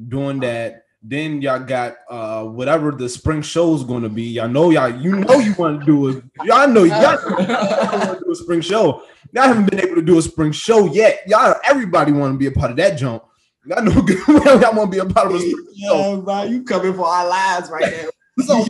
doing 0.09 0.41
that. 0.41 0.83
Then 1.01 1.41
y'all 1.41 1.61
got 1.61 1.95
uh 2.09 2.43
whatever 2.43 2.91
the 2.91 3.07
spring 3.07 3.41
show 3.41 3.73
is 3.73 3.83
going 3.85 4.03
to 4.03 4.09
be. 4.09 4.23
Y'all 4.23 4.49
know 4.49 4.71
y'all 4.71 4.93
you 4.93 5.15
know 5.15 5.39
you 5.39 5.53
want 5.53 5.79
to 5.79 5.85
do 5.85 6.09
it. 6.09 6.23
Y'all 6.43 6.67
know 6.67 6.83
y'all 6.83 7.17
want 7.25 8.19
to 8.19 8.21
do 8.25 8.31
a 8.31 8.35
spring 8.35 8.59
show. 8.59 9.03
Y'all 9.33 9.43
haven't 9.43 9.69
been 9.69 9.79
able 9.79 9.95
to 9.95 10.01
do 10.01 10.17
a 10.17 10.21
spring 10.21 10.51
show 10.51 10.85
yet. 10.91 11.21
Y'all 11.27 11.55
everybody 11.65 12.11
want 12.11 12.33
to 12.33 12.37
be 12.37 12.47
a 12.47 12.51
part 12.51 12.71
of 12.71 12.77
that 12.77 12.97
jump. 12.97 13.23
Y'all 13.65 13.83
know 13.83 14.01
good 14.01 14.19
well 14.27 14.59
y'all 14.59 14.75
want 14.75 14.91
to 14.91 14.97
be 14.97 15.09
a 15.09 15.13
part 15.13 15.27
of 15.27 15.35
a 15.35 15.39
spring 15.39 15.67
show. 15.81 16.15
yeah, 16.15 16.21
bro, 16.21 16.43
you 16.43 16.63
coming 16.63 16.93
for 16.93 17.05
our 17.07 17.27
lives 17.27 17.69
right 17.69 17.89
now. 17.89 18.09
So 18.45 18.65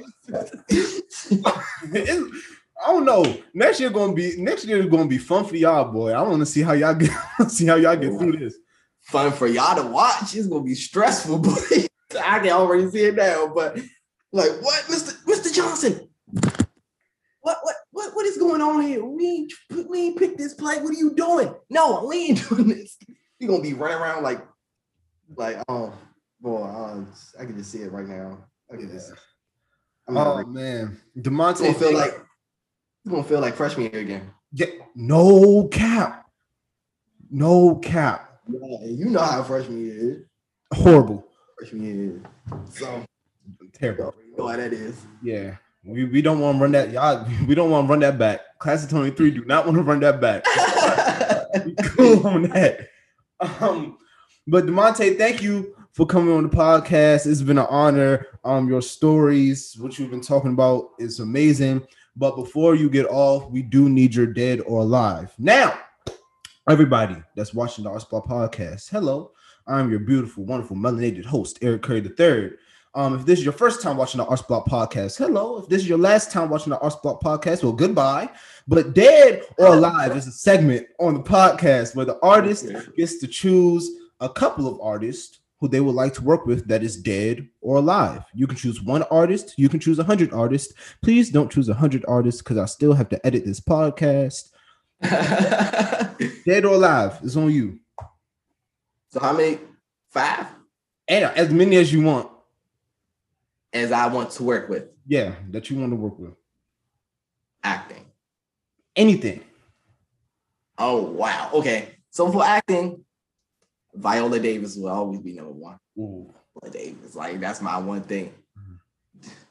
I 2.82 2.92
don't 2.92 3.06
know. 3.06 3.38
Next 3.54 3.80
year 3.80 3.90
gonna 3.90 4.14
be 4.14 4.36
next 4.38 4.66
year 4.66 4.78
is 4.78 4.86
gonna 4.86 5.08
be 5.08 5.18
fun 5.18 5.46
for 5.46 5.56
y'all, 5.56 5.92
boy. 5.92 6.12
I 6.12 6.22
want 6.22 6.40
to 6.40 6.46
see 6.46 6.62
how 6.62 6.74
y'all 6.74 6.94
get 6.94 7.12
see 7.50 7.66
how 7.66 7.76
y'all 7.76 7.96
get 7.96 8.18
through 8.18 8.38
this. 8.38 8.56
fun 9.02 9.32
for 9.32 9.48
y'all 9.48 9.76
to 9.82 9.88
watch. 9.90 10.36
It's 10.36 10.48
gonna 10.48 10.64
be 10.64 10.76
stressful, 10.76 11.40
boy. 11.40 11.88
I 12.24 12.40
can 12.40 12.52
already 12.52 12.90
see 12.90 13.06
it 13.06 13.16
now. 13.16 13.52
But 13.54 13.78
like, 14.32 14.52
what, 14.62 14.84
Mr. 14.86 15.16
Mr. 15.26 15.54
Johnson? 15.54 16.10
What 17.42 17.58
what 17.64 17.76
what 17.92 18.16
what 18.16 18.26
is 18.26 18.38
going 18.38 18.62
on 18.62 18.82
here? 18.82 19.04
We 19.04 19.28
ain't, 19.28 19.54
we 19.90 20.00
ain't 20.00 20.18
picked 20.18 20.38
this 20.38 20.54
play. 20.54 20.82
What 20.82 20.92
are 20.92 21.00
you 21.00 21.14
doing? 21.14 21.54
No, 21.70 22.06
we 22.06 22.30
ain't 22.30 22.50
doing 22.50 22.70
this. 22.70 22.98
You 23.40 23.48
gonna 23.48 23.62
be 23.62 23.74
running 23.74 23.98
around 23.98 24.24
like 24.24 24.46
like 25.36 25.58
oh 25.68 25.94
boy, 26.40 26.64
uh, 26.64 27.04
I 27.40 27.46
can 27.46 27.58
just 27.58 27.72
see 27.72 27.80
it 27.80 27.92
right 27.92 28.08
now. 28.08 28.38
I 28.72 28.78
can 28.78 28.90
just. 28.90 29.14
Oh 30.10 30.44
man, 30.46 31.00
It's 31.16 31.28
Demonte 31.28 31.60
gonna 31.62 31.74
feel 31.74 31.94
like 31.94 32.14
it's 32.14 33.12
gonna 33.12 33.24
feel 33.24 33.40
like 33.40 33.56
freshman 33.56 33.92
year 33.92 34.02
again. 34.02 34.32
yeah, 34.52 34.66
no 34.96 35.68
cap, 35.72 36.26
no 37.30 37.76
cap, 37.76 38.40
Yeah, 38.48 38.86
you 38.86 39.06
know 39.06 39.20
how 39.22 39.44
freshman 39.44 39.86
year 39.86 40.12
is. 40.12 40.18
horrible, 40.74 41.26
Freshman 41.58 41.84
year 41.84 42.22
is. 42.68 42.78
So 42.80 43.04
terrible. 43.74 44.06
already 44.06 44.32
know 44.38 44.48
how 44.48 44.58
that 44.58 44.74
is. 44.74 45.02
Yeah, 45.24 45.56
we, 45.84 46.06
we 46.06 46.22
don't 46.22 46.40
want 46.40 46.58
to 46.58 46.62
run 46.62 46.72
that. 46.74 46.92
Y'all, 46.92 47.26
we 47.48 47.56
don't 47.56 47.70
want 47.72 47.88
to 47.88 47.92
run 47.92 48.00
that 48.00 48.18
back. 48.18 48.42
Class 48.60 48.84
of 48.84 48.90
twenty 48.90 49.12
three 49.12 49.32
do 49.32 49.46
not 49.46 49.66
want 49.66 49.78
to 49.78 49.84
run 49.84 50.00
that 50.02 50.20
back. 50.22 50.44
Cool 51.96 52.28
on 52.28 52.44
that. 52.44 52.88
Um, 53.60 53.98
but 54.46 54.66
Demonte, 54.66 55.18
thank 55.18 55.42
you 55.42 55.76
for 55.92 56.06
coming 56.06 56.34
on 56.34 56.44
the 56.44 56.50
podcast. 56.50 57.26
It's 57.26 57.42
been 57.42 57.58
an 57.58 57.68
honor. 57.70 58.28
Um, 58.44 58.68
your 58.68 58.82
stories, 58.82 59.76
what 59.80 59.98
you've 59.98 60.12
been 60.12 60.22
talking 60.22 60.52
about, 60.52 60.92
is 61.00 61.20
amazing. 61.20 61.86
But 62.16 62.36
before 62.36 62.76
you 62.76 62.90
get 62.90 63.06
off, 63.08 63.50
we 63.50 63.62
do 63.62 63.90
need 63.90 64.14
your 64.14 64.28
dead 64.28 64.62
or 64.62 64.82
alive. 64.82 65.34
Now, 65.38 65.80
everybody 66.70 67.16
that's 67.36 67.54
watching 67.54 67.84
the 67.84 67.90
Arts 67.90 68.06
Block 68.06 68.28
podcast, 68.28 68.90
hello. 68.90 69.32
I'm 69.68 69.90
your 69.90 70.00
beautiful, 70.00 70.46
wonderful, 70.46 70.76
melanated 70.76 71.26
host, 71.26 71.60
Eric 71.62 71.84
Curry 71.84 72.00
III. 72.20 72.52
Um, 72.96 73.14
if 73.14 73.26
this 73.26 73.38
is 73.40 73.46
your 73.46 73.54
first 73.54 73.82
time 73.82 73.98
watching 73.98 74.18
the 74.18 74.26
Arts 74.26 74.42
Block 74.42 74.66
podcast, 74.66 75.18
hello. 75.18 75.60
If 75.60 75.70
this 75.70 75.84
is 75.84 75.88
your 75.88 76.00
last 76.00 76.32
time 76.32 76.50
watching 76.50 76.72
the 76.72 76.80
Arts 76.80 76.96
Block 76.96 77.22
podcast, 77.22 77.64
well, 77.64 77.72
goodbye. 77.72 78.30
But 78.68 78.94
Dead 78.94 79.44
or 79.58 79.68
Alive 79.68 80.18
is 80.18 80.28
a 80.28 80.32
segment 80.32 80.88
on 81.00 81.14
the 81.14 81.22
podcast 81.22 81.96
where 81.96 82.06
the 82.06 82.20
artist 82.22 82.66
gets 82.98 83.20
to 83.20 83.28
choose 83.28 83.90
a 84.20 84.28
couple 84.28 84.68
of 84.68 84.82
artists 84.82 85.39
who 85.60 85.68
they 85.68 85.82
would 85.82 85.96
like 85.96 86.14
to 86.14 86.24
work 86.24 86.46
with 86.46 86.68
that 86.70 86.84
is 86.84 86.96
dead 87.02 87.48
or 87.62 87.78
alive. 87.78 88.24
You 88.34 88.48
can 88.48 88.56
choose 88.58 88.82
one 88.82 89.04
artist, 89.04 89.54
you 89.58 89.68
can 89.70 89.80
choose 89.80 90.00
a 90.00 90.04
hundred 90.04 90.32
artists. 90.34 90.74
Please 91.02 91.30
don't 91.30 91.52
choose 91.52 91.68
a 91.70 91.74
hundred 91.74 92.06
artists 92.08 92.42
because 92.42 92.58
I 92.58 92.66
still 92.66 92.94
have 92.94 93.10
to 93.10 93.26
edit 93.28 93.46
this 93.46 93.60
podcast. 93.60 94.50
Dead 96.46 96.66
or 96.66 96.74
alive 96.74 97.20
is 97.24 97.38
on 97.38 97.50
you. 97.52 97.80
so 99.10 99.20
how 99.20 99.34
many? 99.34 99.60
Five? 100.12 100.48
And 101.08 101.26
as 101.26 101.50
many 101.52 101.78
as 101.78 101.92
you 101.94 102.02
want. 102.02 102.30
As 103.72 103.92
I 103.92 104.08
want 104.08 104.32
to 104.32 104.44
work 104.44 104.68
with 104.70 104.86
Yeah, 105.08 105.36
that 105.52 105.70
you 105.70 105.78
want 105.80 105.92
to 105.92 105.96
work 105.96 106.18
with. 106.20 106.34
acting. 107.64 108.06
Anything. 108.96 109.42
Oh 110.78 111.02
wow. 111.04 111.50
Okay. 111.54 111.96
So 112.10 112.32
for 112.32 112.44
acting, 112.44 113.04
Viola 113.94 114.40
Davis 114.40 114.76
will 114.76 114.90
always 114.90 115.20
be 115.20 115.34
number 115.34 115.52
one. 115.52 115.78
Ooh. 115.98 116.32
Viola 116.62 116.74
Davis, 116.74 117.16
like 117.16 117.40
that's 117.40 117.62
my 117.62 117.78
one 117.78 118.02
thing. 118.02 118.34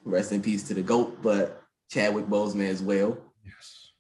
Rest 0.04 0.32
in 0.32 0.40
peace 0.42 0.62
to 0.68 0.74
the 0.74 0.82
goat, 0.82 1.18
but 1.22 1.62
Chadwick 1.90 2.26
Boseman 2.26 2.68
as 2.68 2.82
well. 2.82 3.18
Yes. 3.44 3.92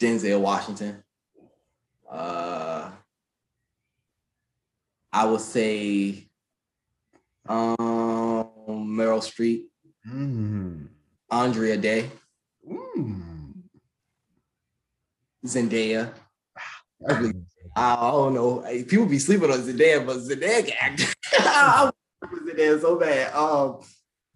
Denzel 0.00 0.40
Washington. 0.40 1.02
Uh, 2.10 2.90
I 5.12 5.24
would 5.24 5.40
say 5.40 6.28
um, 7.48 8.46
Meryl 8.68 9.22
Streep, 9.22 9.64
Mm. 10.06 10.88
Andra 11.30 11.76
Day, 11.76 12.10
Mm. 12.68 13.52
Zendaya. 15.46 16.12
I 17.76 18.10
don't 18.10 18.34
know. 18.34 18.64
People 18.88 19.06
be 19.06 19.18
sleeping 19.18 19.50
on 19.50 19.58
Zendaya, 19.60 20.04
but 20.04 20.18
Zendaya 20.18 20.66
can 20.66 20.76
act. 20.80 21.16
I 21.38 21.90
Zendaya 22.24 22.80
so 22.80 22.98
bad. 22.98 23.32
Um, 23.34 23.80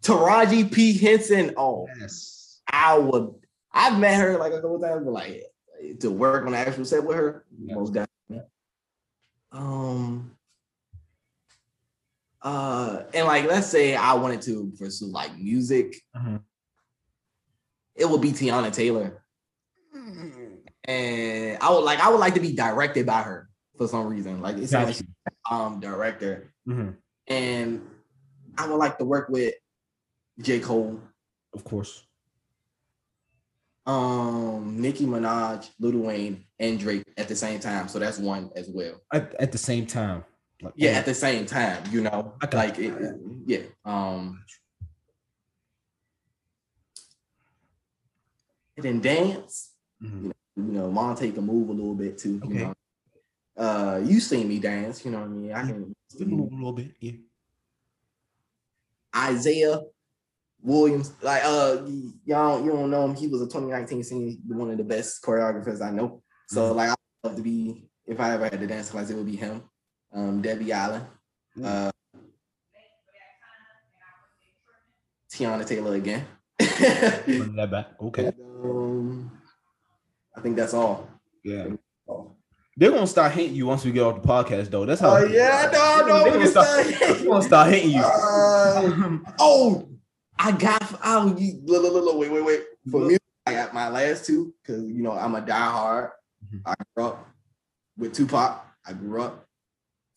Taraji 0.02 0.70
P 0.70 0.98
Henson. 0.98 1.54
Oh, 1.56 1.88
yes. 1.98 2.60
I 2.68 2.98
would. 2.98 3.34
I've 3.72 3.98
met 3.98 4.20
her 4.20 4.38
like 4.38 4.52
a 4.52 4.60
couple 4.60 4.80
times, 4.80 5.04
but 5.04 5.12
like 5.12 5.44
to 6.00 6.10
work 6.10 6.46
on 6.46 6.52
the 6.52 6.58
actual 6.58 6.84
set 6.84 7.04
with 7.04 7.16
her, 7.16 7.44
yes. 7.58 7.74
most 7.74 7.92
definitely. 7.92 8.48
Um. 9.50 10.32
Uh, 12.40 13.04
and 13.14 13.28
like, 13.28 13.44
let's 13.44 13.68
say 13.68 13.94
I 13.94 14.14
wanted 14.14 14.42
to 14.42 14.72
pursue 14.76 15.06
like 15.06 15.38
music, 15.38 15.94
mm-hmm. 16.16 16.38
it 17.94 18.10
would 18.10 18.20
be 18.20 18.32
Teyana 18.32 18.72
Taylor 18.72 19.22
and 20.84 21.58
I 21.60 21.70
would 21.70 21.84
like 21.84 22.00
I 22.00 22.08
would 22.08 22.20
like 22.20 22.34
to 22.34 22.40
be 22.40 22.54
directed 22.54 23.06
by 23.06 23.22
her 23.22 23.48
for 23.76 23.88
some 23.88 24.06
reason. 24.06 24.40
Like 24.40 24.58
it's 24.58 24.72
like 24.72 24.96
um 25.50 25.80
director, 25.80 26.52
mm-hmm. 26.68 26.90
and 27.28 27.82
I 28.58 28.68
would 28.68 28.76
like 28.76 28.98
to 28.98 29.04
work 29.04 29.28
with 29.28 29.54
J 30.40 30.60
Cole, 30.60 31.00
of 31.54 31.64
course. 31.64 32.06
Um, 33.84 34.80
Nicki 34.80 35.06
Minaj, 35.06 35.68
Lil 35.80 35.98
Wayne, 35.98 36.44
and 36.58 36.78
Drake 36.78 37.04
at 37.16 37.26
the 37.28 37.34
same 37.34 37.58
time. 37.58 37.88
So 37.88 37.98
that's 37.98 38.18
one 38.18 38.50
as 38.54 38.68
well. 38.68 39.00
At, 39.12 39.34
at 39.40 39.50
the 39.50 39.58
same 39.58 39.86
time. 39.86 40.24
Like, 40.60 40.74
yeah, 40.76 40.92
at 40.92 41.04
the 41.04 41.14
same 41.14 41.46
time. 41.46 41.82
You 41.90 42.02
know, 42.02 42.34
okay. 42.44 42.56
like 42.56 42.78
it, 42.78 43.16
yeah. 43.46 43.62
Um. 43.84 44.44
And 48.76 48.84
then 48.84 49.00
dance. 49.00 49.72
Mm-hmm. 50.02 50.31
You 50.56 50.64
know, 50.64 50.90
Monte 50.90 51.32
can 51.32 51.46
move 51.46 51.68
a 51.70 51.72
little 51.72 51.94
bit 51.94 52.18
too. 52.18 52.40
Okay. 52.44 52.54
You 52.54 52.60
know, 52.60 52.74
uh, 53.56 54.00
you 54.04 54.20
seen 54.20 54.48
me 54.48 54.58
dance. 54.58 55.04
You 55.04 55.10
know 55.10 55.18
what 55.18 55.26
I 55.26 55.28
mean? 55.28 55.52
I 55.52 55.62
can 55.62 55.94
move 56.20 56.52
a 56.52 56.54
little 56.54 56.72
bit. 56.72 56.92
Yeah. 57.00 57.12
Isaiah 59.14 59.80
Williams, 60.62 61.12
like 61.20 61.42
uh, 61.44 61.82
y'all, 62.24 62.64
you 62.64 62.70
don't 62.70 62.90
know 62.90 63.04
him. 63.04 63.14
He 63.16 63.26
was 63.26 63.42
a 63.42 63.46
2019 63.46 64.04
senior, 64.04 64.36
one 64.46 64.70
of 64.70 64.78
the 64.78 64.84
best 64.84 65.22
choreographers 65.22 65.82
I 65.82 65.90
know. 65.90 66.22
So 66.48 66.68
mm-hmm. 66.68 66.76
like, 66.76 66.90
I 66.90 66.94
love 67.24 67.36
to 67.36 67.42
be 67.42 67.88
if 68.06 68.20
I 68.20 68.32
ever 68.34 68.44
had 68.44 68.60
to 68.60 68.66
dance 68.66 68.90
class, 68.90 69.10
it 69.10 69.16
would 69.16 69.26
be 69.26 69.36
him. 69.36 69.62
Um, 70.14 70.40
Debbie 70.40 70.72
Allen, 70.72 71.02
mm-hmm. 71.58 71.64
uh, 71.64 71.90
Teyana 75.32 75.66
Taylor 75.66 75.94
again. 75.94 76.24
Okay. 78.00 78.26
And, 78.26 78.40
um, 78.64 79.41
I 80.36 80.40
think 80.40 80.56
that's 80.56 80.74
all. 80.74 81.08
Yeah. 81.44 81.68
They're 82.76 82.90
gonna 82.90 83.06
start 83.06 83.32
hating 83.32 83.54
you 83.54 83.66
once 83.66 83.84
we 83.84 83.92
get 83.92 84.02
off 84.02 84.22
the 84.22 84.26
podcast, 84.26 84.70
though. 84.70 84.86
That's 84.86 85.00
how. 85.00 85.16
Oh 85.16 85.24
yeah, 85.24 85.68
no, 85.72 86.06
no. 86.06 86.24
They're 86.24 86.32
gonna 86.32 86.46
start, 86.46 86.86
they're 86.86 87.24
gonna 87.24 87.42
start 87.42 87.68
hating 87.70 87.90
you. 87.90 88.02
Uh, 88.02 89.18
oh, 89.38 89.88
I 90.38 90.52
got. 90.52 91.00
Oh, 91.04 91.36
you, 91.36 91.60
look, 91.64 91.82
look, 91.82 91.92
look, 91.92 92.16
wait, 92.16 92.32
wait, 92.32 92.44
wait. 92.44 92.62
For 92.90 93.00
me, 93.00 93.18
I 93.46 93.52
got 93.52 93.74
my 93.74 93.90
last 93.90 94.24
two 94.24 94.54
because 94.62 94.84
you 94.84 95.02
know 95.02 95.12
I'm 95.12 95.34
a 95.34 95.42
diehard. 95.42 96.12
Mm-hmm. 96.46 96.58
I 96.64 96.74
grew 96.94 97.04
up 97.04 97.28
with 97.98 98.14
Tupac. 98.14 98.64
I 98.86 98.92
grew 98.94 99.22
up. 99.22 99.46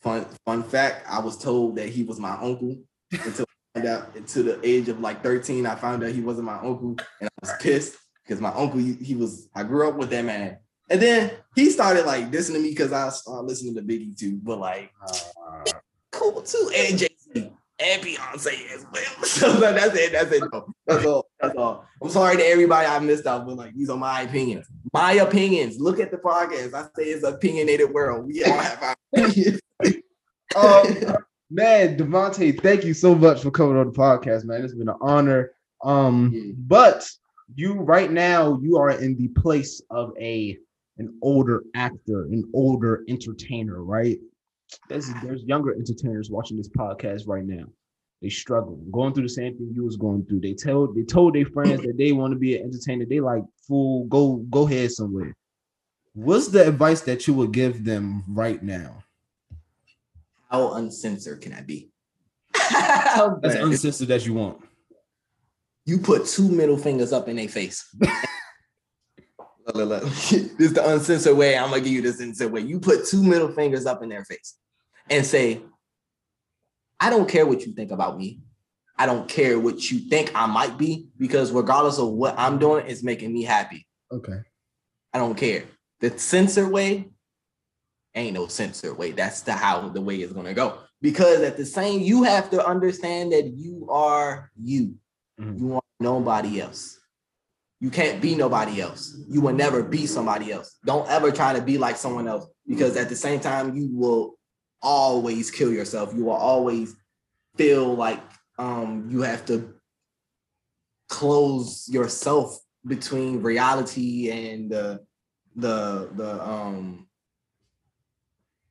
Fun, 0.02 0.26
fun 0.46 0.64
fact: 0.64 1.06
I 1.10 1.20
was 1.20 1.38
told 1.38 1.76
that 1.76 1.90
he 1.90 2.04
was 2.04 2.22
my 2.22 2.38
uncle 2.38 2.78
until 3.12 3.46
I 3.76 3.80
found 3.80 3.88
out. 3.90 4.16
Until 4.16 4.44
the 4.44 4.60
age 4.64 4.88
of 4.88 5.02
like 5.02 5.22
13, 5.22 5.66
I 5.66 5.76
found 5.76 6.06
out 6.06 6.12
he 6.12 6.22
wasn't 6.22 6.46
my 6.46 6.60
uncle, 6.60 6.96
and 7.20 7.30
I 7.30 7.34
was 7.42 7.54
pissed 7.60 7.98
because 8.26 8.42
my 8.42 8.50
uncle 8.50 8.80
he, 8.80 8.94
he, 8.94 9.16
was 9.16 9.50
I 9.56 9.64
grew 9.64 9.88
up 9.88 9.96
with 9.96 10.10
that 10.10 10.26
man. 10.26 10.58
And 10.90 11.02
then 11.02 11.32
he 11.56 11.70
started 11.70 12.06
like 12.06 12.32
dissing 12.32 12.54
to 12.54 12.60
me 12.60 12.70
because 12.70 12.94
I 12.94 13.10
started 13.10 13.48
listening 13.48 13.76
to 13.76 13.82
Biggie 13.82 14.18
too, 14.18 14.40
but 14.44 14.60
like 14.60 14.92
uh, 15.08 15.64
cool 16.12 16.42
too, 16.42 16.72
and 16.76 16.98
Jay 16.98 17.10
Z 17.34 17.52
and 17.80 18.02
Beyonce 18.02 18.70
as 18.74 18.86
well. 18.92 19.04
So 19.26 19.52
that's 19.54 19.96
it. 19.96 20.14
That's 20.14 20.32
it. 20.32 20.44
No, 20.54 20.74
that's 20.88 21.06
all. 21.06 21.28
That's 21.42 21.58
all. 21.58 21.86
I'm 22.02 22.10
sorry 22.10 22.38
to 22.38 22.44
everybody 22.46 22.88
I 22.88 23.00
missed 23.00 23.26
out, 23.26 23.46
but 23.46 23.58
like 23.58 23.76
these 23.76 23.90
are 23.90 23.98
my 23.98 24.22
opinions. 24.22 24.68
My 24.94 25.14
opinions. 25.14 25.78
Look 25.80 26.00
at 26.00 26.12
the 26.12 26.18
podcast. 26.18 26.74
I 26.74 26.84
say 26.96 27.10
it's 27.10 27.24
an 27.24 27.34
opinionated 27.34 27.92
world. 27.92 28.28
We 28.28 28.44
all 28.46 28.58
have 28.58 28.82
our 28.82 28.96
opinions. 29.26 29.60
um, 30.56 31.18
man, 31.50 31.98
Devontae, 31.98 32.62
thank 32.62 32.86
you 32.86 32.94
so 32.94 33.14
much 33.14 33.42
for 33.42 33.52
coming 33.52 33.78
on 33.78 33.88
the 33.88 33.94
podcast, 33.94 34.46
man. 34.46 34.64
It's 34.64 34.74
been 34.74 34.90
an 34.90 34.96
honor. 35.02 35.52
Um, 35.84 36.32
yeah. 36.34 36.54
but 36.58 37.10
you 37.54 37.74
right 37.74 38.12
now 38.12 38.60
you 38.62 38.78
are 38.78 38.92
in 38.92 39.16
the 39.18 39.28
place 39.28 39.82
of 39.92 40.12
a 40.20 40.58
an 40.98 41.18
older 41.22 41.64
actor, 41.76 42.24
an 42.26 42.50
older 42.54 43.04
entertainer, 43.08 43.84
right? 43.84 44.18
There's 44.90 45.14
there's 45.22 45.44
younger 45.44 45.76
entertainers 45.76 46.30
watching 46.30 46.58
this 46.58 46.70
podcast 46.70 47.28
right 47.28 47.46
now. 47.46 47.66
They 48.22 48.30
struggle, 48.30 48.78
going 48.92 49.14
through 49.14 49.24
the 49.24 49.30
same 49.30 49.58
thing 49.58 49.72
you 49.76 49.84
was 49.84 49.98
going 49.98 50.26
through. 50.26 50.40
They 50.40 50.54
tell 50.54 50.92
they 50.92 51.04
told 51.04 51.36
their 51.36 51.46
friends 51.46 51.82
that 51.82 51.98
they 51.98 52.12
want 52.14 52.32
to 52.34 52.40
be 52.40 52.58
an 52.58 52.64
entertainer. 52.64 53.06
They 53.06 53.20
like 53.20 53.44
fool, 53.68 54.06
go 54.06 54.38
go 54.50 54.66
ahead 54.66 54.92
somewhere. 54.92 55.36
What's 56.14 56.48
the 56.48 56.68
advice 56.68 57.02
that 57.02 57.28
you 57.28 57.34
would 57.34 57.52
give 57.52 57.84
them 57.84 58.24
right 58.30 58.64
now? 58.64 59.04
How 60.50 60.76
uncensored 60.76 61.42
can 61.42 61.54
I 61.54 61.62
be? 61.62 61.90
as 63.44 63.56
uncensored 63.56 64.12
as 64.12 64.26
you 64.26 64.34
want 64.34 64.62
you 65.86 66.00
put 66.00 66.26
two 66.26 66.50
middle 66.50 66.78
fingers 66.78 67.14
up 67.14 67.28
in 67.28 67.36
their 67.36 67.48
face. 67.48 67.88
this 69.74 70.32
is 70.60 70.74
the 70.74 70.88
uncensored 70.88 71.36
way. 71.36 71.58
I'm 71.58 71.70
gonna 71.70 71.82
give 71.82 71.94
you 71.94 72.02
the 72.02 72.10
uncensored 72.10 72.52
way. 72.52 72.62
You 72.62 72.80
put 72.80 73.08
two 73.08 73.24
middle 73.24 73.52
fingers 73.52 73.86
up 73.86 74.04
in 74.04 74.10
their 74.10 74.24
face 74.24 74.56
and 75.10 75.26
say, 75.26 75.62
I 77.00 77.10
don't 77.10 77.28
care 77.28 77.46
what 77.46 77.66
you 77.66 77.74
think 77.74 77.92
about 77.92 78.18
me. 78.18 78.42
I 78.98 79.06
don't 79.06 79.28
care 79.28 79.60
what 79.60 79.92
you 79.92 80.00
think 80.00 80.32
I 80.36 80.46
might 80.46 80.78
be, 80.78 81.10
because 81.18 81.52
regardless 81.52 81.98
of 81.98 82.10
what 82.10 82.36
I'm 82.38 82.60
doing, 82.60 82.86
it's 82.88 83.04
making 83.04 83.34
me 83.34 83.44
happy. 83.44 83.86
Okay. 84.12 84.40
I 85.14 85.18
don't 85.18 85.36
care. 85.36 85.64
The 86.00 86.18
censored 86.18 86.72
way 86.72 87.10
ain't 88.14 88.36
no 88.36 88.48
censored 88.48 88.98
way. 88.98 89.12
That's 89.12 89.42
the 89.42 89.54
how 89.54 89.90
the 89.90 90.02
way 90.02 90.22
is 90.22 90.32
gonna 90.32 90.54
go. 90.54 90.78
Because 91.02 91.42
at 91.42 91.58
the 91.58 91.66
same, 91.66 92.02
you 92.02 92.24
have 92.24 92.50
to 92.52 92.66
understand 92.66 93.32
that 93.34 93.48
you 93.48 93.88
are 93.90 94.52
you. 94.56 94.96
Mm-hmm. 95.40 95.60
You 95.60 95.68
want 95.68 95.86
nobody 96.00 96.62
else. 96.62 97.00
You 97.80 97.90
can't 97.90 98.22
be 98.22 98.36
nobody 98.36 98.82
else. 98.82 99.16
You 99.28 99.42
will 99.42 99.54
never 99.54 99.84
be 99.84 100.06
somebody 100.06 100.52
else. 100.52 100.78
Don't 100.86 101.10
ever 101.10 101.32
try 101.32 101.54
to 101.54 101.62
be 101.62 101.78
like 101.78 101.98
someone 101.98 102.28
else 102.28 102.48
because 102.68 102.96
at 102.96 103.10
the 103.10 103.16
same 103.16 103.40
time, 103.40 103.76
you 103.76 103.90
will 103.92 104.36
always 104.82 105.52
kill 105.52 105.72
yourself. 105.72 106.14
You 106.14 106.26
will 106.26 106.34
always 106.34 106.96
feel 107.58 107.94
like 107.94 108.22
um, 108.58 109.08
you 109.12 109.22
have 109.22 109.46
to 109.48 109.76
close 111.10 111.88
yourself 111.90 112.58
between 112.86 113.42
reality 113.42 114.30
and 114.30 114.72
the 114.72 115.00
the 115.56 116.10
the 116.16 116.44
um 116.44 117.08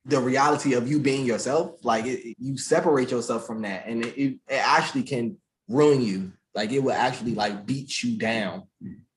the 0.05 0.19
reality 0.19 0.73
of 0.73 0.87
you 0.87 0.99
being 0.99 1.25
yourself 1.25 1.83
like 1.83 2.05
it, 2.05 2.35
you 2.37 2.57
separate 2.57 3.09
yourself 3.09 3.47
from 3.47 3.63
that 3.63 3.87
and 3.87 4.05
it, 4.05 4.17
it, 4.17 4.39
it 4.47 4.67
actually 4.67 5.01
can 5.01 5.35
ruin 5.67 6.01
you 6.01 6.31
like 6.55 6.71
it 6.71 6.79
will 6.79 6.93
actually 6.93 7.35
like 7.35 7.65
beat 7.65 8.01
you 8.01 8.17
down 8.17 8.63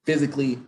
physically 0.04 0.58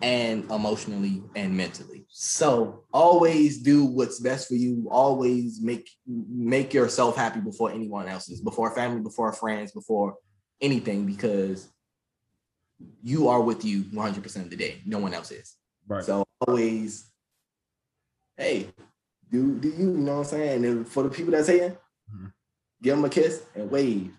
and 0.00 0.48
emotionally 0.50 1.22
and 1.34 1.56
mentally. 1.56 2.06
So 2.08 2.84
always 2.92 3.58
do 3.58 3.84
what's 3.84 4.20
best 4.20 4.48
for 4.48 4.54
you. 4.54 4.88
Always 4.90 5.60
make 5.60 5.90
make 6.06 6.72
yourself 6.72 7.16
happy 7.16 7.40
before 7.40 7.72
anyone 7.72 8.08
else's, 8.08 8.40
before 8.40 8.74
family, 8.74 9.00
before 9.00 9.32
friends, 9.32 9.72
before 9.72 10.16
anything, 10.60 11.06
because 11.06 11.68
you 13.02 13.28
are 13.28 13.40
with 13.40 13.64
you 13.64 13.82
100% 13.84 14.36
of 14.36 14.50
the 14.50 14.56
day. 14.56 14.80
No 14.86 14.98
one 14.98 15.14
else 15.14 15.32
is. 15.32 15.56
Right. 15.88 16.04
So 16.04 16.24
always, 16.46 17.10
hey, 18.36 18.68
do 19.30 19.58
do 19.58 19.68
you, 19.68 19.76
you 19.78 19.86
know 19.98 20.18
what 20.18 20.18
I'm 20.18 20.24
saying? 20.24 20.64
And 20.64 20.88
for 20.88 21.02
the 21.02 21.08
people 21.08 21.32
that's 21.32 21.46
saying, 21.46 21.72
mm-hmm. 21.72 22.26
give 22.82 22.96
them 22.96 23.04
a 23.04 23.08
kiss 23.08 23.42
and 23.54 23.70
wave. 23.70 24.12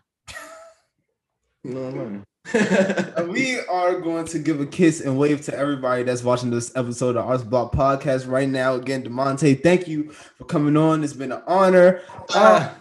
You 1.63 1.73
know 1.73 1.89
what 1.89 1.95
I 1.95 3.23
we 3.23 3.59
are 3.59 3.99
going 3.99 4.25
to 4.27 4.39
give 4.39 4.61
a 4.61 4.65
kiss 4.65 5.01
and 5.01 5.19
wave 5.19 5.41
to 5.41 5.55
everybody 5.55 6.03
that's 6.03 6.23
watching 6.23 6.49
this 6.49 6.71
episode 6.75 7.17
of 7.17 7.27
Arts 7.27 7.43
Block 7.43 7.73
Podcast 7.73 8.29
right 8.29 8.47
now. 8.47 8.75
Again, 8.75 9.03
Demonte, 9.03 9.61
thank 9.61 9.85
you 9.85 10.11
for 10.11 10.45
coming 10.45 10.77
on. 10.77 11.03
It's 11.03 11.11
been 11.11 11.33
an 11.33 11.43
honor. 11.47 12.01
Uh, 12.33 12.73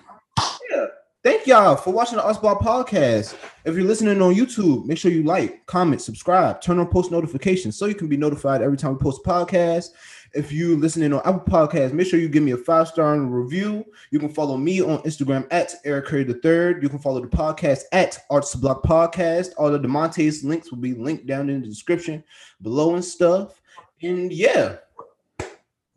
yeah, 0.70 0.86
thank 1.24 1.44
y'all 1.48 1.74
for 1.74 1.92
watching 1.92 2.18
the 2.18 2.24
Arts 2.24 2.38
Block 2.38 2.60
Podcast. 2.60 3.36
If 3.64 3.74
you're 3.74 3.84
listening 3.84 4.22
on 4.22 4.34
YouTube, 4.34 4.86
make 4.86 4.96
sure 4.96 5.10
you 5.10 5.24
like, 5.24 5.66
comment, 5.66 6.00
subscribe, 6.00 6.62
turn 6.62 6.78
on 6.78 6.86
post 6.86 7.10
notifications 7.10 7.76
so 7.76 7.86
you 7.86 7.96
can 7.96 8.08
be 8.08 8.16
notified 8.16 8.62
every 8.62 8.76
time 8.78 8.92
we 8.92 9.00
post 9.00 9.22
a 9.26 9.28
podcast. 9.28 9.88
If 10.34 10.52
you 10.52 10.76
listening 10.76 11.12
on 11.12 11.20
Apple 11.20 11.40
Podcasts, 11.40 11.92
make 11.92 12.06
sure 12.06 12.20
you 12.20 12.28
give 12.28 12.42
me 12.42 12.52
a 12.52 12.56
five 12.56 12.88
star 12.88 13.18
review. 13.18 13.84
You 14.10 14.18
can 14.18 14.28
follow 14.28 14.56
me 14.56 14.82
on 14.82 14.98
Instagram 15.02 15.46
at 15.50 15.74
Eric 15.84 16.06
Curry 16.06 16.24
the 16.24 16.34
Third. 16.34 16.82
You 16.82 16.88
can 16.88 16.98
follow 16.98 17.20
the 17.20 17.28
podcast 17.28 17.84
at 17.92 18.18
Arts 18.30 18.54
Block 18.54 18.82
Podcast. 18.82 19.52
All 19.56 19.70
the 19.70 19.88
Montes 19.88 20.44
links 20.44 20.70
will 20.70 20.78
be 20.78 20.94
linked 20.94 21.26
down 21.26 21.48
in 21.48 21.62
the 21.62 21.66
description 21.66 22.22
below 22.60 22.94
and 22.94 23.04
stuff. 23.04 23.60
And 24.02 24.32
yeah, 24.32 24.76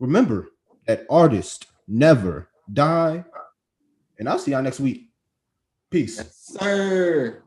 remember, 0.00 0.52
that 0.86 1.06
artists 1.10 1.66
never 1.86 2.48
die. 2.72 3.24
And 4.18 4.28
I'll 4.28 4.38
see 4.38 4.52
y'all 4.52 4.62
next 4.62 4.80
week. 4.80 5.10
Peace. 5.90 6.16
Yes, 6.16 6.56
sir. 6.58 7.42